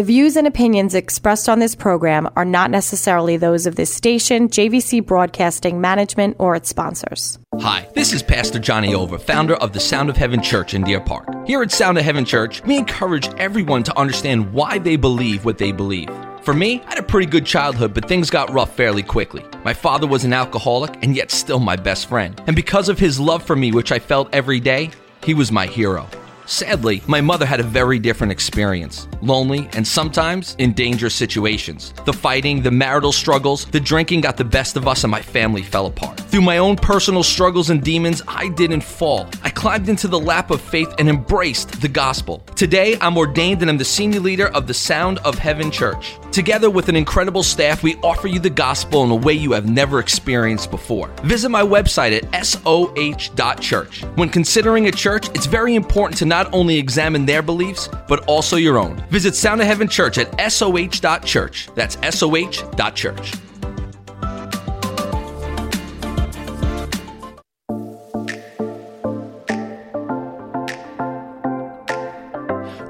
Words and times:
The 0.00 0.04
views 0.04 0.36
and 0.36 0.46
opinions 0.46 0.94
expressed 0.94 1.46
on 1.46 1.58
this 1.58 1.74
program 1.74 2.26
are 2.34 2.46
not 2.46 2.70
necessarily 2.70 3.36
those 3.36 3.66
of 3.66 3.76
this 3.76 3.92
station, 3.92 4.48
JVC 4.48 5.04
Broadcasting 5.04 5.78
Management, 5.78 6.36
or 6.38 6.56
its 6.56 6.70
sponsors. 6.70 7.38
Hi, 7.60 7.86
this 7.94 8.14
is 8.14 8.22
Pastor 8.22 8.58
Johnny 8.58 8.94
Ova, 8.94 9.18
founder 9.18 9.56
of 9.56 9.74
the 9.74 9.78
Sound 9.78 10.08
of 10.08 10.16
Heaven 10.16 10.42
Church 10.42 10.72
in 10.72 10.84
Deer 10.84 11.02
Park. 11.02 11.46
Here 11.46 11.60
at 11.60 11.70
Sound 11.70 11.98
of 11.98 12.04
Heaven 12.04 12.24
Church, 12.24 12.64
we 12.64 12.78
encourage 12.78 13.28
everyone 13.34 13.82
to 13.82 13.98
understand 13.98 14.54
why 14.54 14.78
they 14.78 14.96
believe 14.96 15.44
what 15.44 15.58
they 15.58 15.70
believe. 15.70 16.08
For 16.44 16.54
me, 16.54 16.80
I 16.86 16.94
had 16.94 16.98
a 16.98 17.02
pretty 17.02 17.26
good 17.26 17.44
childhood, 17.44 17.92
but 17.92 18.08
things 18.08 18.30
got 18.30 18.50
rough 18.54 18.74
fairly 18.74 19.02
quickly. 19.02 19.44
My 19.66 19.74
father 19.74 20.06
was 20.06 20.24
an 20.24 20.32
alcoholic 20.32 20.96
and 21.02 21.14
yet 21.14 21.30
still 21.30 21.60
my 21.60 21.76
best 21.76 22.08
friend. 22.08 22.42
And 22.46 22.56
because 22.56 22.88
of 22.88 22.98
his 22.98 23.20
love 23.20 23.42
for 23.42 23.54
me, 23.54 23.70
which 23.70 23.92
I 23.92 23.98
felt 23.98 24.34
every 24.34 24.60
day, 24.60 24.92
he 25.22 25.34
was 25.34 25.52
my 25.52 25.66
hero. 25.66 26.08
Sadly, 26.50 27.00
my 27.06 27.20
mother 27.20 27.46
had 27.46 27.60
a 27.60 27.62
very 27.62 28.00
different 28.00 28.32
experience 28.32 29.06
lonely 29.22 29.68
and 29.74 29.86
sometimes 29.86 30.56
in 30.58 30.72
dangerous 30.72 31.14
situations. 31.14 31.94
The 32.04 32.12
fighting, 32.12 32.60
the 32.60 32.72
marital 32.72 33.12
struggles, 33.12 33.66
the 33.66 33.78
drinking 33.78 34.22
got 34.22 34.36
the 34.36 34.44
best 34.44 34.76
of 34.76 34.88
us, 34.88 35.04
and 35.04 35.10
my 35.12 35.22
family 35.22 35.62
fell 35.62 35.86
apart. 35.86 36.18
Through 36.18 36.40
my 36.40 36.58
own 36.58 36.74
personal 36.74 37.22
struggles 37.22 37.70
and 37.70 37.82
demons, 37.84 38.20
I 38.26 38.48
didn't 38.48 38.80
fall. 38.80 39.28
I 39.44 39.50
climbed 39.50 39.88
into 39.88 40.08
the 40.08 40.18
lap 40.18 40.50
of 40.50 40.60
faith 40.60 40.92
and 40.98 41.08
embraced 41.08 41.80
the 41.80 41.88
gospel. 41.88 42.38
Today, 42.56 42.96
I'm 43.00 43.16
ordained 43.16 43.60
and 43.60 43.70
I'm 43.70 43.78
the 43.78 43.84
senior 43.84 44.20
leader 44.20 44.48
of 44.48 44.66
the 44.66 44.74
Sound 44.74 45.18
of 45.18 45.38
Heaven 45.38 45.70
Church. 45.70 46.16
Together 46.32 46.70
with 46.70 46.88
an 46.88 46.96
incredible 46.96 47.42
staff, 47.42 47.82
we 47.82 47.96
offer 47.96 48.26
you 48.26 48.40
the 48.40 48.50
gospel 48.50 49.04
in 49.04 49.10
a 49.10 49.14
way 49.14 49.34
you 49.34 49.52
have 49.52 49.68
never 49.68 49.98
experienced 49.98 50.70
before. 50.70 51.08
Visit 51.22 51.50
my 51.50 51.62
website 51.62 52.12
at 52.32 52.44
soh.church. 52.46 54.02
When 54.14 54.28
considering 54.28 54.86
a 54.86 54.92
church, 54.92 55.28
it's 55.30 55.46
very 55.46 55.74
important 55.74 56.18
to 56.18 56.24
not 56.24 56.39
only 56.52 56.78
examine 56.78 57.26
their 57.26 57.42
beliefs, 57.42 57.88
but 58.08 58.24
also 58.24 58.56
your 58.56 58.78
own. 58.78 58.96
Visit 59.10 59.34
Sound 59.34 59.60
of 59.60 59.66
Heaven 59.66 59.88
Church 59.88 60.18
at 60.18 60.52
soh.church. 60.52 61.68
That's 61.74 62.16
soh.church. 62.16 63.32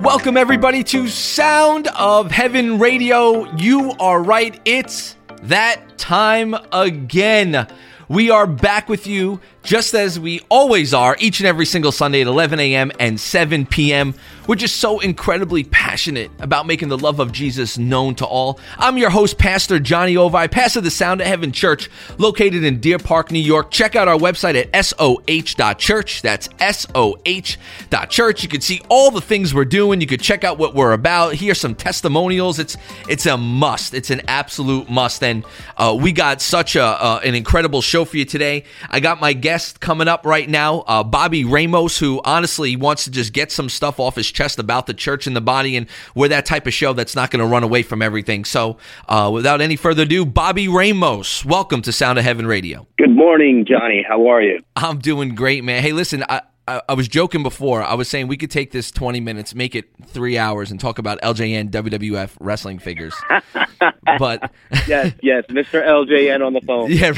Welcome, 0.01 0.39
everybody, 0.39 0.83
to 0.84 1.09
Sound 1.09 1.87
of 1.89 2.31
Heaven 2.31 2.78
Radio. 2.78 3.45
You 3.56 3.93
are 4.01 4.23
right, 4.23 4.59
it's 4.65 5.15
that 5.43 5.98
time 5.98 6.55
again. 6.73 7.67
We 8.09 8.31
are 8.31 8.47
back 8.47 8.89
with 8.89 9.06
you 9.06 9.41
just 9.62 9.94
as 9.94 10.19
we 10.19 10.41
always 10.48 10.94
are 10.94 11.16
each 11.19 11.41
and 11.41 11.47
every 11.47 11.66
single 11.66 11.92
Sunday 11.92 12.20
at 12.22 12.27
11 12.27 12.58
a.m. 12.61 12.91
and 12.98 13.20
7 13.20 13.66
p.m. 13.66 14.14
We're 14.47 14.56
just 14.56 14.77
so 14.77 14.98
incredibly 15.00 15.62
passionate 15.64 16.30
about 16.41 16.66
making 16.66 16.89
the 16.89 16.98
love 16.98 17.20
of 17.20 17.30
Jesus 17.30 17.78
known 17.78 18.14
to 18.16 18.27
all. 18.27 18.58
I'm 18.78 18.98
your 18.98 19.11
host, 19.11 19.38
Pastor 19.38 19.78
Johnny 19.78 20.16
Ova, 20.16 20.48
pastor 20.48 20.81
of 20.81 20.84
the 20.84 20.91
Sound 20.91 21.20
of 21.20 21.27
Heaven 21.27 21.53
Church, 21.53 21.88
located 22.19 22.64
in 22.64 22.81
Deer 22.81 22.98
Park, 22.98 23.31
New 23.31 23.38
York. 23.38 23.70
Check 23.70 23.94
out 23.94 24.08
our 24.08 24.16
website 24.19 24.56
at 24.56 24.84
soh.church. 24.84 26.22
That's 26.22 26.48
soh.church. 26.58 28.42
You 28.42 28.48
can 28.48 28.61
see 28.61 28.81
all 28.88 29.11
the 29.11 29.20
things 29.20 29.55
we're 29.55 29.64
doing. 29.66 30.00
You 30.00 30.06
could 30.06 30.20
check 30.22 30.42
out 30.42 30.58
what 30.58 30.75
we're 30.75 30.92
about. 30.92 31.34
Hear 31.34 31.55
some 31.55 31.75
testimonials. 31.75 32.58
It's 32.58 32.77
it's 33.08 33.27
a 33.27 33.36
must. 33.36 33.94
It's 33.94 34.11
an 34.11 34.22
absolute 34.27 34.91
must. 34.91 35.22
And 35.22 35.44
uh, 35.77 35.97
we 36.00 36.11
got 36.12 36.41
such 36.41 36.75
a 36.75 36.83
uh, 36.83 37.20
an 37.22 37.34
incredible 37.34 37.83
show 37.83 38.05
for 38.05 38.16
you 38.16 38.25
today. 38.25 38.64
I 38.88 38.98
got 39.00 39.20
my 39.20 39.33
guest 39.33 39.50
coming 39.81 40.09
up 40.09 40.27
right 40.27 40.48
now, 40.48 40.81
uh, 40.81 41.03
Bobby 41.03 41.45
Ramos, 41.45 41.98
who 41.98 42.20
honestly 42.25 42.77
wants 42.77 43.05
to 43.05 43.11
just 43.11 43.33
get 43.33 43.51
some 43.51 43.69
stuff 43.69 43.98
off 43.98 44.17
his 44.17 44.31
chest 44.31 44.51
chest 44.51 44.59
about 44.59 44.87
the 44.87 44.95
church 44.95 45.27
and 45.27 45.37
the 45.37 45.41
body, 45.41 45.77
and 45.77 45.87
we're 46.15 46.29
that 46.29 46.47
type 46.47 46.67
of 46.67 46.73
show 46.73 46.93
that's 46.93 47.15
not 47.15 47.31
going 47.31 47.41
to 47.41 47.47
run 47.47 47.62
away 47.62 47.83
from 47.83 48.03
everything. 48.03 48.45
So, 48.45 48.78
uh, 49.09 49.31
without 49.33 49.61
any 49.61 49.77
further 49.77 50.03
ado, 50.03 50.25
Bobby 50.25 50.67
Ramos, 50.67 51.45
welcome 51.45 51.83
to 51.83 51.93
Sound 51.93 52.19
of 52.19 52.25
Heaven 52.25 52.47
Radio. 52.47 52.87
Good 52.98 53.15
morning, 53.15 53.65
Johnny. 53.69 54.05
How 54.06 54.27
are 54.28 54.43
you? 54.43 54.61
I'm 54.77 54.98
doing 54.98 55.34
great, 55.34 55.62
man. 55.62 55.82
Hey, 55.82 55.93
listen, 55.93 56.25
I, 56.28 56.43
I, 56.70 56.82
I 56.91 56.94
was 56.94 57.08
joking 57.08 57.42
before. 57.42 57.82
I 57.82 57.94
was 57.94 58.08
saying 58.08 58.28
we 58.28 58.36
could 58.36 58.50
take 58.50 58.70
this 58.70 58.92
20 58.92 59.19
minutes, 59.19 59.56
make 59.56 59.75
it 59.75 59.86
three 60.06 60.38
hours, 60.38 60.70
and 60.70 60.78
talk 60.78 60.98
about 60.98 61.20
LJN 61.20 61.70
WWF 61.70 62.36
wrestling 62.38 62.78
figures. 62.78 63.12
but 64.19 64.53
yes, 64.86 65.12
yes, 65.20 65.44
Mr. 65.47 65.84
LJN 65.84 66.47
on 66.47 66.53
the 66.53 66.60
phone. 66.60 66.91
Yeah, 67.00 67.12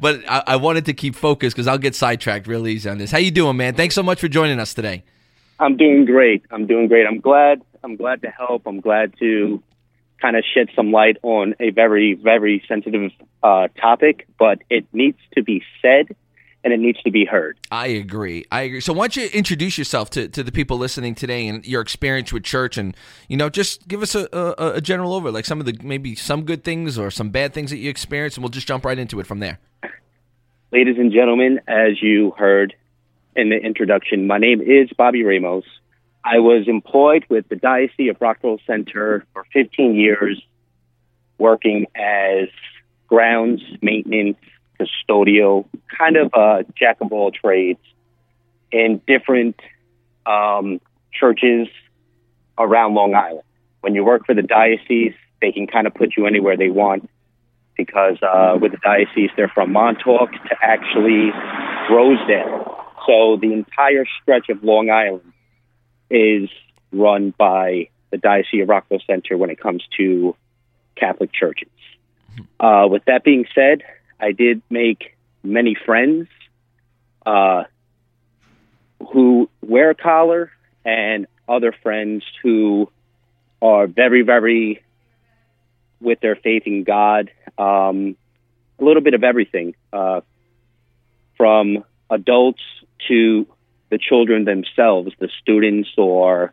but 0.00 0.22
I, 0.28 0.42
I 0.46 0.56
wanted 0.56 0.86
to 0.86 0.94
keep 0.94 1.14
focused 1.14 1.54
because 1.54 1.66
I'll 1.66 1.78
get 1.78 1.94
sidetracked 1.94 2.46
real 2.46 2.66
easy 2.66 2.88
on 2.88 2.98
this. 2.98 3.10
How 3.10 3.18
you 3.18 3.30
doing, 3.30 3.56
man? 3.56 3.74
Thanks 3.74 3.94
so 3.94 4.02
much 4.02 4.20
for 4.20 4.28
joining 4.28 4.58
us 4.58 4.74
today. 4.74 5.04
I'm 5.60 5.76
doing 5.76 6.04
great. 6.04 6.44
I'm 6.50 6.66
doing 6.66 6.88
great. 6.88 7.06
I'm 7.06 7.20
glad. 7.20 7.62
I'm 7.84 7.96
glad 7.96 8.22
to 8.22 8.30
help. 8.30 8.66
I'm 8.66 8.80
glad 8.80 9.14
to 9.18 9.62
kind 10.20 10.36
of 10.36 10.44
shed 10.54 10.68
some 10.74 10.92
light 10.92 11.18
on 11.22 11.54
a 11.60 11.70
very, 11.70 12.14
very 12.14 12.64
sensitive 12.66 13.10
uh, 13.42 13.68
topic, 13.80 14.26
but 14.38 14.62
it 14.70 14.86
needs 14.92 15.18
to 15.34 15.42
be 15.42 15.62
said 15.82 16.16
and 16.64 16.72
it 16.72 16.78
needs 16.78 17.02
to 17.02 17.10
be 17.10 17.24
heard. 17.24 17.58
I 17.70 17.88
agree. 17.88 18.44
I 18.52 18.62
agree. 18.62 18.80
So 18.80 18.92
why 18.92 19.04
don't 19.04 19.16
you 19.16 19.28
introduce 19.32 19.76
yourself 19.76 20.10
to, 20.10 20.28
to 20.28 20.42
the 20.42 20.52
people 20.52 20.78
listening 20.78 21.14
today 21.14 21.48
and 21.48 21.66
your 21.66 21.80
experience 21.80 22.32
with 22.32 22.44
church 22.44 22.76
and, 22.76 22.96
you 23.28 23.36
know, 23.36 23.48
just 23.48 23.88
give 23.88 24.02
us 24.02 24.14
a, 24.14 24.28
a, 24.32 24.74
a 24.74 24.80
general 24.80 25.12
over, 25.14 25.30
like 25.30 25.44
some 25.44 25.58
of 25.58 25.66
the, 25.66 25.76
maybe 25.82 26.14
some 26.14 26.44
good 26.44 26.62
things 26.62 26.98
or 26.98 27.10
some 27.10 27.30
bad 27.30 27.52
things 27.52 27.70
that 27.70 27.78
you 27.78 27.90
experienced 27.90 28.36
and 28.36 28.44
we'll 28.44 28.50
just 28.50 28.68
jump 28.68 28.84
right 28.84 28.98
into 28.98 29.18
it 29.18 29.26
from 29.26 29.40
there. 29.40 29.58
Ladies 30.70 30.96
and 30.98 31.12
gentlemen, 31.12 31.60
as 31.66 32.00
you 32.00 32.32
heard 32.38 32.74
in 33.34 33.48
the 33.48 33.56
introduction. 33.56 34.26
My 34.26 34.38
name 34.38 34.60
is 34.60 34.90
Bobby 34.96 35.24
Ramos. 35.24 35.64
I 36.24 36.38
was 36.38 36.68
employed 36.68 37.24
with 37.28 37.48
the 37.48 37.56
Diocese 37.56 38.10
of 38.10 38.16
Rockville 38.20 38.58
Centre 38.66 39.24
for 39.32 39.44
15 39.52 39.94
years, 39.94 40.40
working 41.38 41.86
as 41.96 42.48
grounds 43.08 43.62
maintenance, 43.80 44.36
custodial, 44.86 45.66
kind 45.96 46.16
of 46.16 46.30
a 46.34 46.64
jack 46.76 46.98
of 47.00 47.12
all 47.12 47.30
trades 47.30 47.80
in 48.70 49.00
different 49.06 49.56
um, 50.26 50.80
churches 51.12 51.68
around 52.58 52.94
Long 52.94 53.14
Island. 53.14 53.42
When 53.80 53.94
you 53.94 54.04
work 54.04 54.26
for 54.26 54.34
the 54.34 54.42
diocese, 54.42 55.14
they 55.40 55.52
can 55.52 55.66
kind 55.66 55.86
of 55.86 55.94
put 55.94 56.16
you 56.16 56.26
anywhere 56.26 56.56
they 56.56 56.70
want 56.70 57.08
because 57.76 58.16
uh, 58.22 58.56
with 58.60 58.72
the 58.72 58.78
diocese, 58.78 59.30
they're 59.36 59.48
from 59.48 59.72
Montauk 59.72 60.30
to 60.30 60.56
actually 60.62 61.30
Rosedale. 61.90 62.76
So 63.06 63.36
the 63.40 63.52
entire 63.52 64.04
stretch 64.20 64.48
of 64.48 64.62
Long 64.62 64.90
Island 64.90 65.32
is 66.10 66.48
run 66.92 67.34
by 67.36 67.88
the 68.10 68.18
Diocese 68.18 68.62
of 68.62 68.68
Rockville 68.68 69.00
Centre 69.06 69.36
when 69.36 69.50
it 69.50 69.58
comes 69.58 69.82
to 69.96 70.36
Catholic 70.94 71.32
churches. 71.32 71.70
Uh, 72.60 72.86
with 72.88 73.04
that 73.06 73.24
being 73.24 73.46
said, 73.54 73.82
I 74.22 74.30
did 74.30 74.62
make 74.70 75.16
many 75.42 75.74
friends 75.74 76.28
uh, 77.26 77.64
who 79.12 79.50
wear 79.60 79.90
a 79.90 79.94
collar 79.96 80.52
and 80.84 81.26
other 81.48 81.74
friends 81.82 82.22
who 82.42 82.90
are 83.60 83.88
very, 83.88 84.22
very 84.22 84.80
with 86.00 86.20
their 86.20 86.36
faith 86.36 86.62
in 86.66 86.84
God. 86.84 87.30
Um, 87.58 88.16
a 88.78 88.84
little 88.84 89.02
bit 89.02 89.14
of 89.14 89.24
everything 89.24 89.74
uh, 89.92 90.20
from 91.36 91.84
adults 92.08 92.62
to 93.08 93.46
the 93.90 93.98
children 93.98 94.44
themselves, 94.44 95.12
the 95.18 95.28
students 95.40 95.90
or 95.98 96.52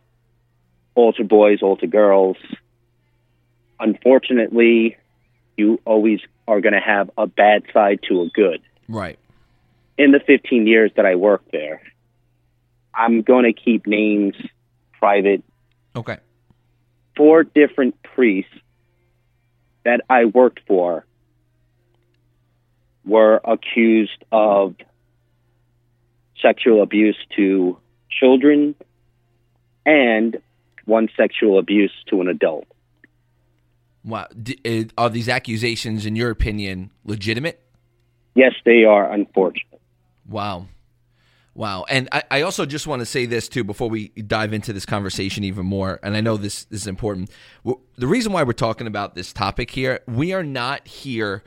altar 0.95 1.23
boys, 1.23 1.61
altar 1.61 1.87
girls. 1.87 2.37
Unfortunately, 3.79 4.97
you 5.59 5.79
always 5.85 6.21
are 6.47 6.61
going 6.61 6.73
to 6.73 6.79
have 6.79 7.11
a 7.17 7.27
bad 7.27 7.63
side 7.73 7.99
to 8.07 8.21
a 8.21 8.29
good. 8.29 8.61
Right. 8.87 9.19
In 9.97 10.11
the 10.11 10.19
15 10.25 10.65
years 10.65 10.91
that 10.95 11.05
I 11.05 11.15
worked 11.15 11.51
there, 11.51 11.81
I'm 12.95 13.21
going 13.21 13.43
to 13.43 13.53
keep 13.53 13.85
names 13.85 14.35
private. 14.97 15.43
Okay. 15.95 16.17
Four 17.15 17.43
different 17.43 18.01
priests 18.01 18.51
that 19.83 20.01
I 20.09 20.25
worked 20.25 20.61
for 20.67 21.05
were 23.05 23.39
accused 23.43 24.23
of 24.31 24.75
sexual 26.41 26.81
abuse 26.81 27.17
to 27.35 27.77
children 28.09 28.75
and 29.85 30.37
one 30.85 31.09
sexual 31.17 31.59
abuse 31.59 31.91
to 32.09 32.21
an 32.21 32.27
adult. 32.27 32.65
Wow. 34.09 34.27
D- 34.41 34.59
uh, 34.65 35.01
are 35.01 35.09
these 35.09 35.29
accusations, 35.29 36.05
in 36.05 36.15
your 36.15 36.31
opinion, 36.31 36.91
legitimate? 37.05 37.63
Yes, 38.35 38.53
they 38.65 38.83
are, 38.83 39.11
unfortunate. 39.11 39.81
Wow. 40.27 40.67
Wow. 41.55 41.85
And 41.89 42.07
I, 42.11 42.23
I, 42.31 42.41
also 42.43 42.65
just 42.65 42.87
want 42.87 43.01
to 43.01 43.05
say 43.05 43.25
this, 43.25 43.49
too, 43.49 43.63
before 43.63 43.89
we 43.89 44.09
dive 44.09 44.53
into 44.53 44.71
this 44.71 44.85
conversation 44.85 45.43
even 45.43 45.65
more. 45.65 45.99
And 46.03 46.15
I 46.15 46.21
know 46.21 46.37
this, 46.37 46.63
this 46.65 46.81
is 46.81 46.87
important. 46.87 47.31
The 47.63 48.07
reason 48.07 48.31
why 48.31 48.43
we're 48.43 48.53
talking 48.53 48.87
about 48.87 49.15
this 49.15 49.33
topic 49.33 49.71
here, 49.71 49.99
we 50.07 50.31
are 50.31 50.43
not 50.43 50.87
here 50.87 51.43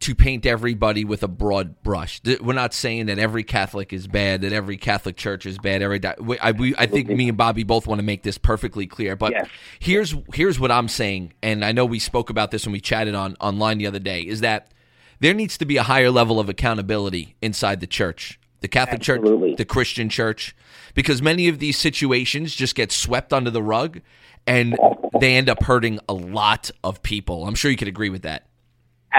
to 0.00 0.14
paint 0.14 0.46
everybody 0.46 1.04
with 1.04 1.22
a 1.22 1.28
broad 1.28 1.82
brush. 1.82 2.20
We're 2.40 2.52
not 2.52 2.72
saying 2.72 3.06
that 3.06 3.18
every 3.18 3.42
Catholic 3.42 3.92
is 3.92 4.06
bad, 4.06 4.42
that 4.42 4.52
every 4.52 4.76
Catholic 4.76 5.16
church 5.16 5.44
is 5.44 5.58
bad. 5.58 5.82
Every 5.82 6.00
I, 6.40 6.52
we, 6.52 6.74
I 6.76 6.86
think 6.86 7.08
me 7.08 7.28
and 7.28 7.36
Bobby 7.36 7.64
both 7.64 7.86
want 7.86 7.98
to 7.98 8.04
make 8.04 8.22
this 8.22 8.38
perfectly 8.38 8.86
clear. 8.86 9.16
But 9.16 9.32
Yes. 9.32 9.48
here's 9.80 10.14
here's 10.34 10.60
what 10.60 10.70
I'm 10.70 10.88
saying, 10.88 11.32
and 11.42 11.64
I 11.64 11.72
know 11.72 11.84
we 11.84 11.98
spoke 11.98 12.30
about 12.30 12.50
this 12.50 12.64
when 12.64 12.72
we 12.72 12.80
chatted 12.80 13.14
on 13.14 13.36
online 13.40 13.78
the 13.78 13.86
other 13.86 13.98
day. 13.98 14.22
Is 14.22 14.40
that 14.40 14.72
there 15.20 15.34
needs 15.34 15.58
to 15.58 15.64
be 15.64 15.76
a 15.76 15.82
higher 15.82 16.10
level 16.10 16.38
of 16.38 16.48
accountability 16.48 17.34
inside 17.42 17.80
the 17.80 17.86
church, 17.88 18.38
the 18.60 18.68
Catholic 18.68 19.00
Absolutely. 19.00 19.50
Church, 19.50 19.58
the 19.58 19.64
Christian 19.64 20.08
Church, 20.08 20.54
because 20.94 21.20
many 21.20 21.48
of 21.48 21.58
these 21.58 21.76
situations 21.76 22.54
just 22.54 22.74
get 22.76 22.92
swept 22.92 23.32
under 23.32 23.50
the 23.50 23.62
rug, 23.62 24.00
and 24.46 24.78
they 25.20 25.36
end 25.36 25.48
up 25.48 25.64
hurting 25.64 25.98
a 26.08 26.14
lot 26.14 26.70
of 26.84 27.02
people. 27.02 27.46
I'm 27.46 27.56
sure 27.56 27.70
you 27.70 27.76
could 27.76 27.88
agree 27.88 28.10
with 28.10 28.22
that. 28.22 28.44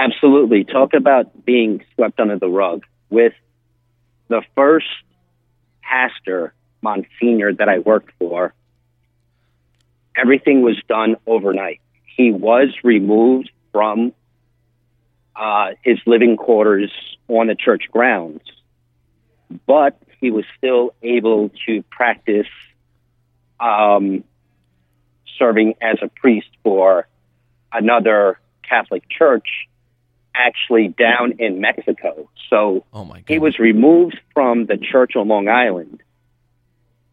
Absolutely. 0.00 0.64
Talk 0.64 0.94
about 0.94 1.44
being 1.44 1.84
swept 1.94 2.18
under 2.20 2.38
the 2.38 2.48
rug. 2.48 2.84
With 3.10 3.34
the 4.28 4.40
first 4.54 4.86
pastor, 5.82 6.54
Monsignor, 6.80 7.52
that 7.52 7.68
I 7.68 7.80
worked 7.80 8.10
for, 8.18 8.54
everything 10.16 10.62
was 10.62 10.80
done 10.88 11.16
overnight. 11.26 11.82
He 12.16 12.32
was 12.32 12.68
removed 12.82 13.50
from 13.72 14.14
uh, 15.36 15.72
his 15.82 15.98
living 16.06 16.38
quarters 16.38 16.90
on 17.28 17.48
the 17.48 17.54
church 17.54 17.82
grounds, 17.92 18.40
but 19.66 20.00
he 20.18 20.30
was 20.30 20.46
still 20.56 20.94
able 21.02 21.50
to 21.66 21.82
practice 21.90 22.48
um, 23.60 24.24
serving 25.38 25.74
as 25.82 25.98
a 26.00 26.08
priest 26.08 26.48
for 26.62 27.06
another 27.70 28.40
Catholic 28.66 29.06
church 29.10 29.66
actually 30.34 30.88
down 30.88 31.34
in 31.38 31.60
Mexico. 31.60 32.28
So 32.48 32.84
Oh 32.92 33.04
my 33.04 33.16
god. 33.16 33.24
he 33.28 33.38
was 33.38 33.58
removed 33.58 34.18
from 34.34 34.66
the 34.66 34.76
church 34.76 35.12
on 35.16 35.28
Long 35.28 35.48
Island, 35.48 36.02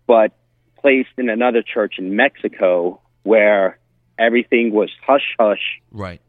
but 0.06 0.34
placed 0.80 1.10
in 1.18 1.30
another 1.30 1.62
church 1.64 1.96
in 1.98 2.16
Mexico 2.16 3.02
where 3.24 3.78
everything 4.18 4.72
was 4.72 4.90
hush 5.06 5.36
hush 5.40 5.82
right. 5.92 6.22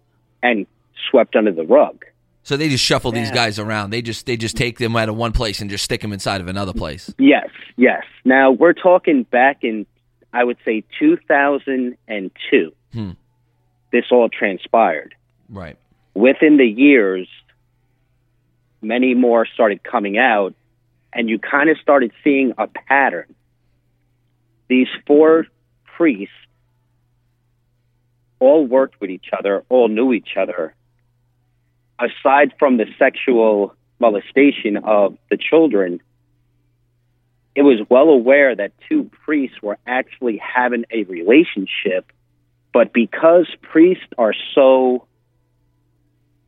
and 0.42 0.66
swept 1.10 1.36
under 1.36 1.52
the 1.52 1.64
rug. 1.64 2.04
So 2.42 2.56
they 2.56 2.70
just 2.70 2.82
shuffle 2.84 3.12
these 3.12 3.30
guys 3.30 3.58
around. 3.58 3.90
They 3.90 4.00
just 4.00 4.24
they 4.24 4.38
just 4.38 4.56
take 4.56 4.78
them 4.78 4.96
out 4.96 5.10
of 5.10 5.16
one 5.16 5.32
place 5.32 5.60
and 5.60 5.68
just 5.68 5.84
stick 5.84 6.00
them 6.00 6.14
inside 6.14 6.40
of 6.40 6.48
another 6.48 6.72
place. 6.72 7.12
Yes, 7.18 7.50
yes. 7.76 8.04
Now 8.24 8.52
we're 8.52 8.72
talking 8.72 9.24
back 9.24 9.58
in, 9.64 9.84
I 10.32 10.44
would 10.44 10.56
say, 10.64 10.82
2002. 10.98 12.72
Hmm. 12.94 13.10
This 13.92 14.04
all 14.10 14.30
transpired. 14.30 15.14
Right. 15.50 15.76
Within 16.14 16.56
the 16.56 16.66
years, 16.66 17.28
many 18.80 19.14
more 19.14 19.46
started 19.46 19.82
coming 19.82 20.18
out, 20.18 20.54
and 21.12 21.28
you 21.28 21.38
kind 21.38 21.70
of 21.70 21.78
started 21.78 22.12
seeing 22.22 22.52
a 22.58 22.66
pattern. 22.66 23.34
These 24.68 24.88
four 25.06 25.46
priests 25.96 26.34
all 28.38 28.66
worked 28.66 29.00
with 29.00 29.10
each 29.10 29.30
other, 29.36 29.64
all 29.68 29.88
knew 29.88 30.12
each 30.12 30.36
other. 30.36 30.74
Aside 31.98 32.52
from 32.58 32.76
the 32.76 32.86
sexual 32.98 33.74
molestation 33.98 34.76
of 34.76 35.18
the 35.30 35.36
children, 35.36 36.00
it 37.56 37.62
was 37.62 37.80
well 37.90 38.10
aware 38.10 38.54
that 38.54 38.72
two 38.88 39.10
priests 39.24 39.60
were 39.60 39.78
actually 39.84 40.38
having 40.38 40.84
a 40.92 41.02
relationship, 41.04 42.12
but 42.72 42.92
because 42.92 43.48
priests 43.62 44.06
are 44.16 44.34
so 44.54 45.07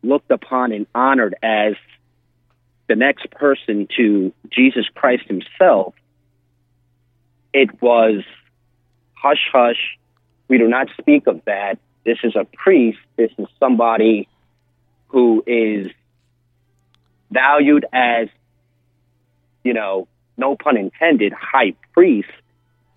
looked 0.02 0.30
upon 0.30 0.72
and 0.72 0.86
honored 0.94 1.34
as 1.42 1.74
the 2.88 2.96
next 2.96 3.30
person 3.30 3.86
to 3.96 4.32
Jesus 4.50 4.86
Christ 4.94 5.24
himself, 5.26 5.94
it 7.52 7.80
was 7.80 8.22
hush 9.14 9.48
hush. 9.52 9.98
We 10.48 10.58
do 10.58 10.68
not 10.68 10.88
speak 11.00 11.26
of 11.26 11.42
that. 11.44 11.78
This 12.04 12.18
is 12.24 12.34
a 12.34 12.44
priest. 12.44 12.98
This 13.16 13.30
is 13.38 13.46
somebody 13.58 14.28
who 15.08 15.42
is 15.46 15.88
valued 17.30 17.84
as, 17.92 18.28
you 19.62 19.74
know, 19.74 20.08
no 20.36 20.56
pun 20.56 20.76
intended, 20.76 21.32
high 21.32 21.74
priest. 21.92 22.28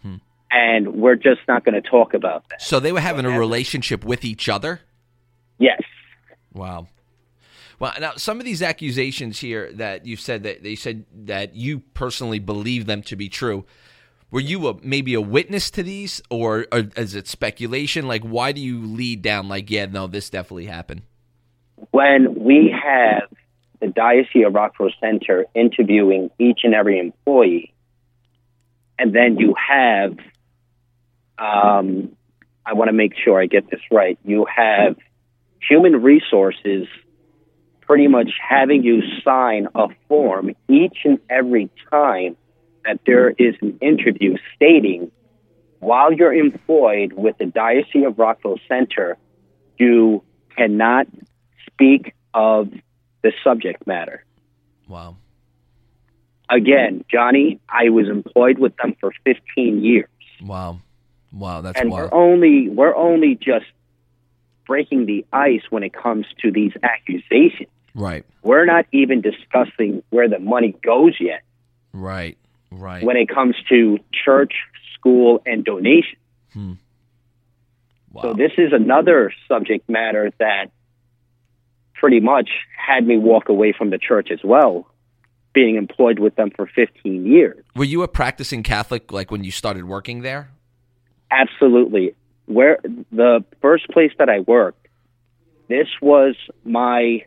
Hmm. 0.01 0.15
And 0.49 0.95
we're 0.95 1.15
just 1.15 1.41
not 1.47 1.65
going 1.65 1.79
to 1.79 1.87
talk 1.87 2.13
about 2.13 2.49
that. 2.49 2.61
So 2.61 2.79
they 2.79 2.91
were 2.91 3.01
having 3.01 3.25
a 3.25 3.37
relationship 3.37 4.03
with 4.03 4.23
each 4.23 4.49
other. 4.49 4.81
Yes. 5.59 5.81
Wow. 6.53 6.87
Well, 7.79 7.93
now 7.99 8.13
some 8.15 8.39
of 8.39 8.45
these 8.45 8.61
accusations 8.61 9.39
here 9.39 9.71
that 9.73 10.05
you 10.05 10.15
said 10.15 10.43
that 10.43 10.63
they 10.63 10.75
said 10.75 11.05
that 11.13 11.55
you 11.55 11.79
personally 11.93 12.39
believe 12.39 12.85
them 12.85 13.01
to 13.03 13.15
be 13.15 13.29
true. 13.29 13.65
Were 14.31 14.39
you 14.39 14.67
a, 14.67 14.75
maybe 14.81 15.13
a 15.13 15.21
witness 15.21 15.69
to 15.71 15.83
these, 15.83 16.19
or, 16.31 16.65
or 16.71 16.85
is 16.95 17.13
it 17.13 17.27
speculation? 17.27 18.07
Like, 18.07 18.23
why 18.23 18.51
do 18.51 18.61
you 18.61 18.81
lead 18.81 19.21
down 19.21 19.47
like, 19.47 19.69
yeah, 19.69 19.85
no, 19.85 20.07
this 20.07 20.31
definitely 20.31 20.65
happened? 20.65 21.03
when 21.91 22.35
we 22.35 22.73
have 22.83 23.29
the 23.79 23.87
Diocese 23.87 24.45
of 24.45 24.53
Rockville 24.53 24.91
Centre 24.99 25.45
interviewing 25.53 26.29
each 26.39 26.61
and 26.63 26.73
every 26.73 26.99
employee, 26.99 27.73
and 28.97 29.13
then 29.13 29.37
you 29.37 29.55
have, 29.55 30.17
um, 31.37 32.15
I 32.65 32.73
want 32.73 32.89
to 32.89 32.93
make 32.93 33.13
sure 33.23 33.41
I 33.41 33.47
get 33.47 33.69
this 33.69 33.81
right, 33.91 34.17
you 34.23 34.45
have 34.45 34.95
human 35.69 36.01
resources 36.01 36.87
pretty 37.81 38.07
much 38.07 38.31
having 38.47 38.83
you 38.83 39.01
sign 39.23 39.67
a 39.75 39.87
form 40.07 40.51
each 40.69 40.99
and 41.03 41.19
every 41.29 41.69
time 41.91 42.35
that 42.85 42.99
there 43.05 43.29
is 43.29 43.55
an 43.61 43.77
interview 43.81 44.35
stating 44.55 45.11
while 45.79 46.13
you're 46.13 46.33
employed 46.33 47.13
with 47.13 47.37
the 47.37 47.45
Diocese 47.45 48.05
of 48.07 48.17
Rockville 48.17 48.59
Centre, 48.69 49.17
you 49.77 50.23
cannot 50.55 51.07
speak 51.67 52.13
of 52.33 52.71
the 53.21 53.33
subject 53.43 53.85
matter. 53.85 54.23
Wow. 54.87 55.17
Again, 56.49 57.03
Johnny, 57.11 57.59
I 57.67 57.89
was 57.89 58.07
employed 58.07 58.59
with 58.59 58.75
them 58.77 58.95
for 58.99 59.11
15 59.25 59.83
years, 59.83 60.07
Wow. 60.41 60.79
Wow. 61.31 61.61
That's 61.61 61.79
and 61.79 61.89
wild. 61.89 62.11
we're 62.11 62.17
only 62.17 62.69
we're 62.69 62.95
only 62.95 63.35
just 63.35 63.65
breaking 64.65 65.05
the 65.05 65.25
ice 65.33 65.61
when 65.69 65.83
it 65.83 65.93
comes 65.93 66.25
to 66.41 66.51
these 66.51 66.71
accusations. 66.83 67.69
Right. 67.95 68.25
We're 68.41 68.65
not 68.65 68.85
even 68.91 69.21
discussing 69.21 70.03
where 70.09 70.27
the 70.27 70.39
money 70.39 70.75
goes 70.83 71.15
yet 71.19 71.41
Right. 71.93 72.37
Right. 72.71 73.03
when 73.03 73.17
it 73.17 73.29
comes 73.29 73.55
to 73.69 73.99
church, 74.11 74.53
school, 74.95 75.41
and 75.45 75.63
donation. 75.63 76.17
Hmm. 76.53 76.73
wow. 78.11 78.21
So 78.23 78.33
this 78.33 78.51
is 78.57 78.73
another 78.73 79.31
subject 79.47 79.89
matter 79.89 80.31
that 80.39 80.71
pretty 81.93 82.19
much 82.19 82.49
had 82.75 83.05
me 83.05 83.17
walk 83.17 83.49
away 83.49 83.73
from 83.77 83.89
the 83.91 83.97
church 83.97 84.29
as 84.31 84.39
well, 84.43 84.87
being 85.53 85.75
employed 85.75 86.19
with 86.19 86.35
them 86.35 86.49
for 86.55 86.67
15 86.67 87.25
years. 87.25 87.63
Were 87.75 87.85
you 87.85 88.01
a 88.03 88.07
practicing 88.07 88.63
Catholic 88.63 89.11
like 89.11 89.29
when 89.31 89.43
you 89.43 89.51
started 89.51 89.85
working 89.85 90.21
there? 90.21 90.49
Absolutely. 91.31 92.15
Where 92.45 92.79
the 93.11 93.43
first 93.61 93.87
place 93.89 94.11
that 94.19 94.29
I 94.29 94.41
worked, 94.41 94.87
this 95.69 95.87
was 96.01 96.35
my 96.65 97.25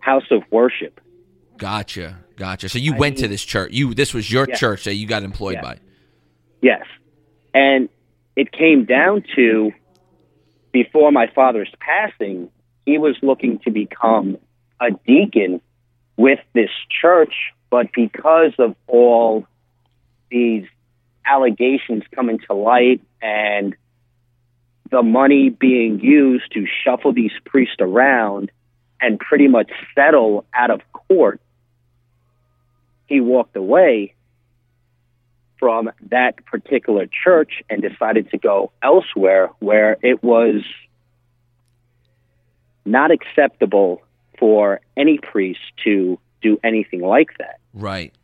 house 0.00 0.30
of 0.30 0.42
worship. 0.50 1.00
Gotcha. 1.56 2.18
Gotcha. 2.36 2.68
So 2.68 2.78
you 2.78 2.94
went 2.94 3.18
to 3.18 3.28
this 3.28 3.42
church. 3.44 3.72
You 3.72 3.94
this 3.94 4.12
was 4.12 4.30
your 4.30 4.46
Yeah. 4.48 4.56
church 4.56 4.84
that 4.84 4.94
you 4.94 5.06
got 5.06 5.22
employed 5.22 5.54
Yeah. 5.54 5.62
by. 5.62 5.78
Yes. 6.60 6.84
And 7.54 7.88
it 8.36 8.52
came 8.52 8.84
down 8.84 9.24
to 9.36 9.72
before 10.72 11.12
my 11.12 11.28
father's 11.28 11.72
passing, 11.78 12.50
he 12.84 12.98
was 12.98 13.16
looking 13.22 13.60
to 13.60 13.70
become 13.70 14.36
a 14.80 14.90
deacon 15.06 15.60
with 16.16 16.40
this 16.52 16.70
church, 17.00 17.52
but 17.70 17.86
because 17.94 18.52
of 18.58 18.74
all 18.88 19.46
these 20.30 20.66
allegations 21.24 22.02
coming 22.14 22.38
to 22.40 22.54
light 22.54 23.00
and 23.22 23.76
the 24.94 25.02
money 25.02 25.50
being 25.50 25.98
used 25.98 26.52
to 26.52 26.66
shuffle 26.84 27.12
these 27.12 27.32
priests 27.44 27.74
around 27.80 28.52
and 29.00 29.18
pretty 29.18 29.48
much 29.48 29.68
settle 29.92 30.46
out 30.54 30.70
of 30.70 30.82
court, 30.92 31.40
he 33.06 33.20
walked 33.20 33.56
away 33.56 34.14
from 35.58 35.90
that 36.10 36.46
particular 36.46 37.08
church 37.24 37.60
and 37.68 37.82
decided 37.82 38.30
to 38.30 38.38
go 38.38 38.70
elsewhere 38.84 39.50
where 39.58 39.96
it 40.00 40.22
was 40.22 40.62
not 42.84 43.10
acceptable 43.10 44.00
for 44.38 44.80
any 44.96 45.18
priest 45.18 45.58
to 45.82 46.20
do 46.40 46.56
anything 46.62 47.00
like 47.00 47.36
that. 47.38 47.58
Right. 47.72 48.14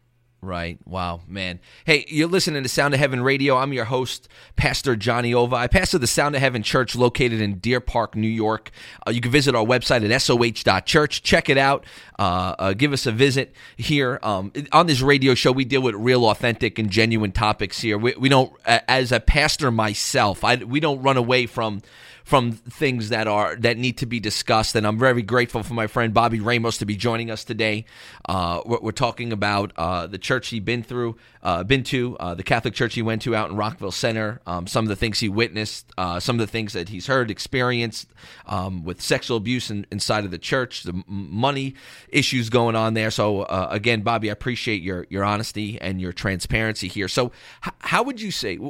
Right. 0.43 0.79
Wow, 0.87 1.21
man. 1.29 1.61
Hey, 1.85 2.07
you're 2.09 2.27
listening 2.27 2.63
to 2.63 2.69
Sound 2.71 2.95
of 2.95 3.01
Heaven 3.01 3.23
Radio. 3.23 3.59
I'm 3.59 3.75
your 3.75 3.85
host, 3.85 4.27
Pastor 4.57 4.97
Johnny 4.97 5.35
Ova. 5.35 5.57
I 5.57 5.67
pastor 5.67 5.99
the 5.99 6.07
Sound 6.07 6.35
of 6.35 6.41
Heaven 6.41 6.63
Church 6.63 6.97
located 6.97 7.43
in 7.43 7.59
Deer 7.59 7.79
Park, 7.79 8.17
New 8.17 8.27
York. 8.27 8.71
Uh, 9.07 9.11
you 9.11 9.21
can 9.21 9.31
visit 9.31 9.55
our 9.55 9.67
website 9.67 10.11
at 10.11 10.23
soh.church. 10.23 11.23
Check 11.23 11.51
it 11.51 11.59
out. 11.59 11.85
Uh, 12.19 12.55
uh, 12.59 12.73
give 12.73 12.95
us 12.95 13.05
a 13.05 13.13
visit 13.13 13.55
here. 13.77 14.19
Um, 14.23 14.51
on 14.73 14.87
this 14.87 15.03
radio 15.03 15.35
show, 15.35 15.53
we 15.53 15.67
deal 15.67 15.83
with 15.83 15.95
real, 15.95 16.25
authentic, 16.25 16.79
and 16.79 16.89
genuine 16.89 17.33
topics 17.33 17.79
here. 17.79 17.99
We, 17.99 18.15
we 18.15 18.31
don't, 18.31 18.51
as 18.65 19.13
a 19.13 19.21
pastor 19.21 19.71
myself, 19.71 20.43
I, 20.43 20.57
we 20.57 20.81
don't 20.81 21.03
run 21.03 21.19
away 21.19 21.45
from 21.45 21.83
from 22.31 22.53
things 22.53 23.09
that 23.09 23.27
are 23.27 23.57
that 23.57 23.77
need 23.77 23.99
to 23.99 24.07
be 24.07 24.21
discussed. 24.21 24.77
And 24.77 24.87
I'm 24.87 25.01
very 25.01 25.21
grateful 25.21 25.65
for 25.65 25.75
my 25.75 25.89
friend 25.89 26.15
Bobby 26.15 26.39
Ramos 26.39 26.79
to 26.79 26.87
be 26.87 26.95
joining 26.95 27.29
us 27.29 27.43
today. 27.43 27.87
Uh, 28.25 28.63
we're, 28.65 28.79
we're, 28.79 28.93
talking 28.93 29.33
about 29.33 29.73
uh, 29.77 30.07
the 30.07 30.17
church 30.17 30.47
he 30.49 30.61
been 30.61 30.85
through, 30.85 31.17
uh, 31.43 31.65
been 31.65 31.83
to, 31.83 32.17
uh, 32.19 32.35
the 32.35 32.45
Catholic 32.45 32.73
church 32.73 32.95
he 32.95 33.03
went 33.03 33.23
to 33.23 33.35
out 33.35 33.51
in 33.51 33.57
Rockville 33.57 33.91
Centre. 33.91 34.41
Um, 34.47 34.69
some 34.69 34.85
of 34.85 34.89
the 34.89 34.95
things 34.95 35.19
he 35.19 35.29
witnessed, 35.29 35.91
uh, 35.99 36.21
some 36.21 36.37
of 36.37 36.41
the 36.41 36.47
things 36.47 36.73
that 36.75 36.91
he's 36.91 37.09
heard, 37.09 37.33
experienced 37.33 38.07
um, 38.47 38.85
with 38.85 39.01
sexual 39.01 39.37
abuse 39.37 39.69
in, 39.69 39.85
inside 39.91 40.25
of 40.25 40.31
the 40.31 40.39
church, 40.39 40.85
the 40.85 41.03
money 41.09 41.75
issues 42.11 42.49
going 42.49 42.77
on 42.77 42.95
there. 42.95 43.11
So 43.11 43.43
uh, 43.43 43.67
again, 43.73 44.03
Bobby, 44.03 44.31
I 44.31 44.33
appreciate 44.33 44.83
your 44.83 45.05
your 45.11 45.25
honesty 45.25 45.81
and 45.81 46.01
your 46.01 46.13
transparency 46.13 46.87
here. 46.87 47.09
So 47.09 47.33
h- 47.67 47.75
how 47.81 48.05
would 48.05 48.21
you 48.21 48.31
say? 48.31 48.61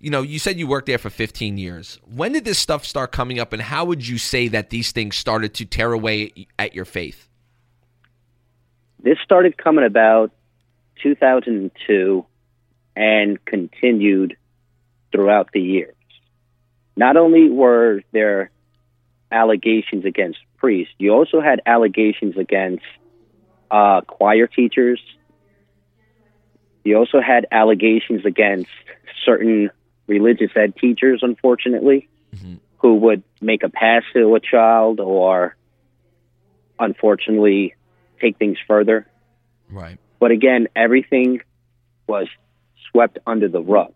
You 0.00 0.10
know, 0.10 0.22
you 0.22 0.38
said 0.38 0.58
you 0.58 0.66
worked 0.66 0.86
there 0.86 0.98
for 0.98 1.10
15 1.10 1.58
years. 1.58 1.98
When 2.04 2.32
did 2.32 2.44
this 2.44 2.58
stuff 2.58 2.84
start 2.84 3.10
coming 3.10 3.40
up, 3.40 3.52
and 3.52 3.60
how 3.60 3.84
would 3.84 4.06
you 4.06 4.18
say 4.18 4.48
that 4.48 4.70
these 4.70 4.92
things 4.92 5.16
started 5.16 5.54
to 5.54 5.64
tear 5.64 5.92
away 5.92 6.46
at 6.58 6.74
your 6.74 6.84
faith? 6.84 7.28
This 9.02 9.18
started 9.24 9.56
coming 9.56 9.84
about 9.84 10.32
2002 11.02 12.24
and 12.96 13.44
continued 13.44 14.36
throughout 15.12 15.50
the 15.52 15.60
years. 15.60 15.94
Not 16.96 17.16
only 17.16 17.48
were 17.48 18.02
there 18.12 18.50
allegations 19.30 20.04
against 20.04 20.38
priests, 20.56 20.94
you 20.98 21.12
also 21.12 21.40
had 21.40 21.60
allegations 21.64 22.36
against 22.36 22.84
uh, 23.70 24.00
choir 24.02 24.46
teachers. 24.46 25.00
You 26.84 26.96
also 26.96 27.20
had 27.20 27.46
allegations 27.52 28.24
against 28.24 28.70
certain 29.24 29.70
religious 30.08 30.50
ed 30.56 30.74
teachers, 30.76 31.20
unfortunately, 31.22 32.08
mm-hmm. 32.34 32.54
who 32.78 32.94
would 32.96 33.22
make 33.40 33.62
a 33.62 33.68
pass 33.68 34.02
to 34.14 34.34
a 34.34 34.40
child 34.40 34.98
or, 34.98 35.56
unfortunately, 36.78 37.74
take 38.20 38.38
things 38.38 38.58
further. 38.66 39.06
Right. 39.70 39.98
But 40.18 40.32
again, 40.32 40.68
everything 40.74 41.42
was 42.06 42.26
swept 42.90 43.18
under 43.26 43.48
the 43.48 43.60
rug. 43.60 43.92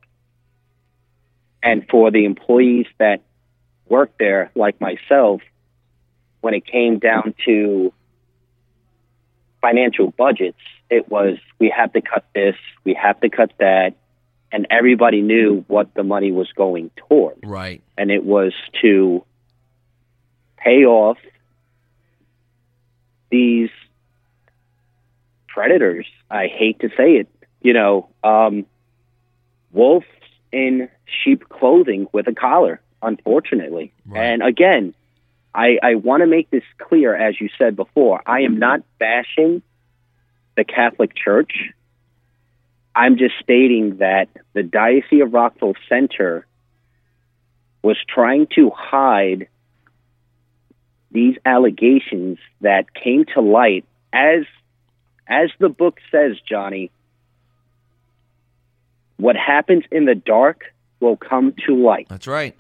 And 1.63 1.87
for 1.89 2.11
the 2.11 2.25
employees 2.25 2.87
that 2.99 3.23
worked 3.89 4.19
there, 4.19 4.51
like 4.55 4.81
myself, 4.81 5.41
when 6.41 6.55
it 6.55 6.67
came 6.67 6.99
down 6.99 7.35
to 7.47 7.93
financial 9.61 10.11
budgets, 10.11 10.59
it 10.91 11.09
was 11.09 11.39
we 11.59 11.73
have 11.75 11.93
to 11.93 12.03
cut 12.03 12.27
this, 12.35 12.57
we 12.85 12.95
have 12.95 13.21
to 13.21 13.31
cut 13.31 13.53
that, 13.59 13.95
and 14.53 14.67
everybody 14.71 15.23
knew 15.23 15.65
what 15.67 15.95
the 15.95 16.03
money 16.03 16.31
was 16.31 16.53
going 16.53 16.91
toward. 16.97 17.39
Right. 17.43 17.83
And 17.97 18.11
it 18.11 18.23
was 18.23 18.53
to 18.83 19.25
pay 20.59 20.85
off 20.85 21.17
these 23.31 23.71
predators. 25.49 26.07
I 26.31 26.47
hate 26.47 26.81
to 26.81 26.89
say 26.91 27.15
it, 27.15 27.29
you 27.63 27.73
know, 27.73 28.11
um, 28.23 28.67
wolves 29.73 30.07
in 30.53 30.89
sheep 31.25 31.49
clothing 31.49 32.07
with 32.13 32.29
a 32.29 32.35
collar, 32.35 32.81
unfortunately. 33.01 33.93
Right. 34.07 34.23
And 34.23 34.43
again, 34.43 34.95
I, 35.55 35.79
I 35.83 35.95
want 35.97 36.23
to 36.23 36.27
make 36.27 36.51
this 36.51 36.63
clear, 36.79 37.15
as 37.15 37.41
you 37.41 37.49
said 37.59 37.75
before, 37.75 38.23
I 38.27 38.43
am 38.43 38.59
not 38.59 38.83
bashing 38.99 39.63
the 40.57 40.65
Catholic 40.65 41.15
Church. 41.15 41.71
I'm 42.95 43.17
just 43.17 43.35
stating 43.43 43.99
that 43.99 44.29
the 44.53 44.63
Diocese 44.63 45.23
of 45.23 45.33
Rockville 45.33 45.75
Centre 45.89 46.47
was 47.83 47.97
trying 48.07 48.47
to 48.55 48.71
hide 48.71 49.49
these 51.11 51.37
allegations 51.45 52.39
that 52.61 52.95
came 52.95 53.25
to 53.35 53.41
light 53.41 53.85
as 54.13 54.45
as 55.29 55.51
the 55.59 55.69
book 55.69 55.99
says 56.11 56.37
Johnny 56.49 56.91
what 59.17 59.37
happens 59.37 59.85
in 59.91 60.05
the 60.05 60.15
dark 60.15 60.65
will 61.01 61.17
come 61.17 61.55
to 61.67 61.77
light. 61.77 62.09
That's 62.09 62.27
right. 62.27 62.57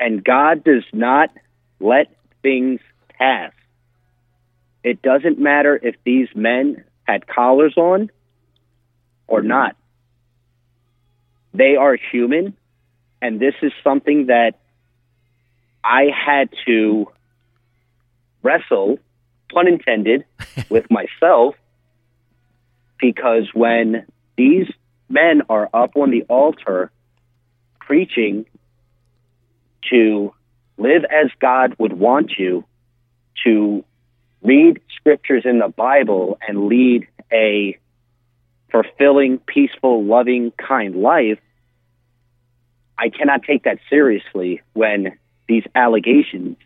And 0.00 0.24
God 0.24 0.64
does 0.64 0.84
not 0.92 1.30
let 1.80 2.06
things 2.42 2.80
pass. 3.18 3.52
It 4.82 5.02
doesn't 5.02 5.38
matter 5.38 5.78
if 5.82 5.96
these 6.04 6.28
men 6.34 6.84
had 7.06 7.26
collars 7.26 7.74
on 7.76 8.10
or 9.28 9.40
mm-hmm. 9.40 9.48
not. 9.48 9.76
They 11.54 11.76
are 11.76 11.96
human, 12.10 12.56
and 13.22 13.40
this 13.40 13.54
is 13.62 13.72
something 13.84 14.26
that 14.26 14.58
I 15.84 16.06
had 16.26 16.50
to 16.66 17.06
wrestle, 18.42 18.98
pun 19.52 19.68
intended, 19.68 20.24
with 20.68 20.90
myself 20.90 21.54
because 23.00 23.48
when 23.54 24.06
these 24.36 24.66
men 25.08 25.42
are 25.48 25.68
up 25.72 25.96
on 25.96 26.10
the 26.10 26.22
altar 26.28 26.90
preaching 27.80 28.44
to 29.90 30.34
live 30.76 31.04
as 31.04 31.30
God 31.40 31.74
would 31.78 31.92
want 31.92 32.32
you, 32.38 32.64
to 33.44 33.84
read 34.42 34.80
scriptures 34.96 35.44
in 35.44 35.58
the 35.58 35.68
Bible 35.68 36.38
and 36.46 36.66
lead 36.66 37.06
a 37.32 37.78
fulfilling, 38.70 39.38
peaceful, 39.38 40.04
loving, 40.04 40.52
kind 40.52 40.96
life, 40.96 41.38
I 42.98 43.08
cannot 43.08 43.42
take 43.44 43.64
that 43.64 43.78
seriously 43.88 44.62
when 44.72 45.18
these 45.48 45.64
allegations 45.74 46.56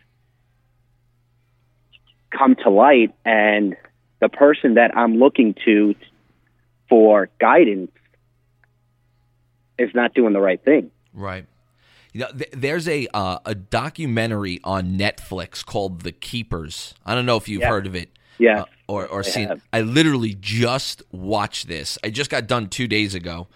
come 2.31 2.55
to 2.63 2.69
light 2.69 3.13
and 3.23 3.75
the 4.19 4.29
person 4.29 4.75
that 4.75 4.97
I'm 4.97 5.17
looking 5.17 5.55
to 5.65 5.95
for 6.89 7.29
guidance 7.39 7.91
is 9.77 9.89
not 9.93 10.13
doing 10.13 10.33
the 10.33 10.39
right 10.39 10.63
thing. 10.63 10.91
Right. 11.13 11.45
You 12.13 12.21
know, 12.21 12.31
th- 12.31 12.51
there's 12.51 12.87
a 12.87 13.07
uh, 13.13 13.39
a 13.45 13.55
documentary 13.55 14.59
on 14.63 14.97
Netflix 14.97 15.65
called 15.65 16.01
The 16.01 16.11
Keepers. 16.11 16.93
I 17.05 17.15
don't 17.15 17.25
know 17.25 17.37
if 17.37 17.49
you've 17.49 17.61
yeah. 17.61 17.69
heard 17.69 17.87
of 17.87 17.95
it. 17.95 18.09
Yeah. 18.37 18.61
Uh, 18.61 18.65
or 18.93 19.07
or 19.07 19.23
seen. 19.23 19.47
Have. 19.47 19.61
I 19.71 19.81
literally 19.81 20.35
just 20.39 21.01
watched 21.11 21.67
this. 21.67 21.97
I 22.03 22.09
just 22.09 22.29
got 22.29 22.47
done 22.47 22.69
two 22.69 22.87
days 22.87 23.15
ago, 23.15 23.47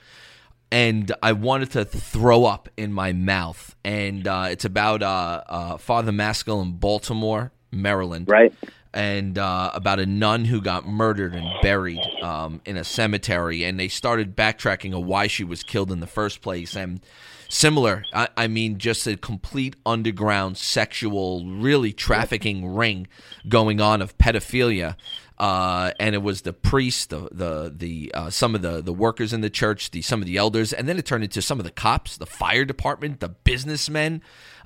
and 0.71 1.11
I 1.21 1.33
wanted 1.33 1.71
to 1.71 1.85
throw 1.85 2.45
up 2.45 2.69
in 2.77 2.91
my 2.91 3.13
mouth. 3.13 3.75
And 3.83 4.27
uh, 4.27 4.47
it's 4.49 4.65
about 4.65 5.03
uh, 5.03 5.43
uh, 5.47 5.77
Father 5.77 6.11
Maskell 6.11 6.61
in 6.61 6.73
Baltimore, 6.73 7.51
Maryland. 7.71 8.27
Right. 8.27 8.53
And 8.93 9.37
uh, 9.37 9.71
about 9.75 9.99
a 9.99 10.07
nun 10.07 10.45
who 10.45 10.59
got 10.59 10.87
murdered 10.87 11.35
and 11.35 11.47
buried 11.61 12.01
um, 12.23 12.61
in 12.65 12.77
a 12.77 12.83
cemetery, 12.83 13.63
and 13.63 13.79
they 13.79 13.89
started 13.89 14.35
backtracking 14.35 14.97
of 14.97 15.05
why 15.05 15.27
she 15.27 15.43
was 15.43 15.61
killed 15.61 15.91
in 15.91 15.99
the 15.99 16.07
first 16.07 16.41
place. 16.41 16.75
And 16.75 17.01
similar. 17.49 18.03
I, 18.13 18.29
I, 18.37 18.47
mean, 18.47 18.77
just 18.77 19.07
a 19.07 19.17
complete 19.17 19.75
underground 19.85 20.57
sexual, 20.57 21.45
really 21.45 21.93
trafficking 21.93 22.73
ring 22.73 23.07
going 23.47 23.81
on 23.81 24.01
of 24.01 24.17
pedophilia. 24.17 24.95
Uh, 25.37 25.91
and 25.99 26.15
it 26.15 26.23
was 26.23 26.41
the 26.41 26.53
priest, 26.53 27.11
the 27.11 27.29
the 27.31 27.71
the 27.75 28.11
uh, 28.15 28.29
some 28.29 28.55
of 28.55 28.63
the 28.63 28.81
the 28.81 28.93
workers 28.93 29.33
in 29.33 29.41
the 29.41 29.51
church, 29.51 29.91
the 29.91 30.01
some 30.01 30.19
of 30.19 30.25
the 30.25 30.35
elders, 30.35 30.73
and 30.73 30.89
then 30.89 30.97
it 30.97 31.05
turned 31.05 31.23
into 31.23 31.43
some 31.43 31.59
of 31.59 31.63
the 31.63 31.71
cops, 31.71 32.17
the 32.17 32.25
fire 32.25 32.65
department, 32.65 33.19
the 33.19 33.29
businessmen. 33.29 34.23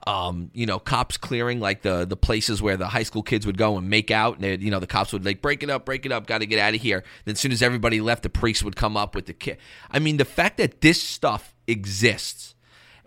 Um, 0.07 0.50
you 0.53 0.65
know, 0.65 0.79
cops 0.79 1.17
clearing 1.17 1.59
like 1.59 1.81
the 1.81 2.05
the 2.05 2.15
places 2.15 2.61
where 2.61 2.77
the 2.77 2.88
high 2.88 3.03
school 3.03 3.21
kids 3.21 3.45
would 3.45 3.57
go 3.57 3.77
and 3.77 3.89
make 3.89 4.11
out, 4.11 4.39
and 4.39 4.63
you 4.63 4.71
know 4.71 4.79
the 4.79 4.88
cops 4.88 5.11
would 5.11 5.25
like 5.25 5.41
break 5.41 5.61
it 5.61 5.69
up, 5.69 5.83
break 5.83 6.05
it 6.05 6.11
up, 6.13 6.25
got 6.25 6.38
to 6.38 6.45
get 6.45 6.57
out 6.57 6.73
of 6.73 6.81
here. 6.81 7.03
Then 7.25 7.33
as 7.33 7.39
soon 7.41 7.51
as 7.51 7.61
everybody 7.61 8.00
left, 8.00 8.23
the 8.23 8.29
priest 8.29 8.63
would 8.63 8.77
come 8.77 8.95
up 8.95 9.13
with 9.13 9.25
the 9.25 9.33
kid. 9.33 9.57
I 9.91 10.00
mean, 10.00 10.15
the 10.15 10.25
fact 10.25 10.55
that 10.55 10.79
this 10.79 11.03
stuff 11.03 11.53
exists 11.67 12.55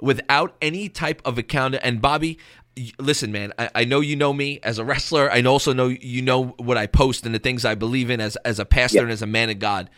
without 0.01 0.57
any 0.61 0.89
type 0.89 1.23
of 1.25 1.39
account. 1.39 1.77
And 1.83 2.01
Bobby, 2.01 2.39
listen, 2.99 3.33
man, 3.33 3.53
I, 3.59 3.71
I, 3.75 3.85
know 3.85 4.01
you 4.01 4.17
know 4.17 4.33
me 4.33 4.61
as 4.63 4.79
a 4.79 4.85
wrestler. 4.85 5.31
I 5.31 5.43
also 5.43 5.73
know 5.73 5.89
you 5.89 6.23
know 6.23 6.49
what 6.59 6.77
I 6.77 6.87
post 6.87 7.27
and 7.27 7.35
the 7.35 7.39
things 7.39 7.65
I 7.65 7.75
believe 7.75 8.11
in 8.11 8.21
as 8.21 8.37
as 8.37 8.59
a 8.59 8.65
pastor 8.65 9.03
and 9.03 9.11
as 9.11 9.23
a 9.23 9.27
man 9.27 9.51
of 9.51 9.59
God. 9.59 9.91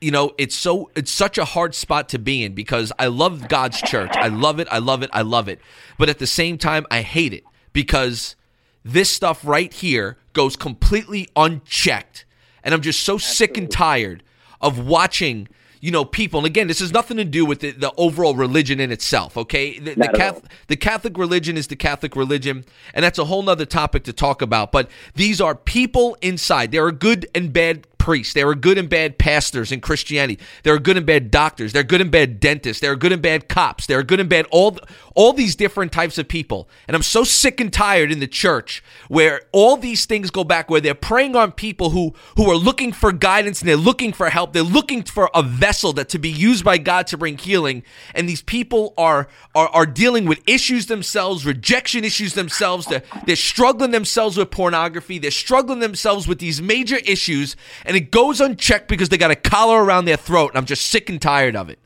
You 0.00 0.10
know, 0.10 0.32
it's 0.38 0.54
so 0.54 0.90
it's 0.96 1.10
such 1.10 1.36
a 1.36 1.44
hard 1.44 1.74
spot 1.74 2.08
to 2.10 2.18
be 2.18 2.42
in 2.42 2.54
because 2.54 2.92
I 2.98 3.08
love 3.08 3.48
God's 3.48 3.80
church. 3.82 4.12
I 4.14 4.28
love 4.28 4.58
it. 4.58 4.68
I 4.70 4.78
love 4.78 5.02
it. 5.02 5.10
I 5.12 5.22
love 5.22 5.48
it. 5.48 5.60
But 5.98 6.08
at 6.08 6.18
the 6.18 6.26
same 6.26 6.56
time, 6.56 6.86
I 6.90 7.02
hate 7.02 7.34
it 7.34 7.44
because 7.72 8.36
this 8.84 9.10
stuff 9.10 9.44
right 9.44 9.72
here 9.72 10.16
goes 10.32 10.56
completely 10.56 11.28
unchecked. 11.36 12.24
And 12.62 12.74
I'm 12.74 12.80
just 12.80 13.02
so 13.02 13.14
Absolutely. 13.14 13.36
sick 13.36 13.56
and 13.58 13.70
tired 13.70 14.22
of 14.60 14.78
watching 14.86 15.48
you 15.80 15.90
know, 15.90 16.04
people. 16.04 16.40
And 16.40 16.46
again, 16.46 16.68
this 16.68 16.80
has 16.80 16.92
nothing 16.92 17.16
to 17.16 17.24
do 17.24 17.44
with 17.44 17.60
the, 17.60 17.72
the 17.72 17.92
overall 17.96 18.34
religion 18.34 18.80
in 18.80 18.92
itself. 18.92 19.36
Okay, 19.36 19.78
the, 19.78 19.94
the, 19.94 20.08
Catholic, 20.08 20.44
the, 20.68 20.76
Catholic, 20.76 21.18
religion 21.18 21.56
is 21.56 21.66
the 21.66 21.76
Catholic 21.76 22.14
religion, 22.14 22.64
and 22.94 23.04
that's 23.04 23.18
a 23.18 23.24
whole 23.24 23.42
nother 23.42 23.66
topic 23.66 24.04
to 24.04 24.12
talk 24.12 24.42
about. 24.42 24.72
But 24.72 24.90
these 25.14 25.40
are 25.40 25.54
people 25.54 26.16
inside. 26.20 26.70
There 26.70 26.84
are 26.84 26.92
good 26.92 27.26
and 27.34 27.52
bad 27.52 27.86
priests. 28.00 28.34
There 28.34 28.48
are 28.48 28.56
good 28.56 28.78
and 28.78 28.88
bad 28.88 29.18
pastors 29.18 29.70
in 29.70 29.80
Christianity. 29.80 30.42
There 30.64 30.74
are 30.74 30.80
good 30.80 30.96
and 30.96 31.06
bad 31.06 31.30
doctors. 31.30 31.72
There 31.72 31.80
are 31.80 31.84
good 31.84 32.00
and 32.00 32.10
bad 32.10 32.40
dentists. 32.40 32.80
There 32.80 32.90
are 32.90 32.96
good 32.96 33.12
and 33.12 33.22
bad 33.22 33.48
cops. 33.48 33.86
There 33.86 33.98
are 33.98 34.02
good 34.02 34.18
and 34.18 34.28
bad 34.28 34.46
all 34.50 34.78
all 35.14 35.32
these 35.32 35.54
different 35.54 35.92
types 35.92 36.18
of 36.18 36.26
people. 36.26 36.68
And 36.88 36.96
I'm 36.96 37.02
so 37.02 37.24
sick 37.24 37.60
and 37.60 37.72
tired 37.72 38.10
in 38.10 38.20
the 38.20 38.26
church 38.26 38.82
where 39.08 39.42
all 39.52 39.76
these 39.76 40.06
things 40.06 40.30
go 40.30 40.44
back 40.44 40.70
where 40.70 40.80
they're 40.80 40.94
preying 40.94 41.36
on 41.36 41.52
people 41.52 41.90
who 41.90 42.14
who 42.36 42.50
are 42.50 42.56
looking 42.56 42.92
for 42.92 43.12
guidance 43.12 43.60
and 43.60 43.68
they're 43.68 43.76
looking 43.76 44.12
for 44.12 44.30
help. 44.30 44.52
They're 44.54 44.62
looking 44.62 45.02
for 45.02 45.30
a 45.34 45.42
vessel 45.42 45.92
that 45.92 46.08
to 46.08 46.18
be 46.18 46.30
used 46.30 46.64
by 46.64 46.78
God 46.78 47.06
to 47.08 47.18
bring 47.18 47.36
healing. 47.36 47.82
And 48.14 48.28
these 48.28 48.42
people 48.42 48.94
are 48.96 49.28
are, 49.54 49.68
are 49.68 49.86
dealing 49.86 50.24
with 50.24 50.40
issues 50.48 50.86
themselves, 50.86 51.44
rejection 51.44 52.02
issues 52.02 52.32
themselves. 52.32 52.86
They're, 52.86 53.02
they're 53.26 53.36
struggling 53.36 53.90
themselves 53.90 54.38
with 54.38 54.50
pornography. 54.50 55.18
They're 55.18 55.30
struggling 55.30 55.80
themselves 55.80 56.26
with 56.26 56.38
these 56.38 56.62
major 56.62 56.96
issues 56.96 57.56
it 57.96 58.10
goes 58.10 58.40
unchecked 58.40 58.88
because 58.88 59.08
they 59.08 59.18
got 59.18 59.30
a 59.30 59.36
collar 59.36 59.82
around 59.82 60.04
their 60.04 60.16
throat. 60.16 60.50
And 60.50 60.58
I'm 60.58 60.66
just 60.66 60.86
sick 60.86 61.08
and 61.08 61.20
tired 61.20 61.56
of 61.56 61.68
it. 61.68 61.78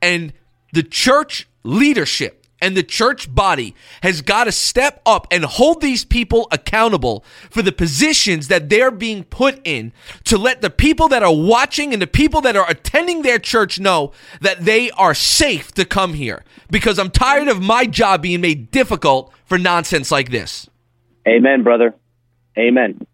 And 0.00 0.32
the 0.72 0.82
church 0.82 1.48
leadership 1.62 2.42
and 2.62 2.76
the 2.76 2.82
church 2.82 3.32
body 3.34 3.74
has 4.02 4.22
got 4.22 4.44
to 4.44 4.52
step 4.52 5.02
up 5.04 5.26
and 5.32 5.44
hold 5.44 5.80
these 5.80 6.04
people 6.04 6.46
accountable 6.52 7.24
for 7.50 7.60
the 7.60 7.72
positions 7.72 8.48
that 8.48 8.68
they're 8.68 8.92
being 8.92 9.24
put 9.24 9.60
in 9.64 9.92
to 10.24 10.38
let 10.38 10.62
the 10.62 10.70
people 10.70 11.08
that 11.08 11.24
are 11.24 11.34
watching 11.34 11.92
and 11.92 12.00
the 12.00 12.06
people 12.06 12.40
that 12.40 12.56
are 12.56 12.70
attending 12.70 13.22
their 13.22 13.40
church 13.40 13.80
know 13.80 14.12
that 14.40 14.64
they 14.64 14.92
are 14.92 15.12
safe 15.12 15.72
to 15.72 15.84
come 15.84 16.14
here 16.14 16.44
because 16.70 17.00
I'm 17.00 17.10
tired 17.10 17.48
of 17.48 17.60
my 17.60 17.84
job 17.84 18.22
being 18.22 18.40
made 18.40 18.70
difficult 18.70 19.32
for 19.44 19.58
nonsense 19.58 20.12
like 20.12 20.30
this. 20.30 20.70
Amen, 21.26 21.64
brother. 21.64 21.94
Amen. 22.56 23.06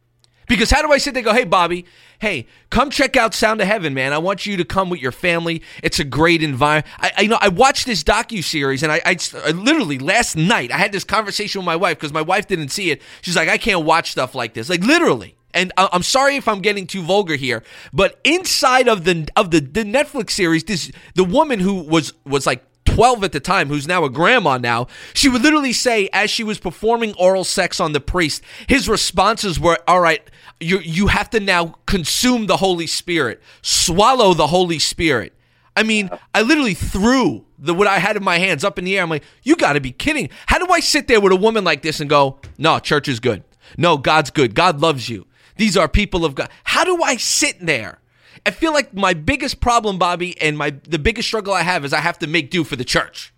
Because 0.48 0.70
how 0.70 0.82
do 0.82 0.90
I 0.90 0.98
sit 0.98 1.14
there 1.14 1.22
go, 1.22 1.34
hey, 1.34 1.44
Bobby, 1.44 1.84
hey, 2.20 2.46
come 2.70 2.90
check 2.90 3.16
out 3.16 3.34
Sound 3.34 3.60
of 3.60 3.66
Heaven, 3.66 3.94
man. 3.94 4.12
I 4.12 4.18
want 4.18 4.46
you 4.46 4.56
to 4.56 4.64
come 4.64 4.90
with 4.90 5.00
your 5.00 5.12
family. 5.12 5.62
It's 5.82 6.00
a 6.00 6.04
great 6.04 6.42
environment. 6.42 6.86
I, 6.98 7.12
I 7.16 7.20
you 7.22 7.28
know 7.28 7.38
I 7.40 7.48
watched 7.48 7.86
this 7.86 8.02
docu 8.02 8.42
series, 8.42 8.82
and 8.82 8.90
I, 8.90 9.00
I, 9.04 9.16
I, 9.44 9.50
literally 9.50 9.98
last 9.98 10.36
night 10.36 10.72
I 10.72 10.78
had 10.78 10.92
this 10.92 11.04
conversation 11.04 11.60
with 11.60 11.66
my 11.66 11.76
wife 11.76 11.98
because 11.98 12.12
my 12.12 12.22
wife 12.22 12.46
didn't 12.46 12.70
see 12.70 12.90
it. 12.90 13.02
She's 13.22 13.36
like, 13.36 13.48
I 13.48 13.58
can't 13.58 13.84
watch 13.84 14.10
stuff 14.10 14.34
like 14.34 14.54
this, 14.54 14.68
like 14.68 14.82
literally. 14.82 15.34
And 15.54 15.72
I'm 15.78 16.02
sorry 16.02 16.36
if 16.36 16.46
I'm 16.46 16.60
getting 16.60 16.86
too 16.86 17.02
vulgar 17.02 17.34
here, 17.34 17.62
but 17.92 18.20
inside 18.22 18.86
of 18.86 19.04
the 19.04 19.26
of 19.34 19.50
the, 19.50 19.60
the 19.60 19.82
Netflix 19.82 20.32
series, 20.32 20.62
this 20.64 20.92
the 21.14 21.24
woman 21.24 21.58
who 21.58 21.74
was 21.74 22.12
was 22.26 22.46
like 22.46 22.64
12 22.98 23.22
at 23.22 23.30
the 23.30 23.38
time, 23.38 23.68
who's 23.68 23.86
now 23.86 24.02
a 24.02 24.10
grandma 24.10 24.58
now, 24.58 24.88
she 25.14 25.28
would 25.28 25.40
literally 25.40 25.72
say, 25.72 26.08
as 26.12 26.30
she 26.30 26.42
was 26.42 26.58
performing 26.58 27.14
oral 27.14 27.44
sex 27.44 27.78
on 27.78 27.92
the 27.92 28.00
priest, 28.00 28.42
his 28.66 28.88
responses 28.88 29.60
were, 29.60 29.78
All 29.86 30.00
right, 30.00 30.28
you, 30.58 30.80
you 30.80 31.06
have 31.06 31.30
to 31.30 31.38
now 31.38 31.76
consume 31.86 32.46
the 32.46 32.56
Holy 32.56 32.88
Spirit, 32.88 33.40
swallow 33.62 34.34
the 34.34 34.48
Holy 34.48 34.80
Spirit. 34.80 35.32
I 35.76 35.84
mean, 35.84 36.10
I 36.34 36.42
literally 36.42 36.74
threw 36.74 37.44
the 37.56 37.72
what 37.72 37.86
I 37.86 38.00
had 38.00 38.16
in 38.16 38.24
my 38.24 38.38
hands 38.38 38.64
up 38.64 38.80
in 38.80 38.84
the 38.84 38.96
air. 38.96 39.04
I'm 39.04 39.10
like, 39.10 39.22
you 39.44 39.54
got 39.54 39.74
to 39.74 39.80
be 39.80 39.92
kidding. 39.92 40.28
How 40.46 40.58
do 40.58 40.66
I 40.72 40.80
sit 40.80 41.06
there 41.06 41.20
with 41.20 41.30
a 41.30 41.36
woman 41.36 41.62
like 41.62 41.82
this 41.82 42.00
and 42.00 42.10
go, 42.10 42.40
no, 42.58 42.80
church 42.80 43.06
is 43.06 43.20
good. 43.20 43.44
No, 43.76 43.96
God's 43.96 44.30
good. 44.30 44.56
God 44.56 44.80
loves 44.80 45.08
you. 45.08 45.24
These 45.56 45.76
are 45.76 45.86
people 45.86 46.24
of 46.24 46.34
God. 46.34 46.50
How 46.64 46.82
do 46.82 47.00
I 47.00 47.14
sit 47.14 47.64
there 47.64 48.00
I 48.48 48.50
feel 48.50 48.72
like 48.72 48.94
my 48.94 49.12
biggest 49.12 49.60
problem, 49.60 49.98
Bobby, 49.98 50.40
and 50.40 50.56
my 50.56 50.70
the 50.84 50.98
biggest 50.98 51.28
struggle 51.28 51.52
I 51.52 51.60
have 51.60 51.84
is 51.84 51.92
I 51.92 52.00
have 52.00 52.18
to 52.20 52.26
make 52.26 52.50
do 52.50 52.64
for 52.64 52.76
the 52.76 52.84
church. 52.84 53.30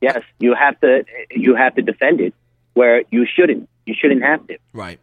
Yes, 0.00 0.18
you 0.40 0.52
have 0.52 0.80
to. 0.80 1.04
You 1.30 1.54
have 1.54 1.76
to 1.76 1.82
defend 1.82 2.20
it 2.20 2.34
where 2.72 3.04
you 3.12 3.24
shouldn't. 3.24 3.68
You 3.86 3.94
shouldn't 3.96 4.24
have 4.24 4.44
to. 4.48 4.58
Right. 4.72 4.98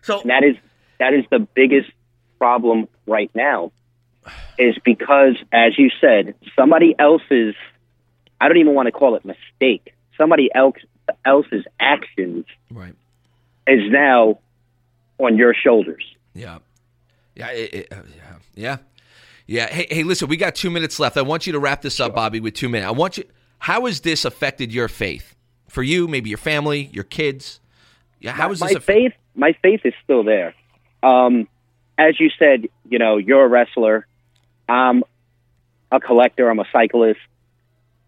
So 0.00 0.22
and 0.22 0.30
that 0.30 0.44
is 0.44 0.56
that 0.98 1.12
is 1.12 1.26
the 1.30 1.40
biggest 1.40 1.90
problem 2.38 2.88
right 3.06 3.30
now, 3.34 3.70
is 4.56 4.78
because, 4.82 5.36
as 5.52 5.78
you 5.78 5.90
said, 6.00 6.34
somebody 6.56 6.94
else's. 6.98 7.54
I 8.40 8.48
don't 8.48 8.56
even 8.56 8.74
want 8.74 8.86
to 8.86 8.92
call 8.92 9.14
it 9.16 9.26
mistake. 9.26 9.92
Somebody 10.16 10.48
else 10.54 10.76
else's 11.26 11.66
actions 11.78 12.46
right. 12.70 12.94
is 13.66 13.90
now 13.90 14.38
on 15.18 15.36
your 15.36 15.52
shoulders. 15.52 16.04
Yeah. 16.34 16.60
Yeah, 17.34 17.50
it, 17.50 17.74
it, 17.74 17.92
uh, 17.92 18.02
yeah, 18.16 18.36
yeah, 18.54 18.76
yeah. 19.46 19.66
Hey, 19.68 19.86
hey, 19.90 20.02
listen, 20.02 20.28
we 20.28 20.36
got 20.36 20.54
two 20.54 20.70
minutes 20.70 20.98
left. 20.98 21.16
I 21.16 21.22
want 21.22 21.46
you 21.46 21.52
to 21.52 21.58
wrap 21.58 21.82
this 21.82 21.98
up, 22.00 22.14
Bobby, 22.14 22.40
with 22.40 22.54
two 22.54 22.68
minutes. 22.68 22.88
I 22.88 22.92
want 22.92 23.18
you. 23.18 23.24
How 23.58 23.86
has 23.86 24.00
this 24.00 24.24
affected 24.24 24.72
your 24.72 24.88
faith 24.88 25.34
for 25.68 25.82
you? 25.82 26.08
Maybe 26.08 26.28
your 26.28 26.38
family, 26.38 26.90
your 26.92 27.04
kids. 27.04 27.60
Yeah, 28.20 28.32
how 28.32 28.50
is 28.50 28.60
my, 28.60 28.68
this? 28.68 28.74
My 28.74 28.80
faith, 28.80 29.12
my 29.34 29.52
faith 29.62 29.80
is 29.84 29.94
still 30.04 30.24
there. 30.24 30.54
Um, 31.02 31.48
as 31.98 32.18
you 32.20 32.30
said, 32.38 32.68
you 32.88 32.98
know, 32.98 33.16
you're 33.16 33.44
a 33.44 33.48
wrestler. 33.48 34.06
I'm 34.68 35.04
a 35.90 36.00
collector. 36.00 36.50
I'm 36.50 36.58
a 36.58 36.66
cyclist. 36.72 37.20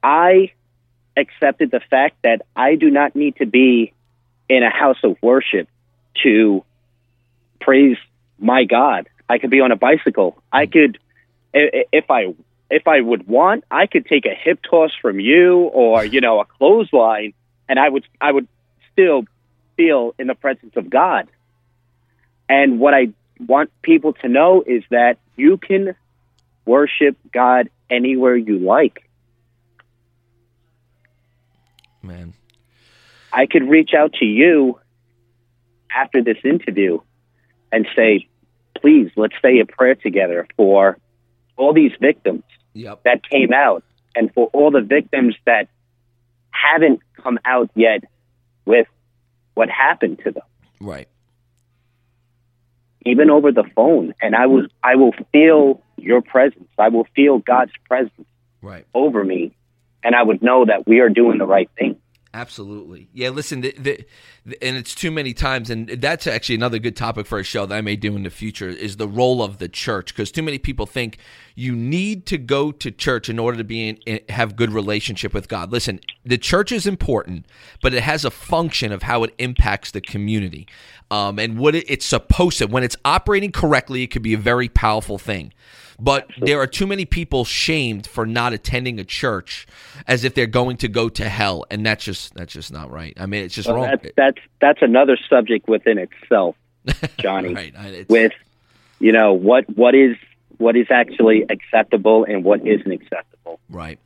I 0.02 0.52
accepted 1.16 1.70
the 1.70 1.80
fact 1.90 2.16
that 2.22 2.42
I 2.56 2.74
do 2.74 2.90
not 2.90 3.14
need 3.14 3.36
to 3.36 3.46
be 3.46 3.92
in 4.48 4.62
a 4.62 4.70
house 4.70 4.98
of 5.02 5.16
worship 5.22 5.68
to 6.22 6.64
praise 7.60 7.96
my 8.38 8.64
God. 8.64 9.08
I 9.28 9.38
could 9.38 9.50
be 9.50 9.60
on 9.60 9.72
a 9.72 9.76
bicycle. 9.76 10.42
I 10.52 10.66
mm. 10.66 10.72
could, 10.72 10.98
if 11.52 12.10
I 12.10 12.34
if 12.70 12.88
I 12.88 13.00
would 13.00 13.26
want, 13.26 13.64
I 13.70 13.86
could 13.86 14.06
take 14.06 14.26
a 14.26 14.34
hip 14.34 14.60
toss 14.68 14.90
from 15.00 15.20
you 15.20 15.58
or 15.58 16.04
you 16.04 16.20
know 16.20 16.40
a 16.40 16.44
clothesline, 16.44 17.34
and 17.68 17.78
I 17.78 17.88
would 17.88 18.06
I 18.20 18.32
would 18.32 18.48
still 18.92 19.24
feel 19.76 20.14
in 20.18 20.26
the 20.26 20.34
presence 20.34 20.76
of 20.76 20.90
God. 20.90 21.28
And 22.48 22.78
what 22.78 22.94
I 22.94 23.08
want 23.38 23.70
people 23.82 24.12
to 24.14 24.28
know 24.28 24.62
is 24.66 24.82
that 24.90 25.18
you 25.36 25.56
can 25.56 25.94
worship 26.64 27.16
God 27.32 27.70
anywhere 27.90 28.36
you 28.36 28.58
like. 28.58 29.08
Man, 32.02 32.34
I 33.32 33.46
could 33.46 33.68
reach 33.68 33.90
out 33.96 34.12
to 34.14 34.24
you 34.24 34.78
after 35.90 36.22
this 36.22 36.36
interview 36.44 37.00
and 37.72 37.86
say, 37.96 38.28
please, 38.84 39.10
let's 39.16 39.34
say 39.40 39.60
a 39.60 39.64
prayer 39.64 39.94
together 39.94 40.46
for 40.58 40.98
all 41.56 41.72
these 41.72 41.92
victims 41.98 42.42
yep. 42.74 43.02
that 43.04 43.26
came 43.26 43.50
out 43.50 43.82
and 44.14 44.30
for 44.34 44.48
all 44.48 44.70
the 44.70 44.82
victims 44.82 45.34
that 45.46 45.68
haven't 46.50 47.00
come 47.22 47.38
out 47.46 47.70
yet 47.74 48.04
with 48.66 48.86
what 49.54 49.70
happened 49.70 50.20
to 50.24 50.32
them. 50.32 50.42
Right. 50.80 51.08
Even 53.06 53.30
over 53.30 53.52
the 53.52 53.64
phone. 53.74 54.12
And 54.20 54.36
I 54.36 54.46
was 54.46 54.66
I 54.82 54.96
will 54.96 55.14
feel 55.32 55.82
your 55.96 56.20
presence. 56.20 56.68
I 56.78 56.90
will 56.90 57.06
feel 57.16 57.38
God's 57.38 57.72
presence 57.88 58.28
right. 58.60 58.84
over 58.92 59.24
me. 59.24 59.56
And 60.02 60.14
I 60.14 60.22
would 60.22 60.42
know 60.42 60.66
that 60.66 60.86
we 60.86 61.00
are 61.00 61.08
doing 61.08 61.38
the 61.38 61.46
right 61.46 61.70
thing. 61.78 61.96
Absolutely. 62.34 63.06
Yeah, 63.12 63.28
listen, 63.28 63.60
the, 63.60 63.72
the, 63.78 64.04
the, 64.44 64.60
and 64.60 64.76
it's 64.76 64.92
too 64.92 65.12
many 65.12 65.32
times, 65.32 65.70
and 65.70 65.88
that's 65.88 66.26
actually 66.26 66.56
another 66.56 66.80
good 66.80 66.96
topic 66.96 67.28
for 67.28 67.38
a 67.38 67.44
show 67.44 67.64
that 67.64 67.76
I 67.76 67.80
may 67.80 67.94
do 67.94 68.16
in 68.16 68.24
the 68.24 68.30
future 68.30 68.68
is 68.68 68.96
the 68.96 69.06
role 69.06 69.40
of 69.40 69.58
the 69.58 69.68
church, 69.68 70.12
because 70.12 70.32
too 70.32 70.42
many 70.42 70.58
people 70.58 70.84
think 70.84 71.18
you 71.54 71.76
need 71.76 72.26
to 72.26 72.36
go 72.36 72.72
to 72.72 72.90
church 72.90 73.28
in 73.28 73.38
order 73.38 73.56
to 73.58 73.62
be 73.62 73.96
in, 74.04 74.20
have 74.30 74.56
good 74.56 74.72
relationship 74.72 75.32
with 75.32 75.46
God. 75.46 75.70
Listen, 75.70 76.00
the 76.24 76.36
church 76.36 76.72
is 76.72 76.88
important, 76.88 77.46
but 77.80 77.94
it 77.94 78.02
has 78.02 78.24
a 78.24 78.32
function 78.32 78.90
of 78.90 79.04
how 79.04 79.22
it 79.22 79.32
impacts 79.38 79.92
the 79.92 80.00
community, 80.00 80.66
um, 81.12 81.38
and 81.38 81.56
what 81.56 81.76
it, 81.76 81.84
it's 81.88 82.04
supposed 82.04 82.58
to. 82.58 82.66
When 82.66 82.82
it's 82.82 82.96
operating 83.04 83.52
correctly, 83.52 84.02
it 84.02 84.08
could 84.08 84.22
be 84.22 84.34
a 84.34 84.38
very 84.38 84.68
powerful 84.68 85.18
thing. 85.18 85.52
But 85.98 86.28
there 86.38 86.60
are 86.60 86.66
too 86.66 86.86
many 86.86 87.04
people 87.04 87.44
shamed 87.44 88.06
for 88.06 88.26
not 88.26 88.52
attending 88.52 88.98
a 88.98 89.04
church 89.04 89.66
as 90.06 90.24
if 90.24 90.34
they're 90.34 90.46
going 90.46 90.76
to 90.78 90.88
go 90.88 91.08
to 91.08 91.28
hell, 91.28 91.64
and 91.70 91.84
that's 91.84 92.04
just 92.04 92.34
that's 92.34 92.52
just 92.52 92.72
not 92.72 92.90
right. 92.90 93.14
I 93.18 93.26
mean, 93.26 93.44
it's 93.44 93.54
just 93.54 93.68
well, 93.68 93.78
wrong. 93.78 93.86
That's, 93.90 94.14
that's 94.16 94.38
that's 94.60 94.82
another 94.82 95.16
subject 95.28 95.68
within 95.68 95.98
itself, 95.98 96.56
Johnny. 97.18 97.54
right. 97.54 98.08
With 98.08 98.32
you 98.98 99.12
know 99.12 99.32
what 99.32 99.68
what 99.76 99.94
is 99.94 100.16
what 100.58 100.76
is 100.76 100.86
actually 100.90 101.44
acceptable 101.48 102.24
and 102.24 102.44
what 102.44 102.66
isn't 102.66 102.90
acceptable. 102.90 103.60
Right. 103.68 103.98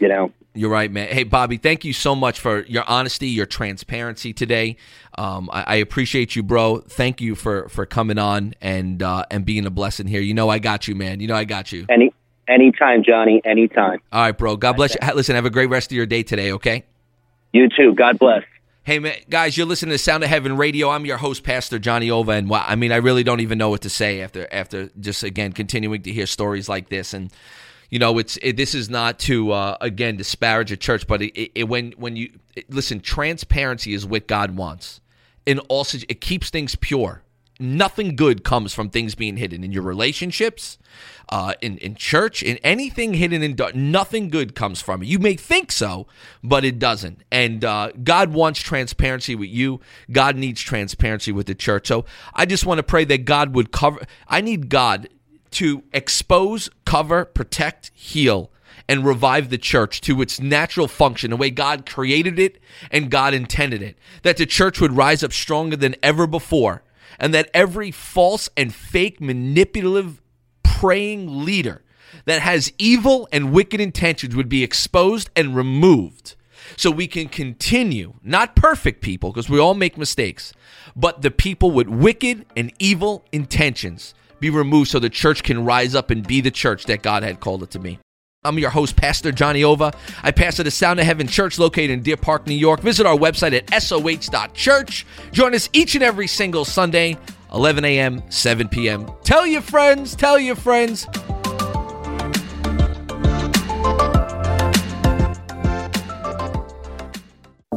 You 0.00 0.08
know. 0.08 0.32
You're 0.52 0.70
right, 0.70 0.90
man. 0.90 1.08
Hey, 1.08 1.22
Bobby, 1.22 1.58
thank 1.58 1.84
you 1.84 1.92
so 1.92 2.16
much 2.16 2.40
for 2.40 2.64
your 2.64 2.82
honesty, 2.88 3.28
your 3.28 3.46
transparency 3.46 4.32
today. 4.32 4.76
Um, 5.16 5.48
I, 5.52 5.62
I, 5.62 5.74
appreciate 5.76 6.34
you, 6.34 6.42
bro. 6.42 6.78
Thank 6.78 7.20
you 7.20 7.36
for 7.36 7.68
for 7.68 7.86
coming 7.86 8.18
on 8.18 8.54
and 8.60 9.00
uh, 9.00 9.26
and 9.30 9.44
being 9.44 9.64
a 9.64 9.70
blessing 9.70 10.08
here. 10.08 10.20
You 10.20 10.34
know, 10.34 10.48
I 10.48 10.58
got 10.58 10.88
you, 10.88 10.96
man. 10.96 11.20
You 11.20 11.28
know, 11.28 11.36
I 11.36 11.44
got 11.44 11.70
you. 11.70 11.86
Any 11.88 12.12
anytime, 12.48 13.04
Johnny. 13.04 13.40
Anytime. 13.44 14.00
All 14.12 14.22
right, 14.22 14.36
bro. 14.36 14.56
God 14.56 14.72
bless 14.72 14.96
you. 15.00 15.14
Listen, 15.14 15.36
have 15.36 15.44
a 15.44 15.50
great 15.50 15.70
rest 15.70 15.92
of 15.92 15.96
your 15.96 16.06
day 16.06 16.24
today. 16.24 16.50
Okay. 16.52 16.84
You 17.52 17.68
too. 17.68 17.94
God 17.94 18.18
bless. 18.18 18.42
Hey, 18.82 18.98
man, 18.98 19.14
guys, 19.28 19.56
you're 19.56 19.66
listening 19.66 19.92
to 19.92 19.98
Sound 19.98 20.24
of 20.24 20.30
Heaven 20.30 20.56
Radio. 20.56 20.88
I'm 20.88 21.04
your 21.04 21.18
host, 21.18 21.44
Pastor 21.44 21.78
Johnny 21.78 22.10
Ova, 22.10 22.32
and 22.32 22.48
wow, 22.48 22.64
I 22.66 22.76
mean, 22.76 22.92
I 22.92 22.96
really 22.96 23.22
don't 23.22 23.40
even 23.40 23.58
know 23.58 23.68
what 23.68 23.82
to 23.82 23.90
say 23.90 24.22
after 24.22 24.48
after 24.50 24.90
just 24.98 25.22
again 25.22 25.52
continuing 25.52 26.02
to 26.02 26.12
hear 26.12 26.26
stories 26.26 26.68
like 26.68 26.88
this. 26.88 27.14
And 27.14 27.30
you 27.90 27.98
know, 27.98 28.18
it's 28.18 28.38
it, 28.42 28.56
this 28.56 28.74
is 28.74 28.88
not 28.88 29.18
to 29.20 29.52
uh, 29.52 29.76
again 29.80 30.16
disparage 30.16 30.72
a 30.72 30.76
church, 30.76 31.06
but 31.06 31.22
it, 31.22 31.50
it, 31.54 31.68
when 31.68 31.92
when 31.92 32.16
you 32.16 32.32
listen, 32.68 33.00
transparency 33.00 33.92
is 33.92 34.06
what 34.06 34.26
God 34.26 34.56
wants. 34.56 35.00
In 35.46 35.58
all, 35.60 35.86
it 36.08 36.20
keeps 36.20 36.50
things 36.50 36.76
pure 36.76 37.22
nothing 37.60 38.16
good 38.16 38.42
comes 38.42 38.74
from 38.74 38.88
things 38.88 39.14
being 39.14 39.36
hidden 39.36 39.62
in 39.62 39.70
your 39.70 39.82
relationships, 39.82 40.78
uh, 41.28 41.52
in 41.60 41.76
in 41.78 41.94
church, 41.94 42.42
in 42.42 42.56
anything 42.58 43.14
hidden 43.14 43.42
in 43.42 43.54
dark. 43.54 43.74
Nothing 43.74 44.30
good 44.30 44.54
comes 44.54 44.80
from 44.80 45.02
it. 45.02 45.06
You 45.06 45.18
may 45.18 45.34
think 45.34 45.70
so, 45.70 46.06
but 46.42 46.64
it 46.64 46.78
doesn't. 46.78 47.22
And 47.30 47.64
uh, 47.64 47.92
God 48.02 48.32
wants 48.32 48.60
transparency 48.60 49.36
with 49.36 49.50
you. 49.50 49.80
God 50.10 50.36
needs 50.36 50.60
transparency 50.60 51.30
with 51.30 51.46
the 51.46 51.54
church. 51.54 51.86
So 51.86 52.06
I 52.34 52.46
just 52.46 52.66
want 52.66 52.78
to 52.78 52.82
pray 52.82 53.04
that 53.04 53.26
God 53.26 53.54
would 53.54 53.70
cover. 53.70 54.00
I 54.26 54.40
need 54.40 54.70
God 54.70 55.08
to 55.52 55.82
expose, 55.92 56.70
cover, 56.84 57.24
protect, 57.24 57.90
heal 57.94 58.50
and 58.88 59.04
revive 59.04 59.50
the 59.50 59.58
church 59.58 60.00
to 60.00 60.20
its 60.20 60.40
natural 60.40 60.88
function, 60.88 61.30
the 61.30 61.36
way 61.36 61.50
God 61.50 61.86
created 61.86 62.38
it 62.38 62.58
and 62.90 63.10
God 63.10 63.34
intended 63.34 63.82
it. 63.82 63.96
That 64.22 64.36
the 64.36 64.46
church 64.46 64.80
would 64.80 64.96
rise 64.96 65.22
up 65.22 65.32
stronger 65.32 65.76
than 65.76 65.94
ever 66.02 66.26
before 66.26 66.82
and 67.18 67.32
that 67.34 67.50
every 67.54 67.90
false 67.90 68.48
and 68.56 68.74
fake 68.74 69.20
manipulative 69.20 70.20
praying 70.62 71.44
leader 71.44 71.82
that 72.24 72.42
has 72.42 72.72
evil 72.78 73.28
and 73.30 73.52
wicked 73.52 73.80
intentions 73.80 74.34
would 74.34 74.48
be 74.48 74.64
exposed 74.64 75.30
and 75.36 75.54
removed 75.54 76.34
so 76.76 76.90
we 76.90 77.06
can 77.06 77.28
continue, 77.28 78.14
not 78.22 78.56
perfect 78.56 79.02
people, 79.02 79.30
because 79.30 79.48
we 79.48 79.58
all 79.58 79.74
make 79.74 79.98
mistakes, 79.98 80.52
but 80.96 81.22
the 81.22 81.30
people 81.30 81.70
with 81.70 81.88
wicked 81.88 82.46
and 82.56 82.72
evil 82.78 83.24
intentions 83.32 84.14
be 84.40 84.50
removed 84.50 84.90
so 84.90 84.98
the 84.98 85.10
church 85.10 85.42
can 85.42 85.64
rise 85.64 85.94
up 85.94 86.10
and 86.10 86.26
be 86.26 86.40
the 86.40 86.50
church 86.50 86.86
that 86.86 87.02
God 87.02 87.22
had 87.22 87.40
called 87.40 87.62
it 87.62 87.70
to 87.70 87.78
be. 87.78 87.98
I'm 88.42 88.58
your 88.58 88.70
host, 88.70 88.96
Pastor 88.96 89.32
Johnny 89.32 89.62
Ova. 89.62 89.92
I 90.22 90.30
pastor 90.30 90.62
the 90.62 90.70
Sound 90.70 90.98
of 90.98 91.04
Heaven 91.04 91.26
Church 91.26 91.58
located 91.58 91.90
in 91.90 92.02
Deer 92.02 92.16
Park, 92.16 92.46
New 92.46 92.54
York. 92.54 92.80
Visit 92.80 93.04
our 93.04 93.16
website 93.16 93.52
at 93.52 93.82
soh.church. 93.82 95.06
Join 95.30 95.54
us 95.54 95.68
each 95.74 95.94
and 95.94 96.02
every 96.02 96.26
single 96.26 96.64
Sunday, 96.64 97.18
11 97.52 97.84
a.m., 97.84 98.22
7 98.30 98.68
p.m. 98.68 99.10
Tell 99.24 99.46
your 99.46 99.60
friends, 99.60 100.16
tell 100.16 100.38
your 100.38 100.56
friends. 100.56 101.06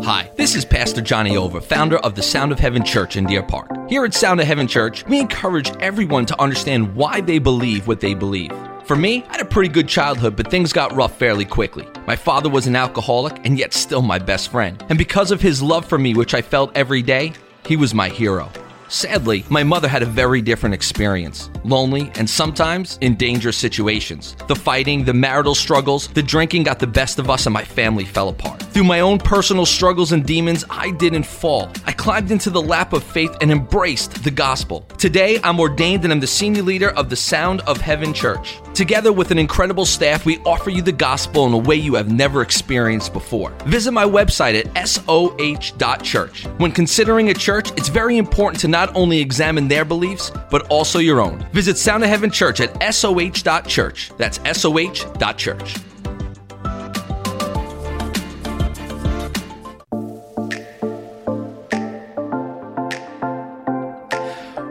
Hi, 0.04 0.30
this 0.36 0.54
is 0.54 0.66
Pastor 0.66 1.00
Johnny 1.00 1.38
Ova, 1.38 1.62
founder 1.62 1.96
of 2.00 2.13
the 2.13 2.22
Sound 2.22 2.52
of 2.52 2.60
Heaven 2.60 2.84
Church 2.84 3.16
in 3.16 3.26
Deer 3.26 3.42
Park. 3.42 3.70
Here 3.88 4.04
at 4.04 4.13
Sound 4.13 4.42
of 4.42 4.48
Heaven 4.48 4.68
Church, 4.68 5.06
we 5.06 5.18
encourage 5.18 5.72
everyone 5.78 6.26
to 6.26 6.42
understand 6.42 6.94
why 6.94 7.22
they 7.22 7.39
believe 7.39 7.88
what 7.88 8.02
they 8.02 8.13
believe. 8.13 8.52
For 8.84 8.98
me, 8.98 9.24
I 9.30 9.38
had 9.38 9.42
a 9.42 9.46
pretty 9.46 9.70
good 9.70 9.88
childhood, 9.88 10.36
but 10.36 10.52
things 10.52 10.74
got 10.74 10.94
rough 10.94 11.18
fairly 11.18 11.46
quickly. 11.46 11.88
My 12.06 12.18
father 12.18 12.50
was 12.50 12.68
an 12.68 12.76
alcoholic 12.76 13.46
and 13.46 13.58
yet 13.58 13.74
still 13.74 14.02
my 14.02 14.20
best 14.20 14.52
friend. 14.52 14.84
And 14.89 14.98
because 14.98 15.32
of 15.32 15.39
his 15.39 15.62
love 15.62 15.86
for 15.86 15.98
me, 15.98 16.13
which 16.13 16.34
I 16.34 16.42
felt 16.42 16.76
every 16.76 17.02
day, 17.02 17.32
he 17.66 17.78
was 17.78 17.94
my 17.94 18.10
hero. 18.10 18.52
Sadly, 18.89 19.46
my 19.50 19.63
mother 19.63 19.88
had 19.88 20.04
a 20.04 20.06
very 20.06 20.42
different 20.42 20.76
experience 20.76 21.50
lonely 21.63 22.12
and 22.15 22.30
sometimes 22.30 22.97
in 23.02 23.15
dangerous 23.15 23.58
situations. 23.58 24.36
The 24.47 24.56
fighting, 24.56 25.04
the 25.04 25.13
marital 25.13 25.56
struggles, 25.56 26.08
the 26.08 26.23
drinking 26.23 26.63
got 26.63 26.80
the 26.80 26.88
best 26.88 27.19
of 27.19 27.30
us, 27.30 27.45
and 27.45 27.54
my 27.54 27.63
family 27.63 28.06
fell 28.06 28.30
apart. 28.30 28.62
Through 28.62 28.86
my 28.86 29.02
own 29.02 29.19
personal 29.19 29.65
struggles 29.65 30.12
and 30.12 30.26
demons, 30.26 30.65
I 30.69 30.91
didn't 30.91 31.23
fall. 31.23 31.71
I 31.86 31.91
climbed 31.91 32.32
into 32.32 32.49
the 32.49 32.62
lap 32.62 32.93
of 32.93 33.04
faith 33.04 33.36
and 33.41 33.52
embraced 33.52 34.23
the 34.23 34.32
gospel. 34.32 34.82
Today, 34.97 35.39
I'm 35.43 35.60
ordained 35.60 36.04
and 36.04 36.12
I'm 36.12 36.19
the 36.19 36.28
senior 36.28 36.63
leader 36.63 36.89
of 36.91 37.10
the 37.10 37.15
Sound 37.15 37.62
of 37.62 37.80
Heaven 37.80 38.13
Church. 38.13 38.58
Together 38.73 39.13
with 39.13 39.30
an 39.30 39.38
incredible 39.38 39.86
staff, 39.86 40.26
we 40.26 40.39
offer 40.39 40.71
you 40.71 40.82
the 40.82 40.91
gospel 40.91 41.45
in 41.45 41.54
a 41.54 41.58
way 41.58 41.76
you 41.76 41.93
have 41.93 42.12
never 42.12 42.41
experienced 42.41 43.13
before. 43.13 43.52
Visit 43.65 43.91
my 43.91 44.06
website 44.06 44.56
at 44.76 44.88
soh.church. 44.88 46.45
When 46.58 46.71
considering 46.71 47.30
a 47.30 47.34
church, 47.34 47.69
it's 47.78 47.89
very 47.89 48.17
important 48.17 48.60
to 48.62 48.67
not 48.67 48.95
only 48.95 49.19
examine 49.19 49.67
their 49.67 49.86
beliefs, 49.86 50.32
but 50.49 50.65
also 50.67 50.99
your 50.99 51.21
own. 51.21 51.45
Visit 51.54 51.78
Sound 51.78 52.04
of 52.04 52.10
Heaven 52.10 52.32
Church 52.32 52.60
at 52.62 52.94
soh.church. 52.96 54.12
That's 54.18 54.39
soh.church. 54.60 55.76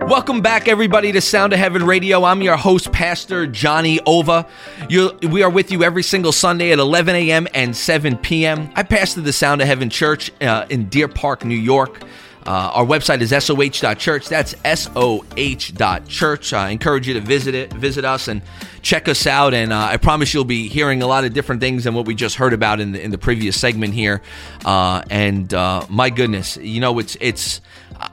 Welcome 0.08 0.42
back, 0.42 0.66
everybody, 0.66 1.12
to 1.12 1.20
Sound 1.20 1.52
of 1.52 1.60
Heaven 1.60 1.86
Radio. 1.86 2.24
I'm 2.24 2.42
your 2.42 2.56
host, 2.56 2.90
Pastor 2.90 3.46
Johnny 3.46 4.00
Ova. 4.04 4.48
you 4.88 5.16
we 5.30 5.44
are 5.44 5.50
with 5.50 5.70
you 5.70 5.84
every 5.84 6.02
single 6.02 6.32
Sunday 6.32 6.72
at 6.72 6.80
11 6.80 7.14
a.m. 7.14 7.46
and 7.54 7.76
7 7.76 8.16
p.m. 8.18 8.72
I 8.74 8.82
pastor 8.82 9.20
the 9.20 9.32
Sound 9.32 9.60
of 9.62 9.68
Heaven 9.68 9.88
Church 9.88 10.32
uh, 10.42 10.66
in 10.68 10.88
Deer 10.88 11.06
Park, 11.06 11.44
New 11.44 11.54
York. 11.54 12.02
Uh, 12.46 12.70
our 12.74 12.84
website 12.84 13.20
is 13.20 13.30
soh.church. 13.44 14.28
That's 14.28 14.54
soh.church. 14.64 16.52
I 16.52 16.70
encourage 16.70 17.08
you 17.08 17.14
to 17.14 17.20
visit 17.20 17.54
it, 17.54 17.72
visit 17.72 18.04
us, 18.04 18.28
and 18.28 18.42
check 18.82 19.08
us 19.08 19.26
out. 19.26 19.54
And 19.54 19.72
uh, 19.72 19.78
I 19.78 19.96
promise 19.96 20.34
you'll 20.34 20.44
be 20.44 20.68
hearing 20.68 21.02
a 21.02 21.06
lot 21.06 21.24
of 21.24 21.32
different 21.32 21.60
things 21.60 21.84
than 21.84 21.94
what 21.94 22.06
we 22.06 22.14
just 22.14 22.36
heard 22.36 22.52
about 22.52 22.80
in 22.80 22.92
the, 22.92 23.02
in 23.02 23.10
the 23.10 23.18
previous 23.18 23.58
segment 23.58 23.94
here. 23.94 24.22
Uh, 24.64 25.02
and 25.10 25.52
uh, 25.54 25.86
my 25.88 26.10
goodness, 26.10 26.56
you 26.56 26.80
know, 26.80 26.98
it's 26.98 27.16
it's 27.20 27.60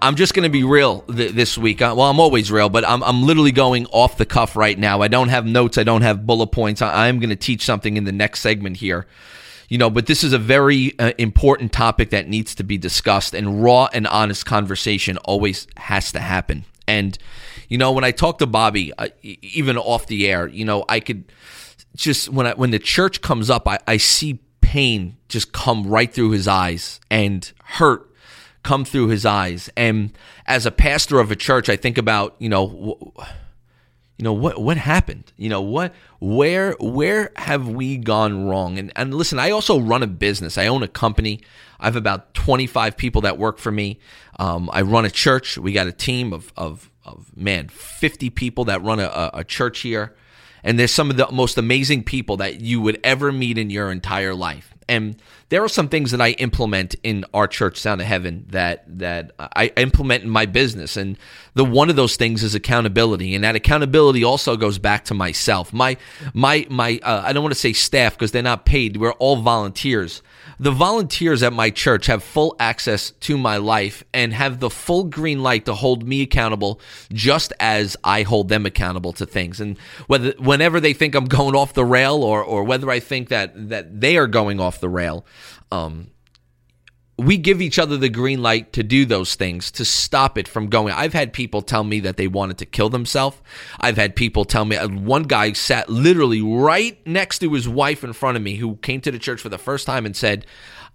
I'm 0.02 0.16
just 0.16 0.34
going 0.34 0.44
to 0.44 0.50
be 0.50 0.64
real 0.64 1.02
th- 1.02 1.32
this 1.32 1.58
week. 1.58 1.82
Uh, 1.82 1.94
well, 1.98 2.10
I'm 2.10 2.20
always 2.20 2.52
real, 2.52 2.70
but 2.70 2.88
I'm, 2.88 3.04
I'm 3.04 3.24
literally 3.24 3.52
going 3.52 3.88
off 3.88 4.18
the 4.18 4.26
cuff 4.26 4.56
right 4.56 4.78
now. 4.78 5.02
I 5.02 5.08
don't 5.08 5.30
have 5.30 5.46
notes. 5.46 5.78
I 5.78 5.84
don't 5.84 6.02
have 6.02 6.26
bullet 6.26 6.48
points. 6.48 6.82
I, 6.82 7.08
am 7.08 7.20
going 7.20 7.30
to 7.30 7.36
teach 7.36 7.66
something 7.66 7.98
in 7.98 8.04
the 8.04 8.12
next 8.12 8.42
segment 8.42 8.78
here. 8.78 9.08
You 9.70 9.78
know, 9.78 9.90
but 9.90 10.08
this 10.08 10.24
is 10.24 10.34
a 10.34 10.40
very 10.40 10.98
uh, 11.00 11.14
important 11.18 11.72
topic 11.72 12.10
that 12.10 12.28
needs 12.28 12.56
to 12.56 12.64
be 12.64 12.78
discussed, 12.78 13.34
and 13.36 13.64
raw 13.64 13.88
and 13.94 14.08
honest 14.08 14.46
conversation 14.46 15.18
always 15.20 15.68
has 15.78 16.12
to 16.12 16.20
happen. 16.20 16.66
And, 16.88 17.18
you 17.70 17.78
know, 17.78 17.92
when 17.92 18.04
I 18.04 18.12
talk 18.12 18.40
to 18.40 18.48
Bobby, 18.48 18.92
uh, 18.98 19.10
even 19.22 19.78
off 19.78 20.08
the 20.08 20.28
air, 20.28 20.48
you 20.48 20.66
know, 20.66 20.86
I 20.90 21.00
could 21.00 21.32
just, 21.96 22.30
when, 22.30 22.48
I, 22.48 22.54
when 22.56 22.72
the 22.72 22.80
church 22.80 23.22
comes 23.22 23.50
up, 23.52 23.68
I, 23.68 23.78
I 23.88 23.98
see 23.98 24.40
pain 24.62 25.18
just 25.28 25.52
come 25.52 25.86
right 25.86 26.12
through 26.12 26.32
his 26.32 26.48
eyes 26.48 27.00
and 27.10 27.52
hurt 27.64 28.12
come 28.64 28.86
through 28.86 29.08
his 29.08 29.26
eyes. 29.26 29.70
And 29.78 30.18
as 30.46 30.66
a 30.66 30.72
pastor 30.72 31.20
of 31.20 31.32
a 31.32 31.36
church, 31.36 31.70
I 31.70 31.76
think 31.76 31.98
about, 31.98 32.36
you 32.40 32.50
know, 32.50 33.14
you 34.20 34.24
know 34.24 34.34
what 34.34 34.62
what 34.62 34.76
happened? 34.76 35.32
You 35.38 35.48
know 35.48 35.62
what 35.62 35.96
where 36.20 36.74
where 36.74 37.32
have 37.38 37.70
we 37.70 37.96
gone 37.96 38.46
wrong? 38.46 38.78
And 38.78 38.92
and 38.98 39.14
listen 39.14 39.40
i 39.40 39.50
also 39.50 39.80
run 39.80 40.04
a 40.04 40.08
business. 40.08 40.58
I 40.58 40.68
own 40.68 40.84
a 40.84 40.90
company. 40.90 41.40
I 41.80 41.86
have 41.86 41.96
about 41.96 42.34
25 42.34 42.98
people 42.98 43.22
that 43.22 43.38
work 43.38 43.60
for 43.60 43.72
me. 43.72 43.98
Um, 44.38 44.70
i 44.74 44.82
run 44.82 45.06
a 45.06 45.10
church. 45.10 45.58
We 45.58 45.72
got 45.72 45.88
a 45.88 45.94
team 45.94 46.34
of 46.34 46.52
of, 46.58 46.92
of 47.06 47.32
man 47.38 47.70
50 47.70 48.30
people 48.32 48.66
that 48.66 48.84
run 48.84 49.00
a, 49.00 49.32
a 49.34 49.46
church 49.46 49.80
here. 49.80 50.18
And 50.66 50.78
there's 50.78 50.94
some 50.94 51.10
of 51.10 51.16
the 51.16 51.32
most 51.32 51.58
amazing 51.58 52.04
people 52.04 52.36
that 52.38 52.60
you 52.60 52.82
would 52.82 53.00
ever 53.06 53.32
meet 53.32 53.58
in 53.58 53.70
your 53.70 53.90
entire 53.90 54.36
life 54.36 54.76
and 54.90 55.16
there 55.50 55.64
are 55.64 55.70
some 55.70 55.88
things 55.88 56.12
that 56.12 56.20
I 56.20 56.32
implement 56.32 56.96
in 57.04 57.26
our 57.34 57.48
church, 57.48 57.78
Sound 57.78 58.02
of 58.02 58.08
Heaven, 58.08 58.46
that 58.50 58.84
that 59.00 59.32
I 59.40 59.72
implement 59.78 60.24
in 60.24 60.30
my 60.30 60.46
business, 60.46 60.98
and 60.98 61.18
the 61.54 61.64
one 61.64 61.90
of 61.90 61.96
those 61.96 62.16
things 62.16 62.44
is 62.44 62.56
accountability, 62.56 63.36
and 63.36 63.44
that 63.44 63.56
accountability 63.56 64.24
also 64.24 64.58
goes 64.58 64.80
back 64.80 65.06
to 65.06 65.14
myself. 65.14 65.72
My 65.72 65.98
my 66.34 66.68
my 66.70 67.00
uh, 67.04 67.24
I 67.26 67.34
don't 67.34 67.44
want 67.44 67.54
to 67.54 67.60
say 67.60 67.74
staff 67.74 68.14
because 68.14 68.32
they're 68.32 68.44
not 68.44 68.66
paid; 68.66 68.98
we're 68.98 69.14
all 69.14 69.38
volunteers. 69.38 70.22
The 70.60 70.72
volunteers 70.72 71.42
at 71.42 71.54
my 71.54 71.70
church 71.70 72.08
have 72.08 72.24
full 72.24 72.56
access 72.60 73.12
to 73.12 73.38
my 73.38 73.58
life 73.58 74.04
and 74.14 74.34
have 74.34 74.60
the 74.60 74.70
full 74.70 75.06
green 75.06 75.42
light 75.42 75.66
to 75.66 75.74
hold 75.74 76.08
me 76.08 76.22
accountable 76.22 76.82
just 77.14 77.54
as 77.60 77.96
I 78.04 78.24
hold 78.24 78.50
them 78.50 78.66
accountable 78.66 79.14
to 79.14 79.26
things. 79.26 79.62
And 79.62 79.78
whether 80.08 80.34
whenever 80.38 80.80
they 80.80 80.94
think 80.94 81.16
I'm 81.16 81.26
going 81.26 81.56
off 81.56 81.74
the 81.74 81.86
rail 81.86 82.24
or 82.24 82.44
or 82.44 82.64
whether 82.64 82.90
I 82.90 83.00
think 83.00 83.30
that 83.30 83.70
that 83.70 84.02
they 84.02 84.18
are 84.18 84.28
going 84.28 84.60
off 84.60 84.80
the 84.80 84.90
rail, 84.90 85.26
um, 85.72 86.12
we 87.20 87.38
give 87.38 87.62
each 87.62 87.78
other 87.78 87.98
the 87.98 88.10
green 88.10 88.42
light 88.42 88.74
to 88.74 88.84
do 88.84 89.06
those 89.06 89.36
things 89.36 89.72
to 89.72 89.86
stop 89.86 90.38
it 90.38 90.48
from 90.48 90.68
going. 90.68 90.94
I've 90.94 91.14
had 91.14 91.34
people 91.34 91.62
tell 91.62 91.84
me 91.84 92.00
that 92.02 92.18
they 92.18 92.28
wanted 92.28 92.58
to 92.60 92.66
kill 92.66 92.90
themselves. 92.90 93.38
I've 93.80 93.98
had 93.98 94.16
people 94.16 94.46
tell 94.46 94.66
me 94.66 94.78
uh, 94.78 94.88
one 94.88 95.24
guy 95.24 95.54
sat 95.54 95.90
literally 95.90 96.42
right 96.42 97.06
next 97.06 97.40
to 97.40 97.54
his 97.54 97.68
wife 97.68 98.04
in 98.04 98.14
front 98.14 98.38
of 98.38 98.44
me 98.44 98.56
who 98.56 98.78
came 98.78 99.02
to 99.02 99.12
the 99.12 99.20
church 99.20 99.42
for 99.42 99.50
the 99.50 99.58
first 99.58 99.86
time 99.86 100.06
and 100.06 100.16
said, 100.16 100.46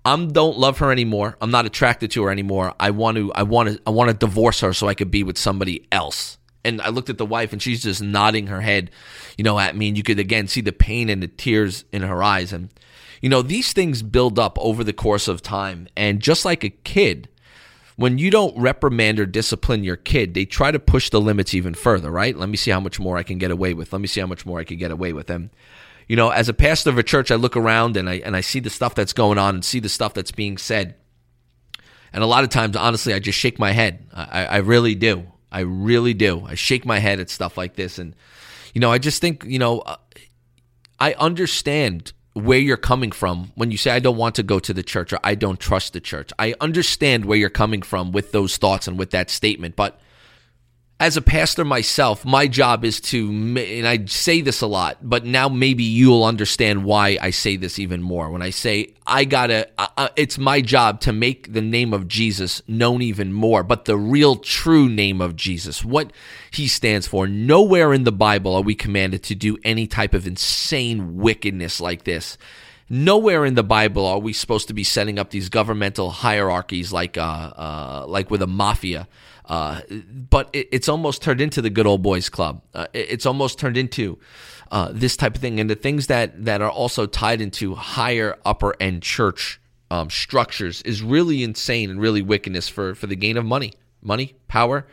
"I'm 0.05 0.33
don't 0.33 0.59
love 0.59 0.79
her 0.79 0.91
anymore. 0.91 1.37
I'm 1.41 1.51
not 1.51 1.67
attracted 1.67 2.11
to 2.13 2.25
her 2.25 2.31
anymore. 2.31 2.75
I 2.81 2.91
want 2.91 3.17
to 3.19 3.33
I 3.35 3.43
want 3.43 3.69
to 3.69 3.81
I 3.87 3.91
want 3.91 4.11
to 4.11 4.17
divorce 4.17 4.61
her 4.61 4.73
so 4.73 4.89
I 4.89 4.95
could 4.95 5.11
be 5.11 5.23
with 5.23 5.39
somebody 5.39 5.87
else." 5.93 6.39
And 6.67 6.81
I 6.81 6.89
looked 6.89 7.11
at 7.11 7.19
the 7.19 7.27
wife 7.27 7.53
and 7.53 7.61
she's 7.61 7.83
just 7.83 8.03
nodding 8.03 8.47
her 8.47 8.63
head, 8.63 8.91
you 9.37 9.45
know, 9.45 9.59
at 9.59 9.77
me 9.77 9.89
and 9.89 9.97
you 9.99 10.03
could 10.03 10.19
again 10.19 10.49
see 10.49 10.63
the 10.63 10.73
pain 10.73 11.11
and 11.11 11.23
the 11.23 11.29
tears 11.29 11.85
in 11.93 12.01
her 12.01 12.23
eyes 12.23 12.55
and 12.55 12.71
You 13.25 13.31
know, 13.31 13.41
these 13.41 13.73
things 13.73 14.03
build 14.03 14.39
up 14.39 14.59
over 14.61 14.85
the 14.85 14.93
course 14.93 15.29
of 15.29 15.41
time. 15.41 15.89
And 15.97 16.21
just 16.21 16.45
like 16.45 16.63
a 16.63 16.69
kid, 16.69 17.31
when 17.97 18.19
you 18.19 18.31
don't 18.31 18.55
reprimand 18.55 19.19
or 19.19 19.25
discipline 19.25 19.83
your 19.83 19.97
kid, 19.97 20.35
they 20.35 20.45
try 20.45 20.71
to 20.71 20.79
push 20.79 21.09
the 21.09 21.23
limits 21.23 21.55
even 21.55 21.73
further, 21.73 22.11
right? 22.11 22.37
Let 22.37 22.51
me 22.51 22.59
see 22.59 22.71
how 22.71 22.81
much 22.81 23.01
more 23.01 23.17
I 23.17 23.23
can 23.23 23.39
get 23.39 23.51
away 23.51 23.73
with. 23.73 23.95
Let 23.95 24.03
me 24.03 24.09
see 24.09 24.21
how 24.21 24.27
much 24.27 24.45
more 24.45 24.61
I 24.61 24.65
can 24.65 24.77
get 24.77 24.91
away 24.91 25.15
with. 25.15 25.31
And 25.31 25.49
you 26.07 26.17
know, 26.17 26.29
as 26.29 26.51
a 26.51 26.53
pastor 26.53 26.91
of 26.91 26.99
a 26.99 27.03
church, 27.03 27.31
I 27.31 27.37
look 27.37 27.57
around 27.57 27.97
and 27.97 28.11
I 28.11 28.17
and 28.17 28.37
I 28.37 28.43
see 28.43 28.61
the 28.61 28.69
stuff 28.69 28.95
that's 28.95 29.15
going 29.15 29.39
on 29.39 29.55
and 29.55 29.65
see 29.65 29.81
the 29.81 29.89
stuff 29.89 30.13
that's 30.13 30.31
being 30.31 30.59
said. 30.59 30.95
And 32.13 32.23
a 32.23 32.27
lot 32.27 32.45
of 32.45 32.51
times, 32.51 32.77
honestly, 32.77 33.15
I 33.15 33.21
just 33.21 33.39
shake 33.39 33.59
my 33.59 33.73
head. 33.73 34.07
I, 34.13 34.45
I 34.45 34.57
really 34.59 34.95
do. 34.95 35.29
I 35.51 35.61
really 35.61 36.13
do. 36.13 36.45
I 36.45 36.57
shake 36.57 36.85
my 36.85 36.99
head 36.99 37.21
at 37.21 37.31
stuff 37.31 37.57
like 37.57 37.75
this, 37.75 37.99
and 37.99 38.15
you 38.75 38.83
know, 38.83 38.93
I 38.93 38.99
just 38.99 39.23
think, 39.23 39.45
you 39.47 39.59
know, 39.59 39.79
uh, 39.79 39.97
I 41.01 41.15
understand 41.15 42.13
where 42.35 42.59
you're 42.59 42.77
coming 42.77 43.13
from 43.13 43.53
when 43.55 43.71
you 43.71 43.77
say 43.77 43.93
I 43.93 44.01
don't 44.01 44.17
want 44.17 44.35
to 44.35 44.43
go 44.43 44.59
to 44.59 44.75
the 44.75 44.83
church 44.83 45.13
or 45.13 45.21
I 45.25 45.35
don't 45.37 45.59
trust 45.59 45.93
the 45.93 46.01
church. 46.01 46.33
I 46.39 46.55
understand 46.61 47.25
where 47.25 47.39
you're 47.39 47.49
coming 47.49 47.83
from 47.83 48.13
with 48.13 48.33
those 48.33 48.57
thoughts 48.57 48.89
and 48.89 48.99
with 48.99 49.11
that 49.11 49.31
statement, 49.31 49.77
but 49.77 50.01
as 51.05 51.19
a 51.19 51.23
pastor 51.23 51.67
myself, 51.67 52.25
my 52.25 52.47
job 52.47 52.83
is 52.83 52.99
to, 52.99 53.29
and 53.29 53.87
I 53.87 54.07
say 54.07 54.41
this 54.41 54.63
a 54.63 54.67
lot, 54.67 54.97
but 55.03 55.27
now 55.27 55.51
maybe 55.51 55.85
you'll 55.85 56.25
understand 56.25 56.83
why 56.83 57.19
I 57.21 57.29
say 57.29 57.57
this 57.57 57.79
even 57.79 58.01
more. 58.01 58.31
When 58.31 58.41
I 58.41 58.49
say 58.49 58.95
I 59.07 59.27
gotta, 59.27 59.69
uh, 59.77 60.09
it's 60.17 60.39
my 60.39 60.63
job 60.63 61.03
to 61.03 61.13
make 61.13 61.53
the 61.53 61.61
name 61.61 61.93
of 61.93 62.09
Jesus 62.09 62.63
known 62.67 63.03
even 63.03 63.35
more, 63.35 63.63
but 63.63 63.85
the 63.85 63.99
real 63.99 64.37
true 64.37 64.89
name 64.89 65.21
of 65.21 65.37
Jesus, 65.37 65.85
what 65.85 66.11
he 66.51 66.67
stands 66.67 67.07
for. 67.07 67.27
Nowhere 67.27 67.93
in 67.93 68.05
the 68.05 68.11
Bible 68.11 68.55
are 68.55 68.63
we 68.63 68.75
commanded 68.75 69.23
to 69.25 69.35
do 69.35 69.59
any 69.63 69.87
type 69.87 70.15
of 70.15 70.27
insane 70.27 71.19
wickedness 71.19 71.83
like 71.83 72.05
this. 72.05 72.39
Nowhere 72.89 73.45
in 73.45 73.57
the 73.57 73.63
Bible 73.63 74.07
are 74.07 74.19
we 74.19 74.33
supposed 74.33 74.69
to 74.69 74.75
be 74.75 74.85
setting 74.85 75.19
up 75.19 75.29
these 75.29 75.51
governmental 75.51 76.11
hierarchies 76.11 76.95
like, 76.95 77.19
uh, 77.19 77.21
uh, 77.21 78.05
like 78.09 78.31
with 78.31 78.41
a 78.41 78.47
mafia 78.47 79.07
uh, 79.47 79.81
but 80.31 80.49
it, 80.53 80.69
it's 80.73 80.89
almost 80.89 81.23
turned 81.23 81.41
into 81.41 81.61
the 81.61 81.71
good 81.71 81.87
old 81.87 82.03
boys 82.03 82.29
club. 82.29 82.63
Uh, 82.73 82.87
it, 82.93 83.07
it's 83.11 83.27
almost 83.27 83.59
turned 83.59 83.77
into 83.77 84.19
uh, 84.71 84.91
this 84.93 85.17
type 85.17 85.35
of 85.35 85.41
thing, 85.41 85.61
and 85.61 85.69
the 85.69 85.75
things 85.75 86.07
that 86.07 86.45
that 86.45 86.63
are 86.63 86.71
also 86.71 87.07
tied 87.07 87.41
into 87.41 87.75
higher 87.75 88.39
upper 88.45 88.75
end 88.81 89.03
church 89.03 89.61
um, 89.91 90.11
structures 90.11 90.83
is 90.83 91.03
really 91.03 91.43
insane 91.43 91.91
and 91.91 92.01
really 92.01 92.23
wickedness 92.23 92.69
for 92.69 92.95
for 92.95 93.07
the 93.07 93.17
gain 93.17 93.37
of 93.37 93.45
money, 93.45 93.73
money, 94.03 94.35
power, 94.49 94.87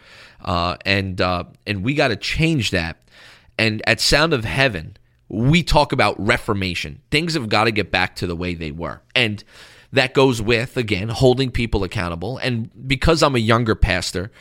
uh, 0.43 0.77
and 0.85 1.21
uh, 1.21 1.45
and 1.65 1.83
we 1.83 1.93
got 1.93 2.09
to 2.09 2.15
change 2.15 2.71
that. 2.71 2.97
And 3.57 3.81
at 3.87 3.99
Sound 3.99 4.33
of 4.33 4.43
Heaven, 4.43 4.97
we 5.29 5.63
talk 5.63 5.91
about 5.91 6.19
reformation. 6.19 7.01
Things 7.09 7.35
have 7.35 7.47
got 7.47 7.65
to 7.65 7.71
get 7.71 7.91
back 7.91 8.15
to 8.17 8.27
the 8.27 8.35
way 8.35 8.53
they 8.53 8.71
were, 8.71 9.01
and 9.15 9.43
that 9.93 10.13
goes 10.13 10.41
with, 10.41 10.77
again, 10.77 11.09
holding 11.09 11.51
people 11.51 11.83
accountable. 11.83 12.37
And 12.37 12.69
because 12.87 13.21
I'm 13.21 13.35
a 13.35 13.39
younger 13.39 13.75
pastor, 13.75 14.31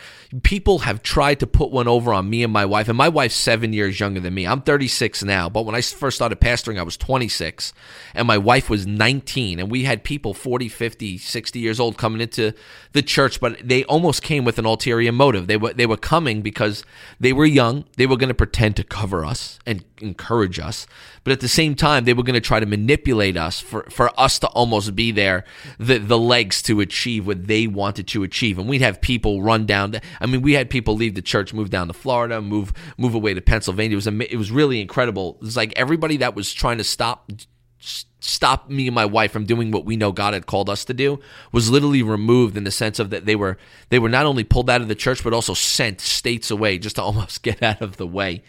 people 0.42 0.80
have 0.80 1.02
tried 1.02 1.40
to 1.40 1.46
put 1.46 1.72
one 1.72 1.88
over 1.88 2.12
on 2.12 2.30
me 2.30 2.44
and 2.44 2.52
my 2.52 2.64
wife. 2.64 2.88
And 2.88 2.96
my 2.96 3.08
wife's 3.08 3.34
seven 3.34 3.72
years 3.72 3.98
younger 3.98 4.20
than 4.20 4.32
me. 4.32 4.46
I'm 4.46 4.62
36 4.62 5.24
now, 5.24 5.48
but 5.48 5.66
when 5.66 5.74
I 5.74 5.80
first 5.80 6.16
started 6.16 6.40
pastoring, 6.40 6.78
I 6.78 6.82
was 6.82 6.96
26, 6.96 7.72
and 8.14 8.28
my 8.28 8.38
wife 8.38 8.70
was 8.70 8.86
19. 8.86 9.58
And 9.58 9.70
we 9.70 9.84
had 9.84 10.04
people 10.04 10.32
40, 10.32 10.68
50, 10.68 11.18
60 11.18 11.58
years 11.58 11.80
old 11.80 11.98
coming 11.98 12.20
into 12.20 12.54
the 12.92 13.02
church, 13.02 13.40
but 13.40 13.56
they 13.62 13.84
almost 13.84 14.22
came 14.22 14.44
with 14.44 14.58
an 14.58 14.66
ulterior 14.66 15.12
motive. 15.12 15.48
They 15.48 15.56
were 15.56 15.72
they 15.72 15.86
were 15.86 15.96
coming 15.96 16.42
because 16.42 16.84
they 17.18 17.32
were 17.32 17.44
young. 17.44 17.84
They 17.96 18.06
were 18.06 18.16
going 18.16 18.28
to 18.28 18.34
pretend 18.34 18.76
to 18.76 18.84
cover 18.84 19.24
us 19.24 19.58
and 19.66 19.84
encourage 20.00 20.58
us, 20.58 20.86
but 21.24 21.32
at 21.32 21.40
the 21.40 21.48
same 21.48 21.74
time, 21.74 22.04
they 22.04 22.14
were 22.14 22.22
going 22.22 22.34
to 22.34 22.40
try 22.40 22.60
to 22.60 22.66
manipulate 22.66 23.36
us 23.36 23.60
for 23.60 23.84
for 23.90 24.10
us 24.18 24.38
to 24.40 24.46
almost 24.48 24.94
be 24.96 25.12
there, 25.12 25.44
the 25.78 25.98
the 25.98 26.18
legs 26.18 26.62
to 26.62 26.80
achieve 26.80 27.26
what 27.26 27.46
they 27.46 27.66
wanted 27.66 28.06
to 28.08 28.22
achieve. 28.22 28.58
And 28.58 28.68
we'd 28.68 28.80
have 28.80 29.00
people 29.00 29.42
run 29.42 29.66
down. 29.66 30.00
I 30.20 30.26
mean, 30.26 30.42
we 30.42 30.54
had 30.54 30.68
people 30.70 30.96
leave 30.96 31.14
the 31.14 31.22
church, 31.22 31.54
move 31.54 31.70
down 31.70 31.88
to 31.88 31.92
Florida, 31.94 32.40
move 32.40 32.72
move 32.98 33.14
away 33.14 33.34
to 33.34 33.40
Pennsylvania. 33.40 33.94
It 33.94 34.04
was 34.04 34.06
it 34.06 34.36
was 34.36 34.50
really 34.50 34.80
incredible. 34.80 35.36
It 35.40 35.44
was 35.44 35.56
like 35.56 35.72
everybody 35.76 36.18
that 36.18 36.34
was 36.34 36.52
trying 36.52 36.78
to 36.78 36.84
stop 36.84 37.30
stop 37.78 38.68
me 38.68 38.86
and 38.86 38.94
my 38.94 39.06
wife 39.06 39.32
from 39.32 39.46
doing 39.46 39.70
what 39.70 39.86
we 39.86 39.96
know 39.96 40.12
God 40.12 40.34
had 40.34 40.46
called 40.46 40.68
us 40.68 40.84
to 40.84 40.94
do 40.94 41.18
was 41.50 41.70
literally 41.70 42.02
removed 42.02 42.56
in 42.56 42.64
the 42.64 42.70
sense 42.70 42.98
of 42.98 43.08
that 43.08 43.24
they 43.24 43.34
were 43.34 43.56
they 43.88 43.98
were 43.98 44.10
not 44.10 44.26
only 44.26 44.44
pulled 44.44 44.68
out 44.68 44.82
of 44.82 44.88
the 44.88 44.94
church 44.94 45.24
but 45.24 45.32
also 45.32 45.54
sent 45.54 46.00
states 46.02 46.50
away 46.50 46.76
just 46.78 46.96
to 46.96 47.02
almost 47.10 47.42
get 47.42 47.62
out 47.62 47.80
of 47.80 47.96
the 47.96 48.06
way. 48.06 48.42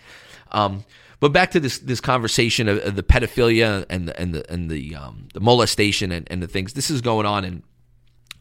Um, 0.52 0.84
but 1.22 1.32
back 1.32 1.52
to 1.52 1.60
this 1.60 1.78
this 1.80 2.02
conversation 2.02 2.68
of, 2.68 2.80
of 2.80 2.96
the 2.96 3.04
pedophilia 3.04 3.86
and 3.90 4.08
the 4.08 4.20
and 4.20 4.34
the 4.34 4.52
and 4.52 4.70
the 4.70 4.96
um, 4.96 5.28
the 5.34 5.40
molestation 5.40 6.12
and, 6.12 6.28
and 6.32 6.42
the 6.42 6.48
things. 6.48 6.74
This 6.74 6.90
is 6.90 7.00
going 7.00 7.28
on, 7.28 7.46
and 7.46 7.64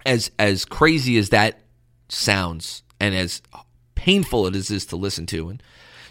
as 0.06 0.30
as 0.38 0.64
crazy 0.64 1.18
as 1.18 1.28
that 1.28 1.60
sounds, 2.08 2.82
and 3.00 3.14
as 3.14 3.42
painful 3.94 4.46
as 4.46 4.50
it 4.50 4.56
is, 4.56 4.70
is 4.70 4.86
to 4.86 4.96
listen 4.96 5.26
to. 5.26 5.48
And 5.48 5.62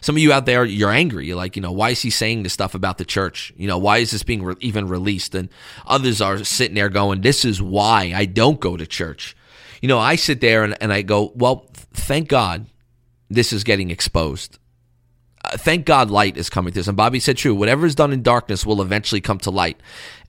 some 0.01 0.15
of 0.15 0.21
you 0.21 0.31
out 0.31 0.45
there, 0.45 0.65
you're 0.65 0.91
angry. 0.91 1.27
You're 1.27 1.35
like, 1.35 1.55
you 1.55 1.61
know, 1.61 1.71
why 1.71 1.89
is 1.89 2.01
he 2.01 2.09
saying 2.09 2.43
this 2.43 2.53
stuff 2.53 2.73
about 2.73 2.97
the 2.97 3.05
church? 3.05 3.53
You 3.57 3.67
know, 3.67 3.77
why 3.77 3.97
is 3.97 4.11
this 4.11 4.23
being 4.23 4.43
re- 4.43 4.55
even 4.59 4.87
released? 4.87 5.35
And 5.35 5.49
others 5.85 6.21
are 6.21 6.43
sitting 6.43 6.75
there 6.75 6.89
going, 6.89 7.21
this 7.21 7.43
is 7.45 7.61
why 7.61 8.13
I 8.15 8.25
don't 8.25 8.59
go 8.59 8.77
to 8.77 8.85
church. 8.85 9.35
You 9.81 9.87
know, 9.87 9.99
I 9.99 10.15
sit 10.15 10.41
there 10.41 10.63
and, 10.63 10.75
and 10.81 10.91
I 10.93 11.01
go, 11.01 11.31
well, 11.35 11.67
thank 11.93 12.27
God 12.27 12.67
this 13.29 13.51
is 13.53 13.63
getting 13.63 13.91
exposed. 13.91 14.57
Uh, 15.43 15.57
thank 15.57 15.85
God 15.85 16.09
light 16.09 16.37
is 16.37 16.49
coming 16.49 16.73
to 16.73 16.79
this. 16.79 16.87
And 16.87 16.97
Bobby 16.97 17.19
said 17.19 17.37
true. 17.37 17.55
Whatever 17.55 17.85
is 17.85 17.95
done 17.95 18.11
in 18.11 18.21
darkness 18.21 18.65
will 18.65 18.81
eventually 18.81 19.21
come 19.21 19.37
to 19.39 19.51
light 19.51 19.79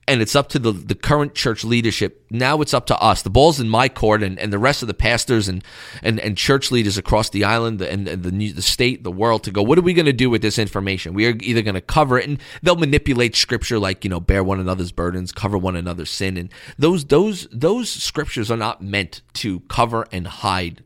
and 0.07 0.21
it's 0.21 0.35
up 0.35 0.49
to 0.49 0.59
the, 0.59 0.71
the 0.71 0.95
current 0.95 1.35
church 1.35 1.63
leadership. 1.63 2.25
Now 2.29 2.61
it's 2.61 2.73
up 2.73 2.87
to 2.87 2.97
us. 2.97 3.21
The 3.21 3.29
ball's 3.29 3.59
in 3.59 3.69
my 3.69 3.87
court, 3.87 4.23
and, 4.23 4.39
and 4.39 4.51
the 4.51 4.59
rest 4.59 4.81
of 4.81 4.87
the 4.87 4.93
pastors 4.93 5.47
and, 5.47 5.63
and, 6.01 6.19
and 6.19 6.37
church 6.37 6.71
leaders 6.71 6.97
across 6.97 7.29
the 7.29 7.43
island 7.43 7.81
and, 7.81 8.07
and 8.07 8.23
the, 8.23 8.51
the 8.51 8.61
state, 8.61 9.03
the 9.03 9.11
world 9.11 9.43
to 9.43 9.51
go, 9.51 9.61
what 9.61 9.77
are 9.77 9.83
we 9.83 9.93
going 9.93 10.05
to 10.07 10.13
do 10.13 10.29
with 10.29 10.41
this 10.41 10.57
information? 10.57 11.13
We 11.13 11.27
are 11.27 11.35
either 11.39 11.61
going 11.61 11.75
to 11.75 11.81
cover 11.81 12.17
it, 12.17 12.27
and 12.27 12.39
they'll 12.63 12.75
manipulate 12.75 13.35
scripture 13.35 13.79
like, 13.79 14.03
you 14.03 14.09
know, 14.09 14.19
bear 14.19 14.43
one 14.43 14.59
another's 14.59 14.91
burdens, 14.91 15.31
cover 15.31 15.57
one 15.57 15.75
another's 15.75 16.11
sin. 16.11 16.35
And 16.35 16.51
those, 16.77 17.05
those, 17.05 17.47
those 17.51 17.89
scriptures 17.89 18.49
are 18.49 18.57
not 18.57 18.81
meant 18.81 19.21
to 19.33 19.59
cover 19.61 20.07
and 20.11 20.27
hide 20.27 20.83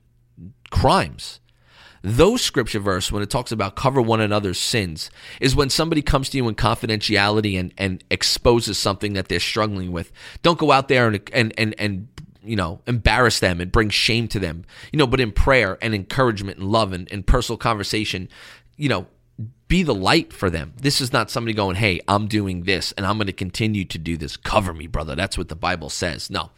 crimes. 0.72 1.40
Those 2.08 2.44
scripture 2.44 2.80
verse, 2.80 3.12
when 3.12 3.24
it 3.24 3.32
talks 3.32 3.52
about 3.52 3.76
cover 3.76 4.00
one 4.00 4.22
another's 4.22 4.60
sins, 4.60 5.10
is 5.42 5.56
when 5.56 5.72
somebody 5.72 6.04
comes 6.04 6.30
to 6.30 6.38
you 6.38 6.48
in 6.48 6.54
confidentiality 6.54 7.60
and, 7.60 7.74
and 7.80 8.04
exposes 8.12 8.78
something 8.78 9.14
that 9.14 9.28
they're 9.28 9.40
struggling 9.40 9.92
with. 9.92 10.12
Don't 10.44 10.60
go 10.60 10.72
out 10.72 10.88
there 10.88 11.08
and, 11.08 11.20
and, 11.34 11.52
and, 11.58 11.74
and 11.80 12.08
you 12.44 12.56
know, 12.56 12.80
embarrass 12.86 13.40
them 13.40 13.60
and 13.60 13.72
bring 13.72 13.90
shame 13.90 14.28
to 14.28 14.40
them, 14.40 14.66
you 14.92 15.00
know, 15.00 15.08
but 15.08 15.20
in 15.20 15.32
prayer 15.32 15.80
and 15.82 15.96
encouragement 15.96 16.60
and 16.60 16.72
love 16.72 16.94
and, 16.94 17.12
and 17.12 17.26
personal 17.26 17.58
conversation, 17.58 18.30
you 18.78 18.88
know, 18.88 19.08
be 19.68 19.82
the 19.82 19.96
light 19.96 20.32
for 20.32 20.52
them. 20.52 20.74
This 20.80 21.02
is 21.02 21.12
not 21.12 21.32
somebody 21.32 21.56
going, 21.56 21.76
hey, 21.76 22.02
I'm 22.08 22.28
doing 22.28 22.66
this 22.66 22.92
and 22.92 23.06
I'm 23.08 23.18
going 23.18 23.26
to 23.26 23.34
continue 23.34 23.84
to 23.84 23.98
do 23.98 24.16
this. 24.16 24.38
Cover 24.38 24.76
me, 24.76 24.86
brother. 24.86 25.16
That's 25.16 25.40
what 25.40 25.50
the 25.50 25.56
Bible 25.56 25.90
says. 25.90 26.30
No, 26.30 26.52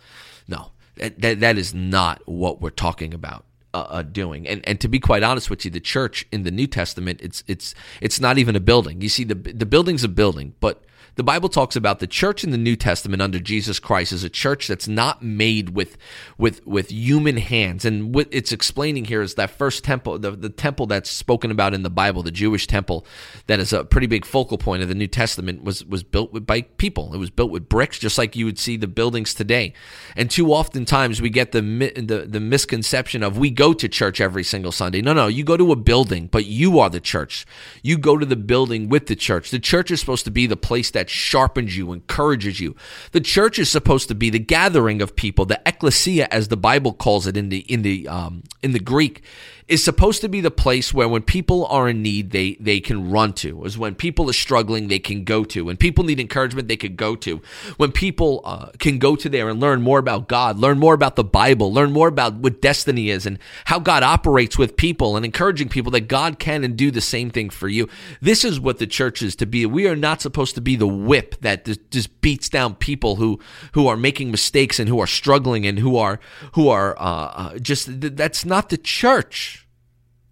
no, 0.45 0.71
that, 0.97 1.39
that 1.39 1.57
is 1.57 1.73
not 1.73 2.21
what 2.25 2.59
we're 2.59 2.69
talking 2.69 3.13
about 3.13 3.45
uh, 3.77 3.87
uh, 3.89 4.01
doing. 4.01 4.47
And 4.47 4.67
and 4.67 4.79
to 4.81 4.87
be 4.87 4.99
quite 4.99 5.23
honest 5.23 5.49
with 5.49 5.63
you, 5.65 5.71
the 5.71 5.79
church 5.79 6.25
in 6.31 6.43
the 6.43 6.51
New 6.51 6.67
Testament, 6.67 7.21
it's 7.21 7.43
it's 7.47 7.75
it's 8.01 8.19
not 8.19 8.37
even 8.37 8.55
a 8.55 8.59
building. 8.59 9.01
You 9.01 9.09
see, 9.09 9.23
the 9.23 9.35
the 9.35 9.65
building's 9.65 10.03
a 10.03 10.07
building, 10.07 10.55
but 10.59 10.83
the 11.17 11.23
Bible 11.23 11.49
talks 11.49 11.75
about 11.75 11.97
the 11.97 12.05
church 12.05 12.43
in 12.43 12.51
the 12.51 12.59
New 12.59 12.75
Testament 12.75 13.23
under 13.23 13.39
Jesus 13.39 13.79
Christ 13.79 14.13
is 14.13 14.23
a 14.23 14.29
church 14.29 14.67
that's 14.67 14.87
not 14.87 15.23
made 15.23 15.69
with 15.69 15.97
with 16.37 16.65
with 16.65 16.91
human 16.91 17.37
hands. 17.37 17.85
And 17.85 18.13
what 18.13 18.27
it's 18.29 18.51
explaining 18.51 19.05
here 19.05 19.23
is 19.23 19.33
that 19.33 19.49
first 19.49 19.83
temple, 19.83 20.19
the, 20.19 20.31
the 20.31 20.49
temple 20.49 20.85
that's 20.85 21.09
spoken 21.09 21.49
about 21.49 21.73
in 21.73 21.81
the 21.81 21.89
Bible, 21.89 22.21
the 22.21 22.29
Jewish 22.29 22.67
temple, 22.67 23.03
that 23.47 23.59
is 23.59 23.73
a 23.73 23.83
pretty 23.83 24.05
big 24.05 24.25
focal 24.25 24.59
point 24.59 24.83
of 24.83 24.89
the 24.89 24.95
New 24.95 25.07
Testament, 25.07 25.63
was 25.63 25.83
was 25.83 26.03
built 26.03 26.31
with, 26.31 26.45
by 26.45 26.61
people. 26.61 27.15
It 27.15 27.17
was 27.17 27.31
built 27.31 27.49
with 27.49 27.67
bricks, 27.67 27.97
just 27.97 28.19
like 28.19 28.35
you 28.35 28.45
would 28.45 28.59
see 28.59 28.77
the 28.77 28.87
buildings 28.87 29.33
today. 29.33 29.73
And 30.15 30.29
too 30.29 30.53
often 30.53 30.85
times 30.85 31.19
we 31.19 31.31
get 31.31 31.51
the 31.51 31.61
the, 31.61 32.27
the 32.29 32.39
misconception 32.39 33.23
of 33.23 33.39
we 33.39 33.49
go 33.49 33.73
to 33.73 33.89
church 33.89 34.21
every 34.21 34.43
single 34.43 34.71
Sunday. 34.71 35.01
No, 35.01 35.13
no, 35.13 35.25
you 35.25 35.43
go 35.43 35.57
to 35.57 35.71
a 35.71 35.75
building, 35.75 36.27
but 36.27 36.45
you 36.45 36.77
are 36.77 36.91
the 36.91 36.99
church. 36.99 37.47
You 37.81 37.97
go 37.97 38.17
to 38.17 38.25
the 38.25 38.35
building 38.35 38.87
with 38.87 39.07
the 39.07 39.15
church. 39.15 39.49
The 39.49 39.59
church 39.59 39.89
is 39.89 39.99
supposed 39.99 40.25
to 40.25 40.31
be 40.31 40.45
the 40.45 40.55
place 40.55 40.91
that 40.91 41.06
that 41.07 41.11
sharpens 41.11 41.77
you, 41.77 41.93
encourages 41.93 42.59
you. 42.59 42.75
The 43.13 43.21
church 43.21 43.57
is 43.59 43.69
supposed 43.69 44.09
to 44.09 44.15
be 44.15 44.29
the 44.29 44.39
gathering 44.39 45.01
of 45.01 45.15
people, 45.15 45.45
the 45.45 45.61
ecclesia, 45.65 46.27
as 46.31 46.49
the 46.49 46.57
Bible 46.57 46.93
calls 46.93 47.27
it 47.27 47.37
in 47.37 47.49
the 47.49 47.59
in 47.59 47.81
the 47.81 48.07
um, 48.07 48.43
in 48.61 48.73
the 48.73 48.79
Greek 48.79 49.23
is 49.67 49.83
supposed 49.83 50.21
to 50.21 50.29
be 50.29 50.39
the 50.39 50.51
place 50.51 50.93
where 50.93 51.09
when 51.09 51.21
people 51.21 51.65
are 51.65 51.89
in 51.89 52.01
need, 52.01 52.31
they, 52.31 52.55
they 52.59 52.79
can 52.79 53.11
run 53.11 53.33
to. 53.33 53.65
Is 53.65 53.77
when 53.77 53.95
people 53.95 54.29
are 54.29 54.33
struggling, 54.33 54.87
they 54.87 54.99
can 54.99 55.25
go 55.25 55.43
to. 55.45 55.65
When 55.65 55.75
people 55.75 56.05
need 56.05 56.19
encouragement, 56.19 56.69
they 56.69 56.77
could 56.77 56.95
go 56.95 57.15
to. 57.17 57.41
When 57.75 57.91
people 57.91 58.41
uh, 58.45 58.69
can 58.79 58.97
go 58.97 59.15
to 59.17 59.27
there 59.27 59.49
and 59.49 59.59
learn 59.59 59.81
more 59.81 59.99
about 59.99 60.29
God, 60.29 60.57
learn 60.57 60.79
more 60.79 60.93
about 60.93 61.17
the 61.17 61.23
Bible, 61.23 61.73
learn 61.73 61.91
more 61.91 62.07
about 62.07 62.35
what 62.35 62.61
destiny 62.61 63.09
is 63.09 63.25
and 63.25 63.39
how 63.65 63.79
God 63.79 64.03
operates 64.03 64.57
with 64.57 64.77
people 64.77 65.17
and 65.17 65.25
encouraging 65.25 65.67
people 65.67 65.91
that 65.91 66.07
God 66.07 66.39
can 66.39 66.63
and 66.63 66.77
do 66.77 66.89
the 66.89 67.01
same 67.01 67.29
thing 67.29 67.49
for 67.49 67.67
you. 67.67 67.89
This 68.21 68.45
is 68.45 68.59
what 68.59 68.77
the 68.77 68.87
church 68.87 69.21
is 69.21 69.35
to 69.37 69.45
be. 69.45 69.65
We 69.65 69.87
are 69.87 69.95
not 69.97 70.21
supposed 70.21 70.55
to 70.55 70.61
be 70.61 70.77
the 70.77 70.87
whip 71.05 71.35
that 71.41 71.65
just 71.91 72.21
beats 72.21 72.49
down 72.49 72.75
people 72.75 73.15
who 73.15 73.39
who 73.73 73.87
are 73.87 73.97
making 73.97 74.31
mistakes 74.31 74.79
and 74.79 74.89
who 74.89 74.99
are 74.99 75.07
struggling 75.07 75.65
and 75.65 75.79
who 75.79 75.97
are 75.97 76.19
who 76.53 76.69
are 76.69 76.97
uh, 76.99 77.01
uh, 77.01 77.59
just 77.59 77.87
that's 78.01 78.45
not 78.45 78.69
the 78.69 78.77
church. 78.77 79.63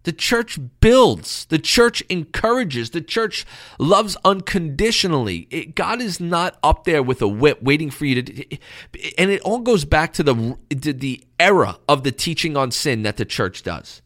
The 0.04 0.14
church 0.14 0.60
builds. 0.82 1.46
The 1.46 1.58
church 1.58 2.04
encourages. 2.10 2.92
The 2.92 3.02
church 3.02 3.44
loves 3.80 4.16
unconditionally. 4.24 5.48
It, 5.50 5.74
God 5.74 6.00
is 6.00 6.20
not 6.20 6.60
up 6.62 6.84
there 6.84 7.02
with 7.02 7.24
a 7.24 7.28
whip 7.28 7.64
waiting 7.64 7.90
for 7.90 8.06
you 8.06 8.22
to. 8.22 8.58
And 9.18 9.32
it 9.32 9.42
all 9.42 9.60
goes 9.60 9.84
back 9.84 10.14
to 10.14 10.24
the 10.24 10.58
the 10.70 11.24
era 11.40 11.80
of 11.90 12.04
the 12.04 12.12
teaching 12.12 12.56
on 12.56 12.70
sin 12.70 13.02
that 13.02 13.18
the 13.18 13.26
church 13.26 13.64
does. 13.64 14.04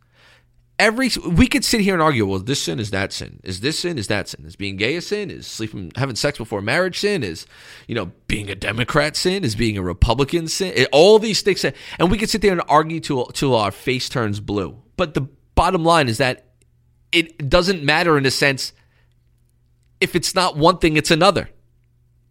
Every 0.80 1.10
we 1.30 1.48
could 1.48 1.65
sit 1.65 1.82
here 1.82 1.94
and 1.94 2.02
argue. 2.02 2.26
Well, 2.26 2.39
this 2.39 2.62
sin 2.62 2.80
is 2.80 2.92
that 2.92 3.12
sin. 3.12 3.42
Is 3.44 3.60
this 3.60 3.78
sin? 3.80 3.98
Is 3.98 4.08
that 4.08 4.30
sin? 4.30 4.46
Is 4.46 4.56
being 4.56 4.78
gay 4.78 4.96
a 4.96 5.02
sin? 5.02 5.30
Is 5.30 5.46
sleeping, 5.46 5.92
having 5.96 6.15
sex 6.15 6.38
before 6.38 6.62
marriage 6.62 7.00
sin? 7.00 7.22
Is 7.22 7.46
you 7.88 7.96
know 7.96 8.12
being 8.28 8.50
a 8.50 8.56
Democrat 8.56 9.18
sin? 9.18 9.44
Is 9.44 9.56
being 9.56 9.78
a 9.78 9.84
Republican 9.84 10.48
sin? 10.48 10.88
All 10.94 11.20
these 11.20 11.42
things, 11.42 11.65
and 11.65 12.10
we 12.10 12.18
could 12.18 12.30
sit 12.30 12.42
there 12.42 12.54
and 12.54 12.62
argue 12.70 13.02
till 13.02 13.26
till 13.26 13.56
our 13.56 13.72
face 13.72 14.08
turns 14.08 14.39
blue. 14.39 14.82
But 14.96 15.15
the 15.15 15.28
bottom 15.54 15.84
line 15.84 16.08
is 16.08 16.18
that 16.20 16.46
it 17.12 17.50
doesn't 17.50 17.84
matter 17.84 18.18
in 18.18 18.26
a 18.26 18.32
sense 18.32 18.72
if 20.00 20.15
it's 20.15 20.34
not 20.34 20.56
one 20.56 20.78
thing, 20.78 20.98
it's 20.98 21.12
another. 21.12 21.50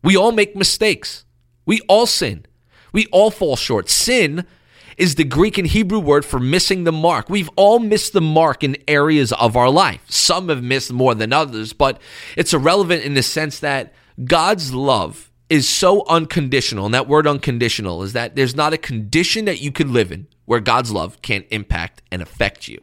We 0.02 0.16
all 0.16 0.32
make 0.32 0.56
mistakes. 0.56 1.24
We 1.66 1.80
all 1.88 2.06
sin. 2.06 2.46
We 2.92 3.06
all 3.12 3.30
fall 3.30 3.56
short. 3.56 3.90
Sin 3.90 4.46
is 4.98 5.14
the 5.14 5.24
Greek 5.24 5.56
and 5.56 5.66
Hebrew 5.66 6.00
word 6.00 6.24
for 6.24 6.40
missing 6.40 6.84
the 6.84 6.92
mark. 6.92 7.30
We've 7.30 7.48
all 7.56 7.78
missed 7.78 8.12
the 8.12 8.20
mark 8.20 8.62
in 8.62 8.76
areas 8.86 9.32
of 9.32 9.56
our 9.56 9.70
life. 9.70 10.02
Some 10.08 10.48
have 10.48 10.62
missed 10.62 10.92
more 10.92 11.14
than 11.14 11.32
others, 11.32 11.72
but 11.72 12.00
it's 12.36 12.52
irrelevant 12.52 13.04
in 13.04 13.14
the 13.14 13.22
sense 13.22 13.60
that 13.60 13.94
God's 14.24 14.74
love 14.74 15.30
is 15.48 15.68
so 15.68 16.04
unconditional. 16.08 16.84
And 16.84 16.94
that 16.94 17.08
word 17.08 17.26
unconditional 17.26 18.02
is 18.02 18.12
that 18.12 18.36
there's 18.36 18.56
not 18.56 18.72
a 18.72 18.78
condition 18.78 19.44
that 19.46 19.62
you 19.62 19.72
could 19.72 19.88
live 19.88 20.12
in 20.12 20.26
where 20.44 20.60
God's 20.60 20.90
love 20.90 21.22
can't 21.22 21.46
impact 21.50 22.02
and 22.10 22.20
affect 22.20 22.68
you. 22.68 22.80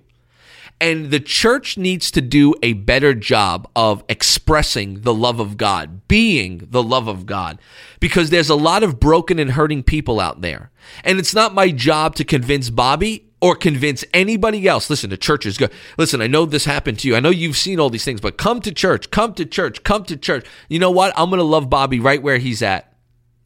And 0.81 1.09
the 1.09 1.21
church 1.21 1.77
needs 1.77 2.11
to 2.11 2.21
do 2.21 2.53
a 2.61 2.73
better 2.73 3.13
job 3.13 3.69
of 3.75 4.03
expressing 4.09 5.01
the 5.01 5.13
love 5.13 5.39
of 5.39 5.55
God, 5.55 6.07
being 6.07 6.67
the 6.69 6.83
love 6.83 7.07
of 7.07 7.25
God, 7.25 7.59
because 7.99 8.29
there's 8.29 8.49
a 8.49 8.55
lot 8.55 8.83
of 8.83 8.99
broken 8.99 9.39
and 9.39 9.51
hurting 9.51 9.83
people 9.83 10.19
out 10.19 10.41
there. 10.41 10.71
And 11.03 11.17
it's 11.17 11.33
not 11.33 11.53
my 11.53 11.71
job 11.71 12.15
to 12.15 12.25
convince 12.25 12.69
Bobby 12.69 13.25
or 13.41 13.55
convince 13.55 14.03
anybody 14.13 14.67
else. 14.67 14.89
Listen, 14.89 15.09
the 15.09 15.17
church 15.17 15.45
is 15.45 15.57
good. 15.57 15.71
Listen, 15.97 16.21
I 16.21 16.27
know 16.27 16.45
this 16.45 16.65
happened 16.65 16.99
to 16.99 17.07
you. 17.07 17.15
I 17.15 17.19
know 17.21 17.29
you've 17.29 17.57
seen 17.57 17.79
all 17.79 17.89
these 17.89 18.05
things, 18.05 18.19
but 18.19 18.37
come 18.37 18.59
to 18.61 18.71
church, 18.71 19.11
come 19.11 19.33
to 19.35 19.45
church, 19.45 19.83
come 19.83 20.03
to 20.05 20.17
church. 20.17 20.45
You 20.67 20.79
know 20.79 20.91
what? 20.91 21.13
I'm 21.15 21.29
going 21.29 21.39
to 21.39 21.43
love 21.43 21.69
Bobby 21.69 21.99
right 21.99 22.21
where 22.21 22.37
he's 22.37 22.61
at 22.61 22.94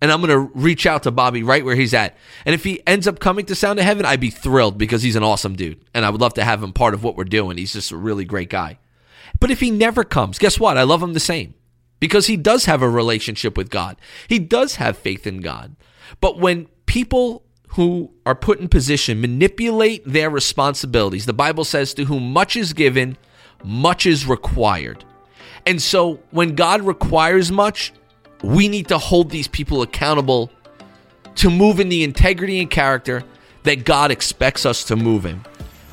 and 0.01 0.11
I'm 0.11 0.21
going 0.21 0.29
to 0.29 0.51
reach 0.57 0.85
out 0.85 1.03
to 1.03 1.11
Bobby 1.11 1.43
right 1.43 1.65
where 1.65 1.75
he's 1.75 1.93
at. 1.93 2.15
And 2.45 2.55
if 2.55 2.63
he 2.63 2.81
ends 2.87 3.07
up 3.07 3.19
coming 3.19 3.45
to 3.47 3.55
Sound 3.55 3.79
of 3.79 3.85
Heaven, 3.85 4.05
I'd 4.05 4.19
be 4.19 4.29
thrilled 4.29 4.77
because 4.77 5.03
he's 5.03 5.15
an 5.15 5.23
awesome 5.23 5.55
dude. 5.55 5.83
And 5.93 6.05
I 6.05 6.09
would 6.09 6.21
love 6.21 6.33
to 6.35 6.43
have 6.43 6.63
him 6.63 6.73
part 6.73 6.93
of 6.93 7.03
what 7.03 7.17
we're 7.17 7.25
doing. 7.25 7.57
He's 7.57 7.73
just 7.73 7.91
a 7.91 7.97
really 7.97 8.25
great 8.25 8.49
guy. 8.49 8.79
But 9.39 9.51
if 9.51 9.59
he 9.59 9.71
never 9.71 10.03
comes, 10.03 10.39
guess 10.39 10.59
what? 10.59 10.77
I 10.77 10.83
love 10.83 11.03
him 11.03 11.13
the 11.13 11.19
same 11.19 11.53
because 11.99 12.27
he 12.27 12.37
does 12.37 12.65
have 12.65 12.81
a 12.81 12.89
relationship 12.89 13.57
with 13.57 13.69
God. 13.69 13.97
He 14.27 14.39
does 14.39 14.75
have 14.75 14.97
faith 14.97 15.27
in 15.27 15.41
God. 15.41 15.75
But 16.21 16.39
when 16.39 16.67
people 16.85 17.43
who 17.69 18.11
are 18.25 18.35
put 18.35 18.59
in 18.59 18.67
position 18.67 19.21
manipulate 19.21 20.03
their 20.05 20.29
responsibilities, 20.29 21.25
the 21.25 21.33
Bible 21.33 21.63
says, 21.63 21.93
to 21.93 22.05
whom 22.05 22.31
much 22.33 22.55
is 22.55 22.73
given, 22.73 23.17
much 23.63 24.05
is 24.05 24.25
required. 24.25 25.03
And 25.65 25.81
so 25.81 26.21
when 26.31 26.55
God 26.55 26.81
requires 26.81 27.51
much, 27.51 27.93
we 28.43 28.67
need 28.67 28.87
to 28.87 28.97
hold 28.97 29.29
these 29.29 29.47
people 29.47 29.81
accountable 29.81 30.51
to 31.35 31.49
move 31.49 31.79
in 31.79 31.89
the 31.89 32.03
integrity 32.03 32.59
and 32.59 32.69
character 32.69 33.23
that 33.63 33.85
God 33.85 34.11
expects 34.11 34.65
us 34.65 34.83
to 34.85 34.95
move 34.95 35.25
in. 35.25 35.43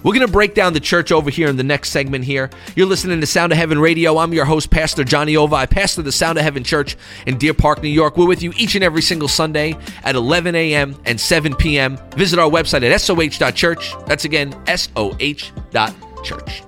We're 0.02 0.14
going 0.14 0.26
to 0.26 0.32
break 0.32 0.54
down 0.54 0.72
the 0.72 0.78
church 0.78 1.10
over 1.10 1.30
here 1.30 1.48
in 1.48 1.56
the 1.56 1.64
next 1.64 1.90
segment 1.90 2.24
here. 2.24 2.48
You're 2.76 2.86
listening 2.86 3.20
to 3.20 3.26
Sound 3.26 3.50
of 3.50 3.58
Heaven 3.58 3.80
Radio. 3.80 4.18
I'm 4.18 4.32
your 4.32 4.44
host, 4.44 4.70
Pastor 4.70 5.02
Johnny 5.02 5.34
Ova. 5.36 5.56
I 5.56 5.66
pastor 5.66 6.02
the 6.02 6.12
Sound 6.12 6.38
of 6.38 6.44
Heaven 6.44 6.62
Church 6.62 6.96
in 7.26 7.38
Deer 7.38 7.54
Park, 7.54 7.82
New 7.82 7.88
York. 7.88 8.16
We're 8.16 8.28
with 8.28 8.40
you 8.40 8.52
each 8.56 8.76
and 8.76 8.84
every 8.84 9.02
single 9.02 9.26
Sunday 9.26 9.76
at 10.04 10.14
11 10.14 10.54
a.m. 10.54 10.96
and 11.06 11.20
7 11.20 11.56
p.m. 11.56 11.98
Visit 12.14 12.38
our 12.38 12.48
website 12.48 12.88
at 12.88 13.00
soh.church. 13.00 13.94
That's 14.06 14.24
again, 14.24 14.52
soh.church. 14.66 16.62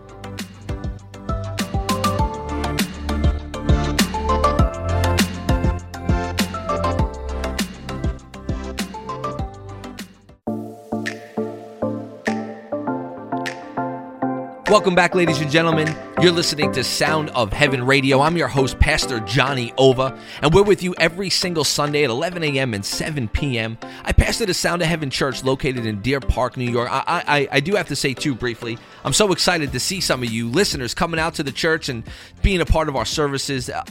Welcome 14.71 14.95
back, 14.95 15.15
ladies 15.15 15.41
and 15.41 15.51
gentlemen. 15.51 15.97
You're 16.21 16.31
listening 16.31 16.73
to 16.73 16.85
Sound 16.85 17.31
of 17.31 17.55
Heaven 17.55 17.83
Radio. 17.87 18.21
I'm 18.21 18.37
your 18.37 18.49
host, 18.49 18.79
Pastor 18.79 19.19
Johnny 19.21 19.73
Ova, 19.79 20.21
and 20.43 20.53
we're 20.53 20.63
with 20.63 20.83
you 20.83 20.95
every 20.99 21.31
single 21.31 21.65
Sunday 21.65 22.05
at 22.05 22.11
11 22.11 22.45
a.m. 22.45 22.75
and 22.75 22.85
7 22.85 23.29
p.m. 23.29 23.79
I 24.05 24.13
pastor 24.13 24.45
the 24.45 24.53
Sound 24.53 24.83
of 24.83 24.89
Heaven 24.89 25.09
Church 25.09 25.43
located 25.43 25.87
in 25.87 26.03
Deer 26.03 26.21
Park, 26.21 26.59
New 26.59 26.71
York. 26.71 26.91
I, 26.93 27.03
I, 27.07 27.49
I 27.51 27.61
do 27.61 27.77
have 27.77 27.89
to 27.89 27.97
say, 27.97 28.13
too, 28.13 28.35
briefly, 28.35 28.77
I'm 29.05 29.15
so 29.15 29.33
excited 29.33 29.73
to 29.73 29.81
see 29.81 30.03
some 30.03 30.23
of 30.23 30.29
you 30.29 30.51
listeners 30.51 30.93
coming 30.93 31.19
out 31.19 31.33
to 31.37 31.43
the 31.43 31.53
church 31.53 31.89
and 31.89 32.05
being 32.43 32.61
a 32.61 32.67
part 32.67 32.91
of 32.91 32.97
our 32.97 33.07
services. 33.07 33.71
Uh, 33.71 33.83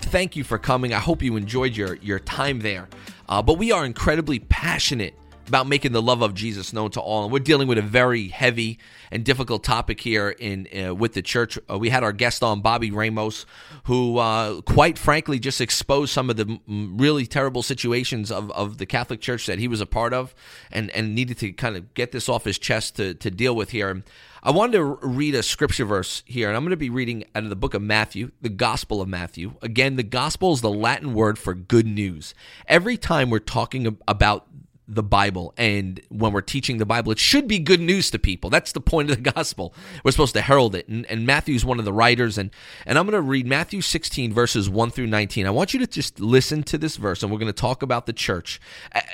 thank 0.00 0.36
you 0.36 0.44
for 0.44 0.58
coming. 0.58 0.92
I 0.92 0.98
hope 0.98 1.22
you 1.22 1.36
enjoyed 1.36 1.74
your, 1.74 1.94
your 1.96 2.18
time 2.18 2.60
there. 2.60 2.86
Uh, 3.30 3.40
but 3.40 3.56
we 3.56 3.72
are 3.72 3.86
incredibly 3.86 4.40
passionate 4.40 5.14
about 5.48 5.66
making 5.66 5.92
the 5.92 6.02
love 6.02 6.22
of 6.22 6.34
Jesus 6.34 6.72
known 6.72 6.90
to 6.92 7.00
all. 7.00 7.24
And 7.24 7.32
we're 7.32 7.38
dealing 7.40 7.68
with 7.68 7.78
a 7.78 7.82
very 7.82 8.28
heavy 8.28 8.78
and 9.10 9.24
difficult 9.24 9.64
topic 9.64 10.00
here 10.00 10.30
in 10.30 10.68
uh, 10.78 10.94
with 10.94 11.14
the 11.14 11.22
church. 11.22 11.58
Uh, 11.70 11.78
we 11.78 11.90
had 11.90 12.04
our 12.04 12.12
guest 12.12 12.42
on, 12.42 12.60
Bobby 12.60 12.90
Ramos, 12.90 13.46
who, 13.84 14.18
uh, 14.18 14.60
quite 14.62 14.98
frankly, 14.98 15.38
just 15.38 15.60
exposed 15.60 16.12
some 16.12 16.30
of 16.30 16.36
the 16.36 16.60
really 16.66 17.26
terrible 17.26 17.62
situations 17.62 18.30
of, 18.30 18.50
of 18.52 18.78
the 18.78 18.86
Catholic 18.86 19.20
Church 19.20 19.46
that 19.46 19.58
he 19.58 19.68
was 19.68 19.80
a 19.80 19.86
part 19.86 20.12
of, 20.12 20.34
and 20.70 20.90
and 20.90 21.14
needed 21.14 21.38
to 21.38 21.52
kind 21.52 21.76
of 21.76 21.94
get 21.94 22.12
this 22.12 22.28
off 22.28 22.44
his 22.44 22.58
chest 22.58 22.96
to 22.96 23.14
to 23.14 23.30
deal 23.30 23.56
with 23.56 23.70
here. 23.70 24.02
I 24.42 24.52
wanted 24.52 24.72
to 24.78 24.84
read 24.84 25.34
a 25.34 25.42
scripture 25.42 25.84
verse 25.84 26.22
here, 26.24 26.48
and 26.48 26.56
I'm 26.56 26.62
going 26.62 26.70
to 26.70 26.76
be 26.76 26.90
reading 26.90 27.24
out 27.34 27.42
of 27.42 27.50
the 27.50 27.56
book 27.56 27.74
of 27.74 27.82
Matthew, 27.82 28.30
the 28.40 28.48
Gospel 28.48 29.00
of 29.00 29.08
Matthew. 29.08 29.54
Again, 29.62 29.96
the 29.96 30.04
Gospel 30.04 30.52
is 30.52 30.60
the 30.60 30.70
Latin 30.70 31.12
word 31.12 31.38
for 31.38 31.54
good 31.54 31.86
news. 31.86 32.34
Every 32.66 32.96
time 32.96 33.30
we're 33.30 33.40
talking 33.40 33.98
about 34.06 34.46
the 34.88 35.02
Bible 35.02 35.52
and 35.58 36.00
when 36.08 36.32
we're 36.32 36.40
teaching 36.40 36.78
the 36.78 36.86
Bible, 36.86 37.12
it 37.12 37.18
should 37.18 37.46
be 37.46 37.58
good 37.58 37.80
news 37.80 38.10
to 38.10 38.18
people. 38.18 38.48
That's 38.48 38.72
the 38.72 38.80
point 38.80 39.10
of 39.10 39.22
the 39.22 39.30
gospel. 39.32 39.74
We're 40.02 40.12
supposed 40.12 40.34
to 40.34 40.40
herald 40.40 40.74
it. 40.74 40.88
And, 40.88 41.04
and 41.06 41.26
Matthew's 41.26 41.64
one 41.64 41.78
of 41.78 41.84
the 41.84 41.92
writers. 41.92 42.38
And, 42.38 42.50
and 42.86 42.98
I'm 42.98 43.04
going 43.04 43.14
to 43.14 43.20
read 43.20 43.46
Matthew 43.46 43.82
16, 43.82 44.32
verses 44.32 44.70
1 44.70 44.90
through 44.90 45.08
19. 45.08 45.46
I 45.46 45.50
want 45.50 45.74
you 45.74 45.80
to 45.80 45.86
just 45.86 46.18
listen 46.20 46.62
to 46.64 46.78
this 46.78 46.96
verse 46.96 47.22
and 47.22 47.30
we're 47.30 47.38
going 47.38 47.52
to 47.52 47.60
talk 47.60 47.82
about 47.82 48.06
the 48.06 48.12
church. 48.12 48.60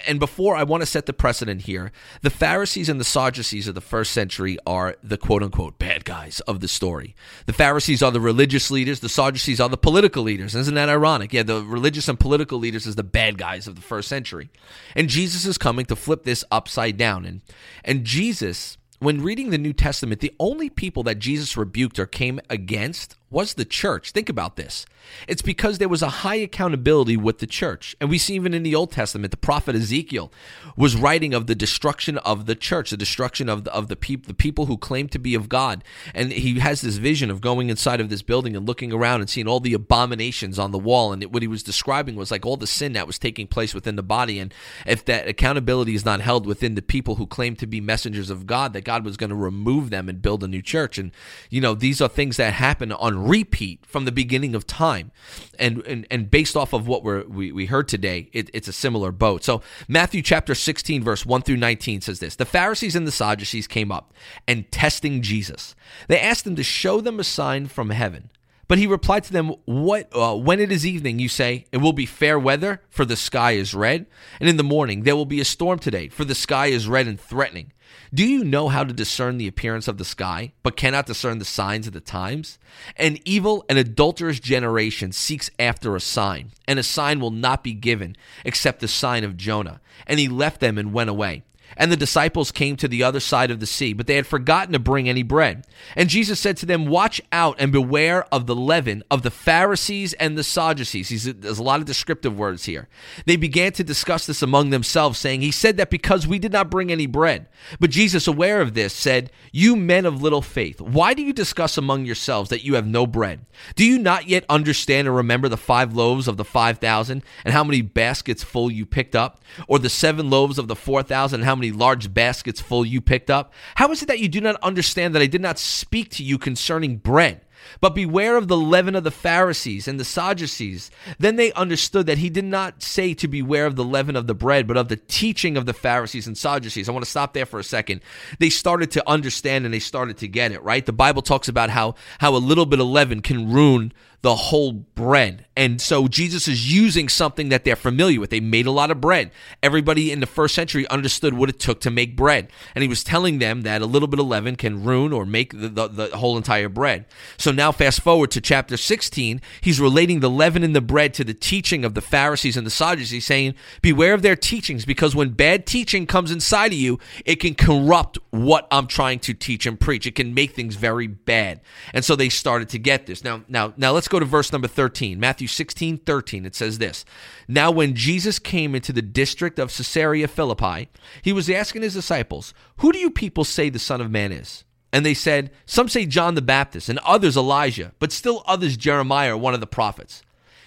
And 0.07 0.21
before 0.21 0.55
I 0.55 0.63
want 0.63 0.83
to 0.83 0.87
set 0.87 1.07
the 1.07 1.13
precedent 1.13 1.63
here, 1.63 1.91
the 2.23 2.31
Pharisees 2.31 2.89
and 2.89 3.01
the 3.01 3.05
Sadducees 3.05 3.67
of 3.67 3.75
the 3.75 3.81
first 3.81 4.13
century 4.13 4.59
are 4.67 4.97
the 5.03 5.19
quote 5.19 5.43
unquote 5.43 5.79
bad 5.79 6.05
guys 6.05 6.41
of 6.41 6.61
the 6.61 6.69
story. 6.69 7.17
The 7.47 7.53
Pharisees 7.53 8.03
are 8.03 8.13
the 8.13 8.21
religious 8.21 8.71
leaders, 8.71 9.01
the 9.01 9.09
Sadducees 9.09 9.61
are 9.61 9.69
the 9.69 9.77
political 9.77 10.23
leaders. 10.23 10.55
Isn't 10.55 10.75
that 10.75 10.89
ironic? 10.89 11.33
Yeah, 11.33 11.43
the 11.43 11.63
religious 11.63 12.09
and 12.09 12.19
political 12.21 12.59
leaders 12.59 12.87
is 12.87 12.95
the 12.95 13.03
bad 13.03 13.39
guys 13.39 13.67
of 13.67 13.75
the 13.75 13.83
first 13.83 14.09
century. 14.09 14.51
And 14.95 15.09
Jesus 15.09 15.45
is 15.45 15.59
coming 15.65 15.87
to 15.87 15.97
flip 15.97 16.25
this 16.25 16.45
upside 16.51 16.99
down. 16.99 17.25
And 17.25 17.41
and 17.87 18.05
Jesus, 18.05 18.77
when 18.99 19.23
reading 19.23 19.49
the 19.49 19.57
New 19.57 19.73
Testament, 19.73 20.21
the 20.21 20.35
only 20.39 20.69
people 20.69 21.03
that 21.05 21.19
Jesus 21.19 21.57
rebuked 21.57 21.99
or 21.99 22.05
came 22.05 22.39
against 22.51 23.17
was 23.35 23.55
the 23.55 23.65
church. 23.65 24.13
Think 24.13 24.29
about 24.29 24.57
this. 24.57 24.87
It's 25.29 25.43
because 25.43 25.79
there 25.79 25.89
was 25.89 26.03
a 26.03 26.09
high 26.25 26.37
accountability 26.37 27.17
with 27.17 27.39
the 27.39 27.47
church. 27.47 27.95
And 28.01 28.09
we 28.09 28.17
see 28.17 28.35
even 28.35 28.55
in 28.55 28.63
the 28.63 28.75
Old 28.75 28.93
Testament, 28.93 29.33
the 29.33 29.37
prophet 29.37 29.75
Ezekiel 29.75 30.33
was 30.77 30.97
writing 30.97 31.35
of 31.35 31.47
the 31.47 31.55
destruction 31.55 32.17
of 32.19 32.47
the 32.47 32.55
church, 32.55 32.91
the 32.91 32.97
destruction 32.97 33.49
of 33.49 33.65
the, 33.65 33.75
of 33.75 33.89
the, 33.89 33.97
peop- 33.97 34.27
the 34.27 34.35
people 34.35 34.67
who 34.67 34.79
claim 34.79 35.09
to 35.09 35.19
be 35.19 35.35
of 35.35 35.49
God. 35.49 35.85
And 36.15 36.33
he 36.33 36.61
has 36.61 36.81
this 36.81 36.97
vision 36.97 37.31
of 37.31 37.41
going 37.41 37.69
inside 37.69 38.01
of 38.01 38.09
this 38.09 38.23
building 38.23 38.57
and 38.57 38.67
looking 38.67 38.93
around 38.93 39.21
and 39.21 39.29
seeing 39.29 39.49
all 39.49 39.61
the 39.61 39.75
abominations 39.75 40.59
on 40.59 40.71
the 40.71 40.79
wall. 40.79 41.13
And 41.13 41.23
it, 41.23 41.33
what 41.33 41.43
he 41.43 41.49
was 41.49 41.63
describing 41.63 42.17
was 42.17 42.31
like 42.31 42.47
all 42.47 42.57
the 42.57 42.67
sin 42.67 42.93
that 42.95 43.07
was 43.07 43.19
taking 43.19 43.47
place 43.47 43.75
within 43.75 43.97
the 43.97 44.03
body. 44.03 44.39
And 44.39 44.55
if 44.87 45.05
that 45.07 45.29
accountability 45.29 45.95
is 45.95 46.05
not 46.05 46.21
held 46.21 46.47
within 46.47 46.77
the 46.77 46.83
people 46.83 47.17
who 47.17 47.27
claim 47.27 47.57
to 47.57 47.67
be 47.67 47.81
messengers 47.81 48.31
of 48.31 48.47
God, 48.47 48.73
that 48.73 48.85
God 48.85 49.05
was 49.05 49.17
going 49.17 49.31
to 49.31 49.37
remove 49.37 49.91
them 49.91 50.09
and 50.09 50.23
build 50.23 50.43
a 50.45 50.49
new 50.49 50.63
church. 50.63 50.99
And, 50.99 51.13
you 51.51 51.61
know, 51.61 51.75
these 51.75 52.01
are 52.01 52.09
things 52.09 52.37
that 52.37 52.55
happen 52.55 52.93
on 52.93 53.24
repeat 53.29 53.85
from 53.87 54.05
the 54.05 54.13
beginning 54.13 54.55
of 54.55 54.67
time. 54.67 55.11
And 55.59 55.85
and, 55.87 56.07
and 56.11 56.31
based 56.31 56.57
off 56.57 56.73
of 56.73 56.87
what 56.87 57.03
we're, 57.03 57.25
we, 57.25 57.53
we 57.53 57.67
heard 57.67 57.89
today, 57.89 58.29
it, 58.33 58.51
it's 58.53 58.69
a 58.69 58.73
similar 58.73 59.13
boat. 59.13 59.45
So 59.45 59.63
Matthew 59.89 60.23
chapter 60.23 60.55
16, 60.55 61.03
verse 61.03 61.25
1 61.25 61.43
through 61.43 61.57
19 61.57 62.01
says 62.01 62.21
this 62.21 62.37
The 62.37 62.45
Pharisees 62.45 62.97
and 62.97 63.07
the 63.07 63.13
Sadducees 63.13 63.67
came 63.67 63.91
up 63.91 64.13
and 64.47 64.71
testing 64.71 65.23
Jesus. 65.23 65.75
They 66.09 66.21
asked 66.21 66.47
him 66.47 66.57
to 66.57 66.63
show 66.63 67.01
them 67.01 67.21
a 67.21 67.25
sign 67.25 67.67
from 67.67 67.91
heaven. 67.91 68.31
But 68.67 68.79
he 68.79 68.87
replied 68.87 69.25
to 69.25 69.33
them, 69.33 69.53
"What? 69.65 70.09
Uh, 70.15 70.35
when 70.37 70.61
it 70.61 70.73
is 70.73 70.87
evening, 70.87 71.19
you 71.19 71.29
say 71.29 71.67
it 71.73 71.79
will 71.79 71.93
be 71.93 72.07
fair 72.07 72.39
weather, 72.39 72.81
for 72.89 73.05
the 73.05 73.17
sky 73.17 73.53
is 73.53 73.75
red, 73.75 74.07
and 74.41 74.49
in 74.49 74.57
the 74.57 74.63
morning 74.63 75.03
there 75.03 75.17
will 75.17 75.27
be 75.27 75.41
a 75.41 75.45
storm 75.45 75.79
today, 75.79 76.09
for 76.09 76.25
the 76.25 76.35
sky 76.35 76.67
is 76.67 76.89
red 76.89 77.07
and 77.07 77.21
threatening. 77.21 77.73
Do 78.13 78.25
you 78.25 78.45
know 78.45 78.69
how 78.69 78.85
to 78.85 78.93
discern 78.93 79.39
the 79.39 79.49
appearance 79.49 79.89
of 79.89 79.99
the 79.99 80.05
sky, 80.05 80.53
but 80.63 80.77
cannot 80.77 81.07
discern 81.07 81.39
the 81.39 81.45
signs 81.45 81.87
of 81.87 81.93
the 81.93 82.01
times? 82.01 82.59
An 82.97 83.19
evil 83.25 83.65
and 83.69 83.77
adulterous 83.79 84.41
generation 84.41 85.13
seeks 85.13 85.51
after 85.59 85.95
a 85.95 86.01
sign, 86.01 86.53
and 86.67 86.79
a 86.79 86.83
sign 86.83 87.21
will 87.21 87.33
not 87.33 87.65
be 87.65 87.73
given 87.73 88.17
except 88.45 88.81
the 88.81 88.89
sign 88.89 89.25
of 89.25 89.37
Jonah." 89.37 89.81
And 90.07 90.19
he 90.21 90.29
left 90.29 90.61
them 90.61 90.79
and 90.79 90.93
went 90.93 91.11
away. 91.11 91.43
And 91.77 91.91
the 91.91 91.97
disciples 91.97 92.53
came 92.53 92.77
to 92.77 92.89
the 92.89 93.03
other 93.03 93.21
side 93.21 93.51
of 93.51 93.61
the 93.61 93.67
sea, 93.67 93.93
but 93.93 94.07
they 94.07 94.17
had 94.17 94.27
forgotten 94.27 94.73
to 94.73 94.79
bring 94.79 95.09
any 95.09 95.23
bread. 95.23 95.67
And 95.97 96.09
Jesus 96.09 96.39
said 96.39 96.57
to 96.59 96.67
them, 96.67 96.87
Watch 96.87 97.21
out 97.33 97.57
and 97.59 97.73
beware 97.73 98.25
of 98.33 98.47
the 98.47 98.55
leaven 98.55 99.03
of 99.11 99.23
the 99.23 99.31
Pharisees 99.31 100.13
and 100.15 100.39
the 100.39 100.45
Sadducees. 100.45 101.09
He's, 101.09 101.25
there's 101.25 101.59
a 101.59 101.63
lot 101.63 101.81
of 101.81 101.87
descriptive 101.87 102.37
words 102.37 102.65
here. 102.65 102.89
They 103.27 103.37
began 103.37 103.73
to 103.73 103.85
discuss 103.85 104.27
this 104.27 104.43
among 104.43 104.71
themselves, 104.71 105.19
saying, 105.19 105.41
He 105.41 105.51
said 105.51 105.77
that 105.77 105.91
because 105.91 106.27
we 106.27 106.39
did 106.39 106.53
not 106.53 106.71
bring 106.71 106.93
any 106.93 107.07
bread. 107.07 107.49
But 107.81 107.91
Jesus, 107.91 108.27
aware 108.27 108.61
of 108.61 108.75
this, 108.75 108.93
said, 108.93 109.31
You 109.53 109.77
men 109.77 110.07
of 110.07 110.23
little 110.23 110.43
faith, 110.43 110.81
why 110.81 111.15
do 111.15 111.23
you 111.23 111.33
discuss 111.33 111.77
among 111.77 112.05
yourselves 112.05 112.51
that 112.51 112.65
you 112.65 112.75
have 112.75 112.87
no 112.87 113.07
bread? 113.07 113.45
Do 113.75 113.85
you 113.85 113.99
not 113.99 114.29
yet 114.29 114.45
understand 114.49 115.09
or 115.09 115.13
remember 115.13 115.49
the 115.49 115.57
five 115.57 115.95
loaves 115.95 116.29
of 116.29 116.37
the 116.37 116.45
five 116.45 116.79
thousand 116.79 117.23
and 117.45 117.53
how 117.53 117.65
many 117.65 117.83
baskets 117.83 118.45
full 118.45 118.71
you 118.71 118.87
picked 118.87 119.17
up? 119.17 119.43
Or 119.67 119.79
the 119.79 119.89
seven 119.89 120.31
loaves 120.31 120.59
of 120.59 120.69
the 120.69 120.77
four 120.77 121.03
thousand 121.03 121.41
and 121.41 121.47
how 121.47 121.54
many 121.57 121.65
many 121.65 121.77
large 121.77 122.13
baskets 122.13 122.61
full 122.61 122.85
you 122.85 123.01
picked 123.01 123.31
up? 123.31 123.53
How 123.77 123.91
is 123.91 124.03
it 124.03 124.07
that 124.07 124.21
you 124.21 124.29
do 124.29 124.41
not 124.41 124.57
understand 124.63 125.15
that 125.15 125.23
I 125.23 125.27
did 125.27 125.41
not 125.41 125.59
speak 125.59 126.11
to 126.11 126.23
you 126.23 126.39
concerning 126.39 126.97
bread? 126.97 127.41
But 127.81 127.95
beware 127.95 128.37
of 128.37 128.49
the 128.49 128.59
leaven 128.59 128.95
of 128.95 129.05
the 129.05 129.11
Pharisees 129.11 129.89
and 129.89 129.99
the 129.99 130.05
Sadducees. 130.05 130.91
Then 131.19 131.37
they 131.37 131.51
understood 131.55 132.05
that 132.07 132.19
he 132.19 132.29
did 132.29 132.45
not 132.45 132.83
say 132.83 133.15
to 133.15 133.27
beware 133.27 133.65
of 133.65 133.77
the 133.77 133.85
leaven 133.85 134.17
of 134.17 134.27
the 134.27 134.35
bread, 134.35 134.67
but 134.67 134.77
of 134.77 134.89
the 134.89 134.97
teaching 134.99 135.57
of 135.57 135.65
the 135.65 135.73
Pharisees 135.73 136.27
and 136.27 136.37
Sadducees. 136.37 136.91
I 136.91 136.93
want 136.93 137.07
to 137.07 137.11
stop 137.11 137.33
there 137.33 137.47
for 137.47 137.59
a 137.59 137.65
second. 137.65 138.03
They 138.39 138.51
started 138.51 138.91
to 138.91 139.09
understand 139.09 139.65
and 139.65 139.73
they 139.73 139.79
started 139.79 140.19
to 140.19 140.29
get 140.29 140.53
it, 140.53 140.63
right? 140.63 140.85
The 140.85 140.93
Bible 140.93 141.23
talks 141.23 141.49
about 141.49 141.71
how, 141.71 141.95
how 142.19 142.37
a 142.37 142.37
little 142.37 142.67
bit 142.67 142.81
of 142.81 142.87
leaven 142.87 143.23
can 143.23 143.51
ruin 143.51 143.95
the 144.25 144.35
whole 144.35 144.73
bread. 144.73 145.45
And 145.55 145.83
so 145.83 146.09
Jesus 146.09 146.49
is 146.49 146.73
using 146.73 147.11
something 147.11 147.51
that 147.51 147.65
they're 147.65 147.77
familiar 147.77 148.19
with. 148.19 148.31
They 148.31 148.41
made 148.41 148.65
a 148.65 148.71
lot 148.71 148.91
of 148.91 148.99
bread. 148.99 149.31
Everybody 149.63 150.11
in 150.11 150.21
the 150.21 150.27
first 150.27 150.55
century 150.55 150.89
understood 150.89 151.35
what 151.35 151.51
it 151.51 151.61
took 151.61 151.83
to 151.83 151.91
make 151.91 152.17
bread. 152.17 152.49
And 152.75 152.81
he 152.81 152.89
was 152.89 153.05
telling 153.05 153.39
them 153.39 153.63
that 153.63 153.83
a 153.83 153.87
little 153.87 154.09
bit 154.09 154.19
of 154.19 154.27
leaven 154.27 154.57
can 154.57 154.83
ruin 154.83 155.13
or 155.13 155.27
make 155.27 155.53
the, 155.53 155.69
the, 155.69 155.89
the 155.89 156.17
whole 156.17 156.39
entire 156.39 156.71
bread. 156.71 157.05
So 157.37 157.53
now, 157.53 157.71
fast 157.71 158.01
forward 158.01 158.31
to 158.31 158.41
chapter 158.41 158.79
16, 158.79 159.43
he's 159.61 159.79
relating 159.79 160.21
the 160.21 160.31
leaven 160.31 160.65
in 160.65 160.73
the 160.73 160.81
bread 160.81 161.13
to 161.15 161.25
the 161.25 161.35
teaching 161.35 161.85
of 161.85 161.93
the 161.93 162.01
Pharisees 162.01 162.57
and 162.57 162.67
the 162.67 162.71
Sadducees, 162.71 163.27
saying, 163.27 163.55
Beware 163.83 164.15
of 164.15 164.23
their 164.23 164.37
teachings, 164.37 164.87
because 164.87 165.15
when 165.15 165.31
bad 165.31 165.67
teaching 165.67 166.07
comes 166.07 166.31
inside 166.31 166.73
of 166.73 166.79
you, 166.79 166.99
it 167.27 167.37
can 167.37 167.55
corrupt 167.55 168.19
what 168.31 168.67
I'm 168.71 168.87
trying 168.87 169.19
to 169.21 169.35
teach 169.35 169.67
and 169.67 169.79
preach. 169.79 170.07
It 170.07 170.15
can 170.15 170.33
make 170.33 170.53
things 170.53 170.77
very 170.77 171.09
bad. 171.09 171.61
And 171.93 172.05
so 172.05 172.17
they 172.17 172.31
started 172.31 172.71
to 172.71 172.79
get 172.79 173.05
this. 173.05 173.23
Now, 173.23 173.45
now, 173.49 173.75
now 173.77 173.93
let's 173.93 174.09
go 174.09 174.14
to 174.21 174.27
verse 174.27 174.53
number 174.53 174.69
13. 174.69 175.19
Matthew 175.19 175.49
16, 175.49 175.99
13. 175.99 176.47
It 176.47 176.55
says 176.55 176.79
this 176.79 177.05
Now, 177.49 177.71
when 177.71 177.95
Jesus 177.95 178.39
came 178.39 178.75
into 178.75 178.93
the 178.93 179.03
district 179.03 179.59
of 179.59 179.75
Caesarea 179.75 180.29
Philippi, 180.29 180.89
he 181.23 181.33
was 181.33 181.51
asking 181.51 181.83
his 181.83 181.95
disciples, 181.95 182.55
Who 182.79 182.93
do 182.93 182.99
you 182.99 183.11
people 183.11 183.45
say 183.45 183.69
the 183.69 183.79
Son 183.79 184.01
of 184.01 184.11
Man 184.11 184.33
is? 184.33 184.65
And 184.93 185.05
they 185.05 185.15
said, 185.15 185.51
Some 185.67 185.89
say 185.89 186.07
John 186.07 186.35
the 186.35 186.43
Baptist, 186.43 186.89
and 186.89 186.99
others 187.01 187.37
Elijah, 187.37 187.93
but 187.99 188.13
still 188.13 188.45
others 188.47 188.77
Jeremiah 188.77 189.37
one 189.37 189.55
of 189.55 189.61
the 189.61 189.67
prophets. 189.67 190.23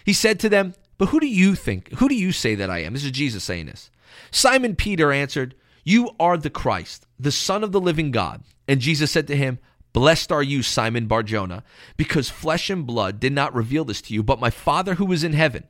He 0.06 0.14
said 0.14 0.40
to 0.42 0.50
them, 0.50 0.74
But 0.98 1.10
who 1.10 1.20
do 1.20 1.28
you 1.28 1.56
think? 1.56 1.94
Who 1.94 2.10
do 2.10 2.16
you 2.16 2.32
say 2.32 2.56
that 2.56 2.70
I 2.70 2.80
am? 2.80 2.94
This 2.94 3.06
is 3.06 3.12
Jesus 3.12 3.44
saying 3.44 3.68
this. 3.68 3.90
Simon 4.32 4.76
Peter 4.76 5.12
answered, 5.12 5.56
You 5.84 6.12
are 6.20 6.38
the 6.38 6.50
Christ, 6.50 7.06
the 7.20 7.32
Son 7.32 7.64
of 7.64 7.72
the 7.72 7.80
living 7.80 8.12
God. 8.12 8.44
And 8.68 8.82
Jesus 8.82 9.12
said 9.12 9.28
to 9.28 9.36
him, 9.36 9.60
Blessed 9.98 10.32
are 10.32 10.44
you, 10.44 10.62
Simon 10.62 11.08
Barjona, 11.08 11.64
because 11.98 12.30
flesh 12.30 12.70
and 12.70 12.86
blood 12.86 13.20
did 13.20 13.34
not 13.34 13.56
reveal 13.56 13.84
this 13.84 14.00
to 14.04 14.14
you, 14.14 14.22
but 14.22 14.40
my 14.40 14.52
Father 14.52 14.94
who 14.94 15.12
is 15.12 15.24
in 15.24 15.34
heaven. 15.34 15.64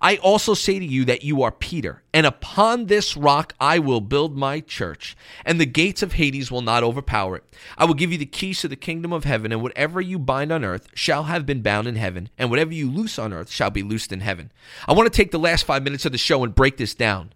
I 0.00 0.16
also 0.16 0.54
say 0.54 0.78
to 0.78 0.84
you 0.86 1.04
that 1.04 1.22
you 1.22 1.42
are 1.42 1.52
Peter, 1.52 2.02
and 2.10 2.24
upon 2.24 2.86
this 2.86 3.14
rock 3.14 3.52
I 3.60 3.78
will 3.80 4.00
build 4.00 4.38
my 4.38 4.60
church, 4.60 5.14
and 5.44 5.60
the 5.60 5.66
gates 5.66 6.02
of 6.02 6.14
Hades 6.14 6.50
will 6.50 6.62
not 6.62 6.82
overpower 6.82 7.36
it. 7.36 7.44
I 7.76 7.84
will 7.84 7.92
give 7.92 8.10
you 8.10 8.16
the 8.16 8.24
keys 8.24 8.62
to 8.62 8.68
the 8.68 8.74
kingdom 8.74 9.12
of 9.12 9.24
heaven, 9.24 9.52
and 9.52 9.60
whatever 9.60 10.00
you 10.00 10.18
bind 10.18 10.50
on 10.50 10.64
earth 10.64 10.88
shall 10.94 11.24
have 11.24 11.44
been 11.44 11.60
bound 11.60 11.86
in 11.86 11.96
heaven, 11.96 12.30
and 12.38 12.48
whatever 12.48 12.72
you 12.72 12.90
loose 12.90 13.18
on 13.18 13.34
earth 13.34 13.50
shall 13.50 13.70
be 13.70 13.82
loosed 13.82 14.12
in 14.12 14.20
heaven. 14.20 14.50
I 14.88 14.94
want 14.94 15.12
to 15.12 15.14
take 15.14 15.30
the 15.30 15.38
last 15.38 15.66
five 15.66 15.82
minutes 15.82 16.06
of 16.06 16.12
the 16.12 16.16
show 16.16 16.42
and 16.42 16.54
break 16.54 16.78
this 16.78 16.94
down. 16.94 17.34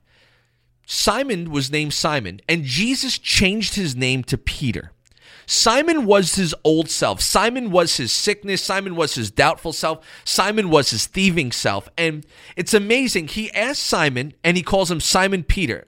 Simon 0.86 1.50
was 1.50 1.70
named 1.70 1.92
Simon, 1.92 2.40
and 2.48 2.64
Jesus 2.64 3.18
changed 3.18 3.74
his 3.74 3.94
name 3.94 4.24
to 4.24 4.38
Peter. 4.38 4.92
Simon 5.50 6.04
was 6.04 6.34
his 6.34 6.54
old 6.62 6.90
self. 6.90 7.22
Simon 7.22 7.70
was 7.70 7.96
his 7.96 8.12
sickness. 8.12 8.62
Simon 8.62 8.94
was 8.94 9.14
his 9.14 9.30
doubtful 9.30 9.72
self. 9.72 10.06
Simon 10.22 10.68
was 10.68 10.90
his 10.90 11.06
thieving 11.06 11.52
self. 11.52 11.88
And 11.96 12.26
it's 12.54 12.74
amazing. 12.74 13.28
He 13.28 13.50
asks 13.52 13.78
Simon, 13.78 14.34
and 14.44 14.58
he 14.58 14.62
calls 14.62 14.90
him 14.90 15.00
Simon 15.00 15.42
Peter. 15.42 15.86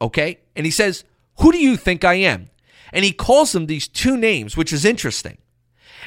Okay? 0.00 0.40
And 0.56 0.66
he 0.66 0.72
says, 0.72 1.04
Who 1.38 1.52
do 1.52 1.58
you 1.58 1.76
think 1.76 2.04
I 2.04 2.14
am? 2.14 2.48
And 2.92 3.04
he 3.04 3.12
calls 3.12 3.54
him 3.54 3.66
these 3.66 3.86
two 3.86 4.16
names, 4.16 4.56
which 4.56 4.72
is 4.72 4.84
interesting. 4.84 5.38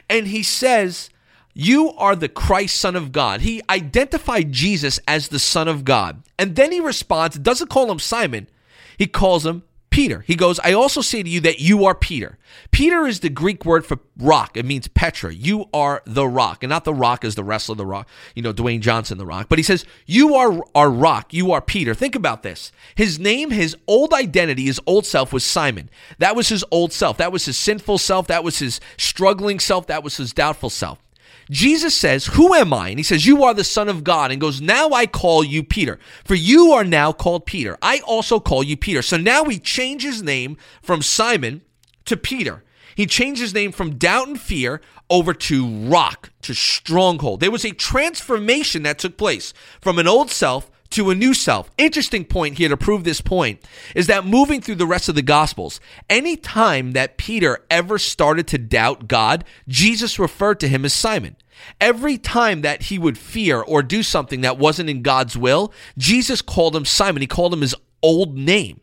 And 0.10 0.28
he 0.28 0.44
says, 0.44 1.10
You 1.54 1.94
are 1.94 2.18
the 2.18 2.28
Christ, 2.28 2.76
Son 2.76 2.98
of 2.98 3.14
God. 3.14 3.40
He 3.40 3.62
identified 3.70 4.52
Jesus 4.52 5.00
as 5.08 5.30
the 5.30 5.40
Son 5.40 5.70
of 5.70 5.86
God. 5.86 6.22
And 6.38 6.58
then 6.58 6.74
he 6.74 6.82
responds, 6.82 7.40
doesn't 7.40 7.70
call 7.70 7.90
him 7.90 8.00
Simon, 8.00 8.50
he 8.98 9.08
calls 9.08 9.46
him 9.46 9.64
Peter. 10.00 10.24
He 10.26 10.38
goes, 10.38 10.62
I 10.62 10.72
also 10.72 11.02
say 11.02 11.24
to 11.24 11.30
you 11.30 11.42
that 11.42 11.60
you 11.60 11.84
are 11.84 11.94
Peter. 11.94 12.38
Peter 12.72 13.06
is 13.06 13.20
the 13.20 13.28
Greek 13.28 13.66
word 13.66 13.86
for 13.86 14.00
rock. 14.18 14.56
It 14.56 14.64
means 14.64 14.88
Petra. 14.88 15.34
You 15.34 15.66
are 15.74 16.02
the 16.06 16.26
rock. 16.26 16.64
And 16.64 16.70
not 16.70 16.86
the 16.86 16.94
rock 16.94 17.26
as 17.26 17.36
the 17.36 17.44
wrestler, 17.44 17.76
the 17.76 17.86
rock, 17.86 18.08
you 18.34 18.42
know, 18.42 18.54
Dwayne 18.54 18.80
Johnson, 18.80 19.18
the 19.18 19.26
rock. 19.26 19.48
But 19.50 19.60
he 19.60 19.64
says, 19.64 19.84
You 20.06 20.36
are 20.36 20.64
our 20.74 20.90
rock. 20.90 21.34
You 21.34 21.52
are 21.52 21.60
Peter. 21.60 21.94
Think 21.94 22.16
about 22.16 22.44
this. 22.44 22.72
His 22.96 23.20
name, 23.20 23.52
his 23.52 23.76
old 23.88 24.14
identity, 24.14 24.64
his 24.64 24.80
old 24.86 25.06
self 25.06 25.34
was 25.34 25.44
Simon. 25.44 25.90
That 26.18 26.34
was 26.34 26.48
his 26.48 26.64
old 26.72 26.94
self. 26.94 27.18
That 27.18 27.34
was 27.34 27.44
his 27.44 27.58
sinful 27.58 27.98
self. 27.98 28.28
That 28.28 28.46
was 28.46 28.60
his 28.60 28.80
struggling 28.96 29.60
self. 29.60 29.88
That 29.88 30.02
was 30.02 30.16
his 30.16 30.32
doubtful 30.32 30.70
self. 30.70 31.04
Jesus 31.50 31.96
says, 31.96 32.28
Who 32.28 32.54
am 32.54 32.74
I? 32.74 32.90
And 32.90 33.00
he 33.00 33.04
says, 33.04 33.26
You 33.26 33.44
are 33.44 33.54
the 33.54 33.64
Son 33.64 33.90
of 33.90 34.04
God. 34.04 34.32
And 34.32 34.40
goes, 34.40 34.62
Now 34.62 34.92
I 34.92 35.08
call 35.08 35.44
you 35.44 35.64
Peter, 35.64 36.00
for 36.24 36.36
you 36.36 36.72
are 36.72 36.84
now 36.84 37.12
called 37.12 37.46
Peter. 37.46 37.78
I 37.82 38.00
also 38.06 38.40
call 38.40 38.64
you 38.64 38.78
Peter. 38.78 39.02
So 39.02 39.18
now 39.18 39.46
he 39.46 39.60
changed 39.60 40.06
his 40.06 40.22
name 40.22 40.58
from 40.82 41.02
Simon 41.02 41.62
to 42.06 42.16
Peter. 42.16 42.64
He 42.96 43.06
changed 43.06 43.42
his 43.42 43.54
name 43.54 43.72
from 43.72 43.98
doubt 43.98 44.28
and 44.28 44.40
fear 44.40 44.82
over 45.10 45.34
to 45.34 45.66
rock, 45.66 46.32
to 46.42 46.54
stronghold. 46.54 47.40
There 47.40 47.52
was 47.52 47.66
a 47.66 47.72
transformation 47.72 48.84
that 48.84 49.00
took 49.00 49.18
place 49.18 49.54
from 49.82 50.00
an 50.00 50.08
old 50.08 50.30
self 50.30 50.70
to 50.92 51.10
a 51.10 51.16
new 51.16 51.34
self. 51.34 51.70
Interesting 51.78 52.26
point 52.26 52.58
here 52.58 52.70
to 52.70 52.78
prove 52.78 53.04
this 53.04 53.22
point 53.22 53.62
is 53.96 54.08
that 54.08 54.26
moving 54.26 54.62
through 54.62 54.76
the 54.76 54.88
rest 54.88 55.10
of 55.10 55.16
the 55.16 55.22
Gospels, 55.22 55.80
any 56.10 56.36
time 56.36 56.92
that 56.92 57.18
Peter 57.18 57.66
ever 57.70 57.98
started 57.98 58.48
to 58.48 58.58
doubt 58.58 59.08
God, 59.08 59.46
Jesus 59.68 60.20
referred 60.20 60.60
to 60.62 60.68
him 60.68 60.86
as 60.86 60.94
Simon. 60.94 61.36
Every 61.82 62.18
time 62.18 62.62
that 62.62 62.84
he 62.84 62.98
would 62.98 63.18
fear 63.18 63.60
or 63.60 63.84
do 63.84 64.02
something 64.02 64.42
that 64.42 64.58
wasn't 64.58 64.90
in 64.90 65.02
God's 65.02 65.38
will, 65.38 65.74
Jesus 65.98 66.42
called 66.42 66.76
him 66.76 66.86
Simon. 66.86 67.22
He 67.22 67.28
called 67.28 67.54
him 67.54 67.62
his 67.62 67.76
old 68.02 68.38
name. 68.38 68.80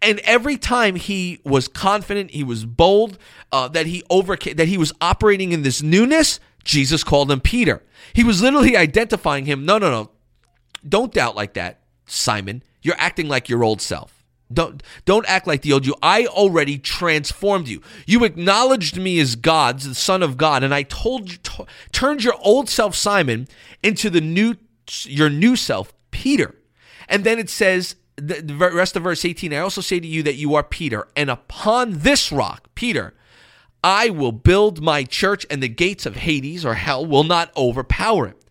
And 0.00 0.20
every 0.20 0.56
time 0.56 0.96
he 0.96 1.40
was 1.44 1.68
confident, 1.68 2.30
he 2.30 2.44
was 2.44 2.64
bold, 2.64 3.18
uh, 3.50 3.68
that 3.68 3.86
he 3.86 4.02
overcame, 4.10 4.56
that 4.56 4.68
he 4.68 4.78
was 4.78 4.92
operating 5.00 5.52
in 5.52 5.62
this 5.62 5.82
newness, 5.82 6.40
Jesus 6.64 7.04
called 7.04 7.30
him 7.30 7.40
Peter. 7.40 7.82
He 8.12 8.24
was 8.24 8.42
literally 8.42 8.76
identifying 8.76 9.46
him. 9.46 9.64
No, 9.64 9.78
no, 9.78 9.90
no. 9.90 10.10
Don't 10.86 11.12
doubt 11.12 11.36
like 11.36 11.54
that, 11.54 11.80
Simon. 12.06 12.62
You're 12.82 12.96
acting 12.98 13.28
like 13.28 13.48
your 13.48 13.62
old 13.62 13.80
self. 13.80 14.22
Don't 14.52 14.82
don't 15.04 15.26
act 15.28 15.46
like 15.46 15.62
the 15.62 15.72
old 15.72 15.86
you. 15.86 15.94
I 16.02 16.26
already 16.26 16.78
transformed 16.78 17.68
you. 17.68 17.80
You 18.06 18.24
acknowledged 18.24 18.96
me 18.96 19.18
as 19.18 19.36
God, 19.36 19.80
the 19.80 19.94
Son 19.94 20.22
of 20.22 20.36
God, 20.36 20.62
and 20.62 20.74
I 20.74 20.82
told 20.82 21.30
you 21.30 21.38
turned 21.92 22.24
your 22.24 22.36
old 22.40 22.68
self 22.68 22.94
Simon 22.94 23.48
into 23.82 24.10
the 24.10 24.20
new 24.20 24.56
your 25.04 25.30
new 25.30 25.56
self 25.56 25.92
Peter. 26.10 26.54
And 27.08 27.24
then 27.24 27.38
it 27.38 27.50
says 27.50 27.96
the, 28.16 28.40
the 28.40 28.54
rest 28.54 28.96
of 28.96 29.02
verse 29.02 29.24
18, 29.24 29.52
I 29.52 29.58
also 29.58 29.80
say 29.80 29.98
to 29.98 30.06
you 30.06 30.22
that 30.22 30.34
you 30.34 30.54
are 30.54 30.62
Peter, 30.62 31.08
and 31.16 31.30
upon 31.30 31.98
this 31.98 32.30
rock, 32.30 32.68
Peter, 32.74 33.14
I 33.82 34.10
will 34.10 34.32
build 34.32 34.82
my 34.82 35.04
church, 35.04 35.44
and 35.50 35.62
the 35.62 35.68
gates 35.68 36.06
of 36.06 36.16
Hades 36.16 36.64
or 36.64 36.74
hell 36.74 37.04
will 37.04 37.24
not 37.24 37.54
overpower 37.56 38.28
it. 38.28 38.41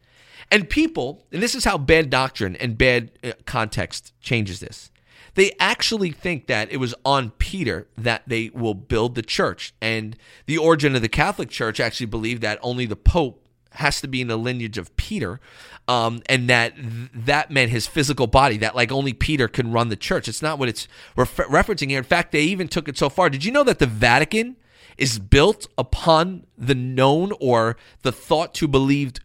And 0.51 0.69
people, 0.69 1.25
and 1.31 1.41
this 1.41 1.55
is 1.55 1.63
how 1.63 1.77
bad 1.77 2.09
doctrine 2.09 2.57
and 2.57 2.77
bad 2.77 3.11
uh, 3.23 3.31
context 3.45 4.13
changes 4.19 4.59
this. 4.59 4.91
They 5.35 5.53
actually 5.59 6.11
think 6.11 6.47
that 6.47 6.69
it 6.71 6.77
was 6.77 6.93
on 7.05 7.31
Peter 7.31 7.87
that 7.97 8.23
they 8.27 8.51
will 8.53 8.73
build 8.73 9.15
the 9.15 9.21
church. 9.21 9.73
And 9.81 10.17
the 10.45 10.57
origin 10.57 10.93
of 10.93 11.01
the 11.01 11.07
Catholic 11.07 11.49
Church 11.49 11.79
actually 11.79 12.07
believed 12.07 12.41
that 12.41 12.59
only 12.61 12.85
the 12.85 12.97
Pope 12.97 13.41
has 13.75 14.01
to 14.01 14.07
be 14.07 14.19
in 14.19 14.27
the 14.27 14.37
lineage 14.37 14.77
of 14.77 14.93
Peter, 14.97 15.39
um, 15.87 16.21
and 16.25 16.49
that 16.49 16.73
that 17.15 17.51
meant 17.51 17.71
his 17.71 17.87
physical 17.87 18.27
body. 18.27 18.57
That 18.57 18.75
like 18.75 18.91
only 18.91 19.13
Peter 19.13 19.47
can 19.47 19.71
run 19.71 19.87
the 19.87 19.95
church. 19.95 20.27
It's 20.27 20.41
not 20.41 20.59
what 20.59 20.67
it's 20.67 20.89
refer- 21.15 21.45
referencing 21.45 21.89
here. 21.89 21.99
In 21.99 22.03
fact, 22.03 22.33
they 22.33 22.43
even 22.43 22.67
took 22.67 22.89
it 22.89 22.97
so 22.97 23.09
far. 23.09 23.29
Did 23.29 23.45
you 23.45 23.51
know 23.51 23.63
that 23.63 23.79
the 23.79 23.87
Vatican 23.87 24.57
is 24.97 25.19
built 25.19 25.67
upon 25.77 26.45
the 26.57 26.75
known 26.75 27.31
or 27.39 27.77
the 28.01 28.11
thought 28.11 28.53
to 28.55 28.67
believed 28.67 29.21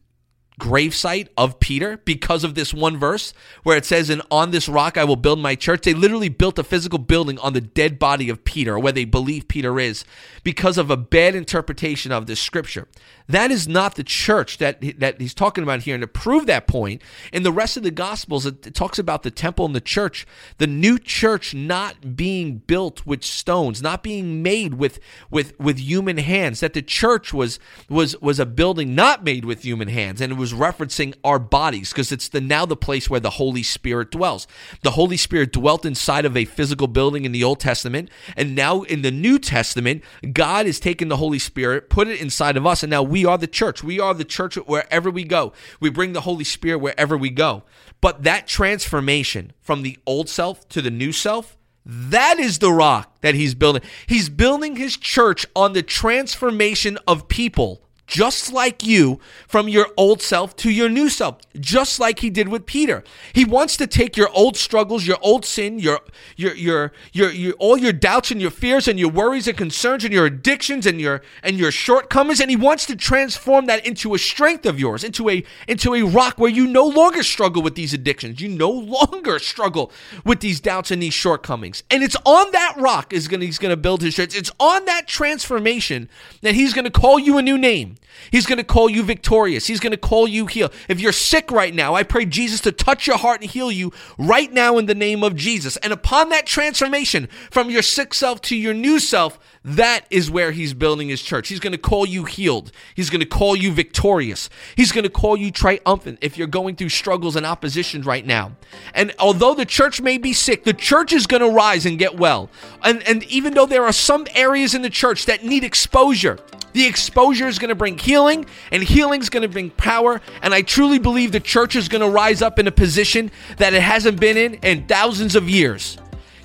gravesite 0.59 1.29
of 1.37 1.61
Peter 1.61 1.99
because 1.99 2.43
of 2.43 2.55
this 2.55 2.73
one 2.73 2.97
verse 2.97 3.35
where 3.63 3.77
it 3.77 3.85
says, 3.85 4.09
And 4.09 4.23
on 4.31 4.51
this 4.51 4.69
rock 4.69 4.97
I 4.97 5.05
will 5.05 5.17
build 5.17 5.39
my 5.39 5.55
church. 5.55 5.83
They 5.83 5.95
literally 5.95 6.29
built 6.29 6.59
a 6.59 6.65
physical 6.65 6.99
building 6.99 7.39
on 7.41 7.53
the 7.53 7.61
dead 7.61 7.99
body 7.99 8.29
of 8.31 8.45
Peter, 8.45 8.79
where 8.79 8.93
they 8.93 9.05
believe 9.05 9.49
Peter 9.49 9.79
is, 9.79 10.05
because 10.45 10.79
of 10.79 10.91
a 10.91 10.97
bad 10.97 11.35
interpretation 11.35 12.11
of 12.11 12.27
this 12.27 12.41
scripture. 12.41 12.89
That 13.29 13.51
is 13.51 13.67
not 13.67 13.97
the 13.97 14.05
church 14.05 14.59
that, 14.59 14.81
that 14.99 15.21
he's 15.21 15.35
talking 15.35 15.65
about 15.65 15.83
here. 15.83 15.95
And 15.95 16.03
to 16.03 16.07
prove 16.07 16.47
that 16.47 16.67
point, 16.67 17.03
in 17.33 17.43
the 17.43 17.53
rest 17.53 17.77
of 17.77 17.83
the 17.83 17.91
Gospels, 17.91 18.47
it, 18.47 18.67
it 18.67 18.75
talks 18.75 18.99
about 18.99 19.25
the 19.25 19.31
temple 19.31 19.67
and 19.67 19.75
the 19.75 19.81
church, 19.81 20.27
the 20.59 20.67
new 20.67 20.99
church 20.99 21.53
not 21.53 22.17
being 22.17 22.59
built 22.59 23.05
with 23.05 23.25
stones, 23.25 23.83
not 23.83 24.03
being 24.03 24.43
made 24.43 24.75
with, 24.75 25.01
with, 25.31 25.59
with 25.59 25.79
human 25.79 26.19
hands, 26.19 26.61
that 26.61 26.73
the 26.73 26.83
church 26.83 27.35
was, 27.35 27.59
was, 27.89 28.21
was 28.21 28.39
a 28.39 28.47
building 28.47 28.95
not 28.95 29.25
made 29.25 29.45
with 29.45 29.65
human 29.65 29.89
hands. 29.89 30.21
And 30.21 30.33
it 30.33 30.39
was 30.39 30.46
referencing 30.53 31.15
our 31.25 31.39
bodies 31.39 31.91
because 31.91 32.13
it's 32.13 32.29
the 32.29 32.41
now 32.41 32.67
the 32.67 32.77
place 32.77 33.09
where 33.09 33.21
the 33.21 33.31
Holy 33.31 33.63
Spirit 33.63 34.11
dwells. 34.11 34.47
The 34.83 34.93
Holy 34.93 35.17
Spirit 35.17 35.53
dwelt 35.53 35.85
inside 35.85 36.25
of 36.25 36.37
a 36.37 36.45
physical 36.45 36.87
building 36.87 37.25
in 37.25 37.33
the 37.33 37.45
Old 37.45 37.61
Testament. 37.61 38.11
And 38.37 38.55
now 38.55 38.83
in 38.83 39.03
the 39.03 39.11
New 39.11 39.39
Testament, 39.39 40.03
God 40.33 40.67
has 40.67 40.81
taken 40.81 41.09
the 41.09 41.17
Holy 41.17 41.39
Spirit, 41.39 41.91
put 41.91 42.09
it 42.09 42.21
inside 42.21 42.57
of 42.57 42.67
us, 42.67 42.83
and 42.83 42.91
now 42.91 43.03
we 43.03 43.25
are 43.25 43.39
the 43.39 43.47
church. 43.47 43.83
We 43.83 44.01
are 44.01 44.15
the 44.15 44.25
church 44.25 44.57
wherever 44.57 45.11
we 45.11 45.25
go. 45.25 45.53
We 45.81 45.91
bring 45.91 46.13
the 46.13 46.23
Holy 46.23 46.45
Spirit 46.45 46.79
wherever 46.79 47.17
we 47.17 47.31
go. 47.31 47.65
But 48.01 48.25
that 48.25 48.47
transformation 48.47 49.53
from 49.61 49.83
the 49.83 49.99
old 50.07 50.29
self 50.29 50.69
to 50.71 50.83
the 50.83 50.91
new 50.91 51.13
self, 51.13 51.57
that 51.85 52.39
is 52.39 52.59
the 52.59 52.73
rock 52.73 53.21
that 53.21 53.35
he's 53.35 53.55
building. 53.55 53.83
He's 54.07 54.29
building 54.29 54.77
his 54.77 54.97
church 54.97 55.47
on 55.55 55.73
the 55.73 55.83
transformation 55.83 56.99
of 57.07 57.29
people 57.29 57.86
just 58.07 58.53
like 58.53 58.85
you 58.85 59.21
from 59.49 59.69
your 59.69 59.89
old 59.97 60.23
self 60.23 60.55
to 60.57 60.71
your 60.71 60.89
new 60.89 61.09
self, 61.09 61.39
just 61.59 61.99
like 61.99 62.21
he 62.21 62.31
did 62.31 62.49
with 62.49 62.67
Peter. 62.67 63.03
He 63.33 63.45
wants 63.45 63.77
to 63.79 63.87
take 63.87 64.17
your 64.17 64.31
old 64.31 64.57
struggles, 64.57 65.07
your 65.07 65.19
old 65.21 65.45
sin, 65.45 65.79
your 65.79 66.01
your 66.37 66.55
your 66.55 66.93
your, 67.13 67.31
your 67.31 67.55
all 67.55 67.77
your 67.77 67.93
doubts 67.93 68.31
and 68.31 68.41
your 68.41 68.51
fears 68.51 68.89
and 68.89 68.99
your 68.99 69.11
worries 69.11 69.49
and 69.49 69.57
concerns 69.57 70.05
and 70.05 70.13
your 70.13 70.27
addictions 70.27 70.87
and 70.87 71.01
your 71.01 71.23
and 71.43 71.59
your 71.59 71.71
shortcomings 71.71 72.41
and 72.41 72.51
he 72.51 72.57
wants 72.57 72.87
to 72.87 72.97
transform 72.97 73.67
that 73.67 73.85
into 73.87 74.15
a 74.15 74.19
strength 74.19 74.67
of 74.67 74.79
yours, 74.79 75.03
into 75.03 75.29
a 75.29 75.45
into 75.67 75.95
a 75.95 76.03
rock 76.03 76.39
where 76.39 76.51
you 76.51 76.67
no 76.67 76.87
longer 76.87 77.23
struggle 77.23 77.63
with 77.63 77.75
these 77.75 77.93
addictions. 77.93 78.41
You 78.41 78.49
no 78.49 78.71
longer 78.97 79.39
struggle 79.39 79.91
with 80.25 80.41
these 80.41 80.61
doubts 80.61 80.91
and 80.91 81.03
these 81.03 81.15
shortcomings. 81.15 81.83
And 81.91 82.03
it's 82.03 82.17
on 82.25 82.53
that 82.53 82.75
rock 82.77 83.13
is 83.13 83.29
going 83.29 83.41
he's 83.41 83.59
going 83.59 83.71
to 83.71 83.77
build 83.77 84.03
his 84.03 84.15
church. 84.15 84.37
It's 84.37 84.53
on 84.61 84.85
that 84.85 85.07
transformation 85.07 86.09
that 86.43 86.55
he's 86.55 86.73
going 86.73 86.85
to 86.85 86.91
call 86.91 87.19
you 87.19 87.39
a 87.39 87.43
new 87.43 87.59
name. 87.59 87.96
He's 88.31 88.47
going 88.47 88.59
to 88.59 88.65
call 88.65 88.89
you 88.89 89.03
victorious. 89.03 89.67
He's 89.67 89.81
going 89.81 89.93
to 89.93 89.97
call 89.97 90.27
you 90.29 90.47
healed. 90.47 90.73
If 90.89 91.01
you're 91.01 91.13
sick 91.13 91.51
right 91.51 91.75
now, 91.75 91.95
I 91.95 92.03
pray 92.03 92.25
Jesus 92.27 92.61
to 92.63 92.73
touch 92.73 93.07
your 93.07 93.19
heart 93.19 93.41
and 93.41 93.51
heal 93.51 93.71
you 93.71 93.93
right 94.19 94.53
now 94.53 94.79
in 94.79 94.87
the 94.87 94.95
name 94.95 95.23
of 95.23 95.37
Jesus. 95.37 95.77
And 95.79 95.93
upon 95.93 96.29
that 96.31 96.47
transformation 96.47 97.29
from 97.51 97.71
your 97.71 97.83
sick 97.83 98.15
self 98.15 98.41
to 98.43 98.57
your 98.57 98.75
new 98.75 98.99
self, 98.99 99.39
that 99.67 100.07
is 100.11 100.31
where 100.31 100.53
he's 100.53 100.75
building 100.75 101.09
his 101.09 101.21
church. 101.21 101.49
He's 101.49 101.59
going 101.59 101.73
to 101.73 101.79
call 101.79 102.07
you 102.07 102.25
healed. 102.25 102.71
He's 102.95 103.11
going 103.11 103.21
to 103.21 103.27
call 103.27 103.57
you 103.57 103.73
victorious. 103.73 104.49
He's 104.77 104.93
going 104.93 105.03
to 105.03 105.11
call 105.11 105.37
you 105.37 105.51
triumphant 105.51 106.19
if 106.21 106.39
you're 106.39 106.47
going 106.47 106.77
through 106.77 106.91
struggles 106.91 107.35
and 107.35 107.45
oppositions 107.45 108.07
right 108.07 108.25
now. 108.25 108.53
And 108.95 109.13
although 109.19 109.55
the 109.55 109.67
church 109.67 110.01
may 110.01 110.19
be 110.19 110.33
sick, 110.33 110.63
the 110.63 110.73
church 110.73 111.13
is 111.13 111.27
going 111.27 111.43
to 111.43 111.51
rise 111.51 111.85
and 111.85 111.99
get 111.99 112.17
well. 112.17 112.49
And, 112.85 113.03
and 113.09 113.25
even 113.25 113.55
though 113.55 113.67
there 113.67 113.85
are 113.85 113.93
some 113.93 114.29
areas 114.37 114.73
in 114.77 114.83
the 114.83 114.91
church 114.91 115.27
that 115.27 115.45
need 115.45 115.65
exposure, 115.65 116.39
the 116.73 116.87
exposure 116.87 117.49
is 117.49 117.59
going 117.59 117.71
to 117.71 117.75
bring 117.75 117.99
healing, 117.99 118.47
and 118.71 118.85
healing 118.85 119.21
is 119.21 119.31
going 119.31 119.43
to 119.43 119.49
bring 119.49 119.71
power. 119.71 120.21
And 120.43 120.55
I 120.55 120.63
truly 120.63 121.01
believe 121.01 121.33
the 121.33 121.41
church 121.41 121.75
is 121.75 121.89
going 121.89 122.03
to 122.03 122.09
rise 122.09 122.41
up 122.41 122.61
in 122.61 122.69
a 122.69 122.73
position 122.73 123.33
that 123.57 123.75
it 123.75 123.83
hasn't 123.83 124.21
been 124.21 124.37
in 124.37 124.55
in 124.63 124.87
thousands 124.87 125.35
of 125.35 125.49
years. 125.49 125.99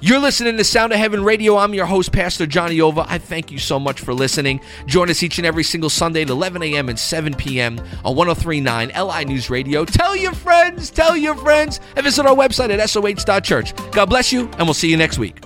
You're 0.03 0.17
listening 0.17 0.57
to 0.57 0.63
Sound 0.63 0.93
of 0.93 0.97
Heaven 0.97 1.23
Radio. 1.23 1.57
I'm 1.57 1.75
your 1.75 1.85
host, 1.85 2.11
Pastor 2.11 2.47
Johnny 2.47 2.81
Ova. 2.81 3.05
I 3.07 3.19
thank 3.19 3.51
you 3.51 3.59
so 3.59 3.79
much 3.79 4.01
for 4.01 4.15
listening. 4.15 4.59
Join 4.87 5.11
us 5.11 5.21
each 5.21 5.37
and 5.37 5.45
every 5.45 5.63
single 5.63 5.91
Sunday 5.91 6.23
at 6.23 6.29
11 6.31 6.63
a.m. 6.63 6.89
and 6.89 6.97
7 6.97 7.35
p.m. 7.35 7.77
on 8.03 8.15
1039 8.15 8.93
LI 8.99 9.25
News 9.25 9.51
Radio. 9.51 9.85
Tell 9.85 10.15
your 10.15 10.33
friends, 10.33 10.89
tell 10.89 11.15
your 11.15 11.35
friends, 11.35 11.79
and 11.95 12.03
visit 12.03 12.25
our 12.25 12.35
website 12.35 12.75
at 12.75 12.89
soh.church. 12.89 13.75
God 13.91 14.07
bless 14.07 14.33
you, 14.33 14.49
and 14.57 14.61
we'll 14.61 14.73
see 14.73 14.89
you 14.89 14.97
next 14.97 15.19
week. 15.19 15.39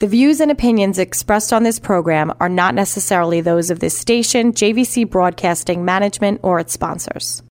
The 0.00 0.08
views 0.08 0.40
and 0.40 0.50
opinions 0.50 0.98
expressed 0.98 1.52
on 1.52 1.62
this 1.62 1.78
program 1.78 2.32
are 2.40 2.48
not 2.48 2.74
necessarily 2.74 3.40
those 3.40 3.70
of 3.70 3.78
this 3.78 3.96
station, 3.96 4.52
JVC 4.52 5.08
Broadcasting 5.08 5.84
Management, 5.84 6.40
or 6.42 6.58
its 6.58 6.72
sponsors. 6.72 7.40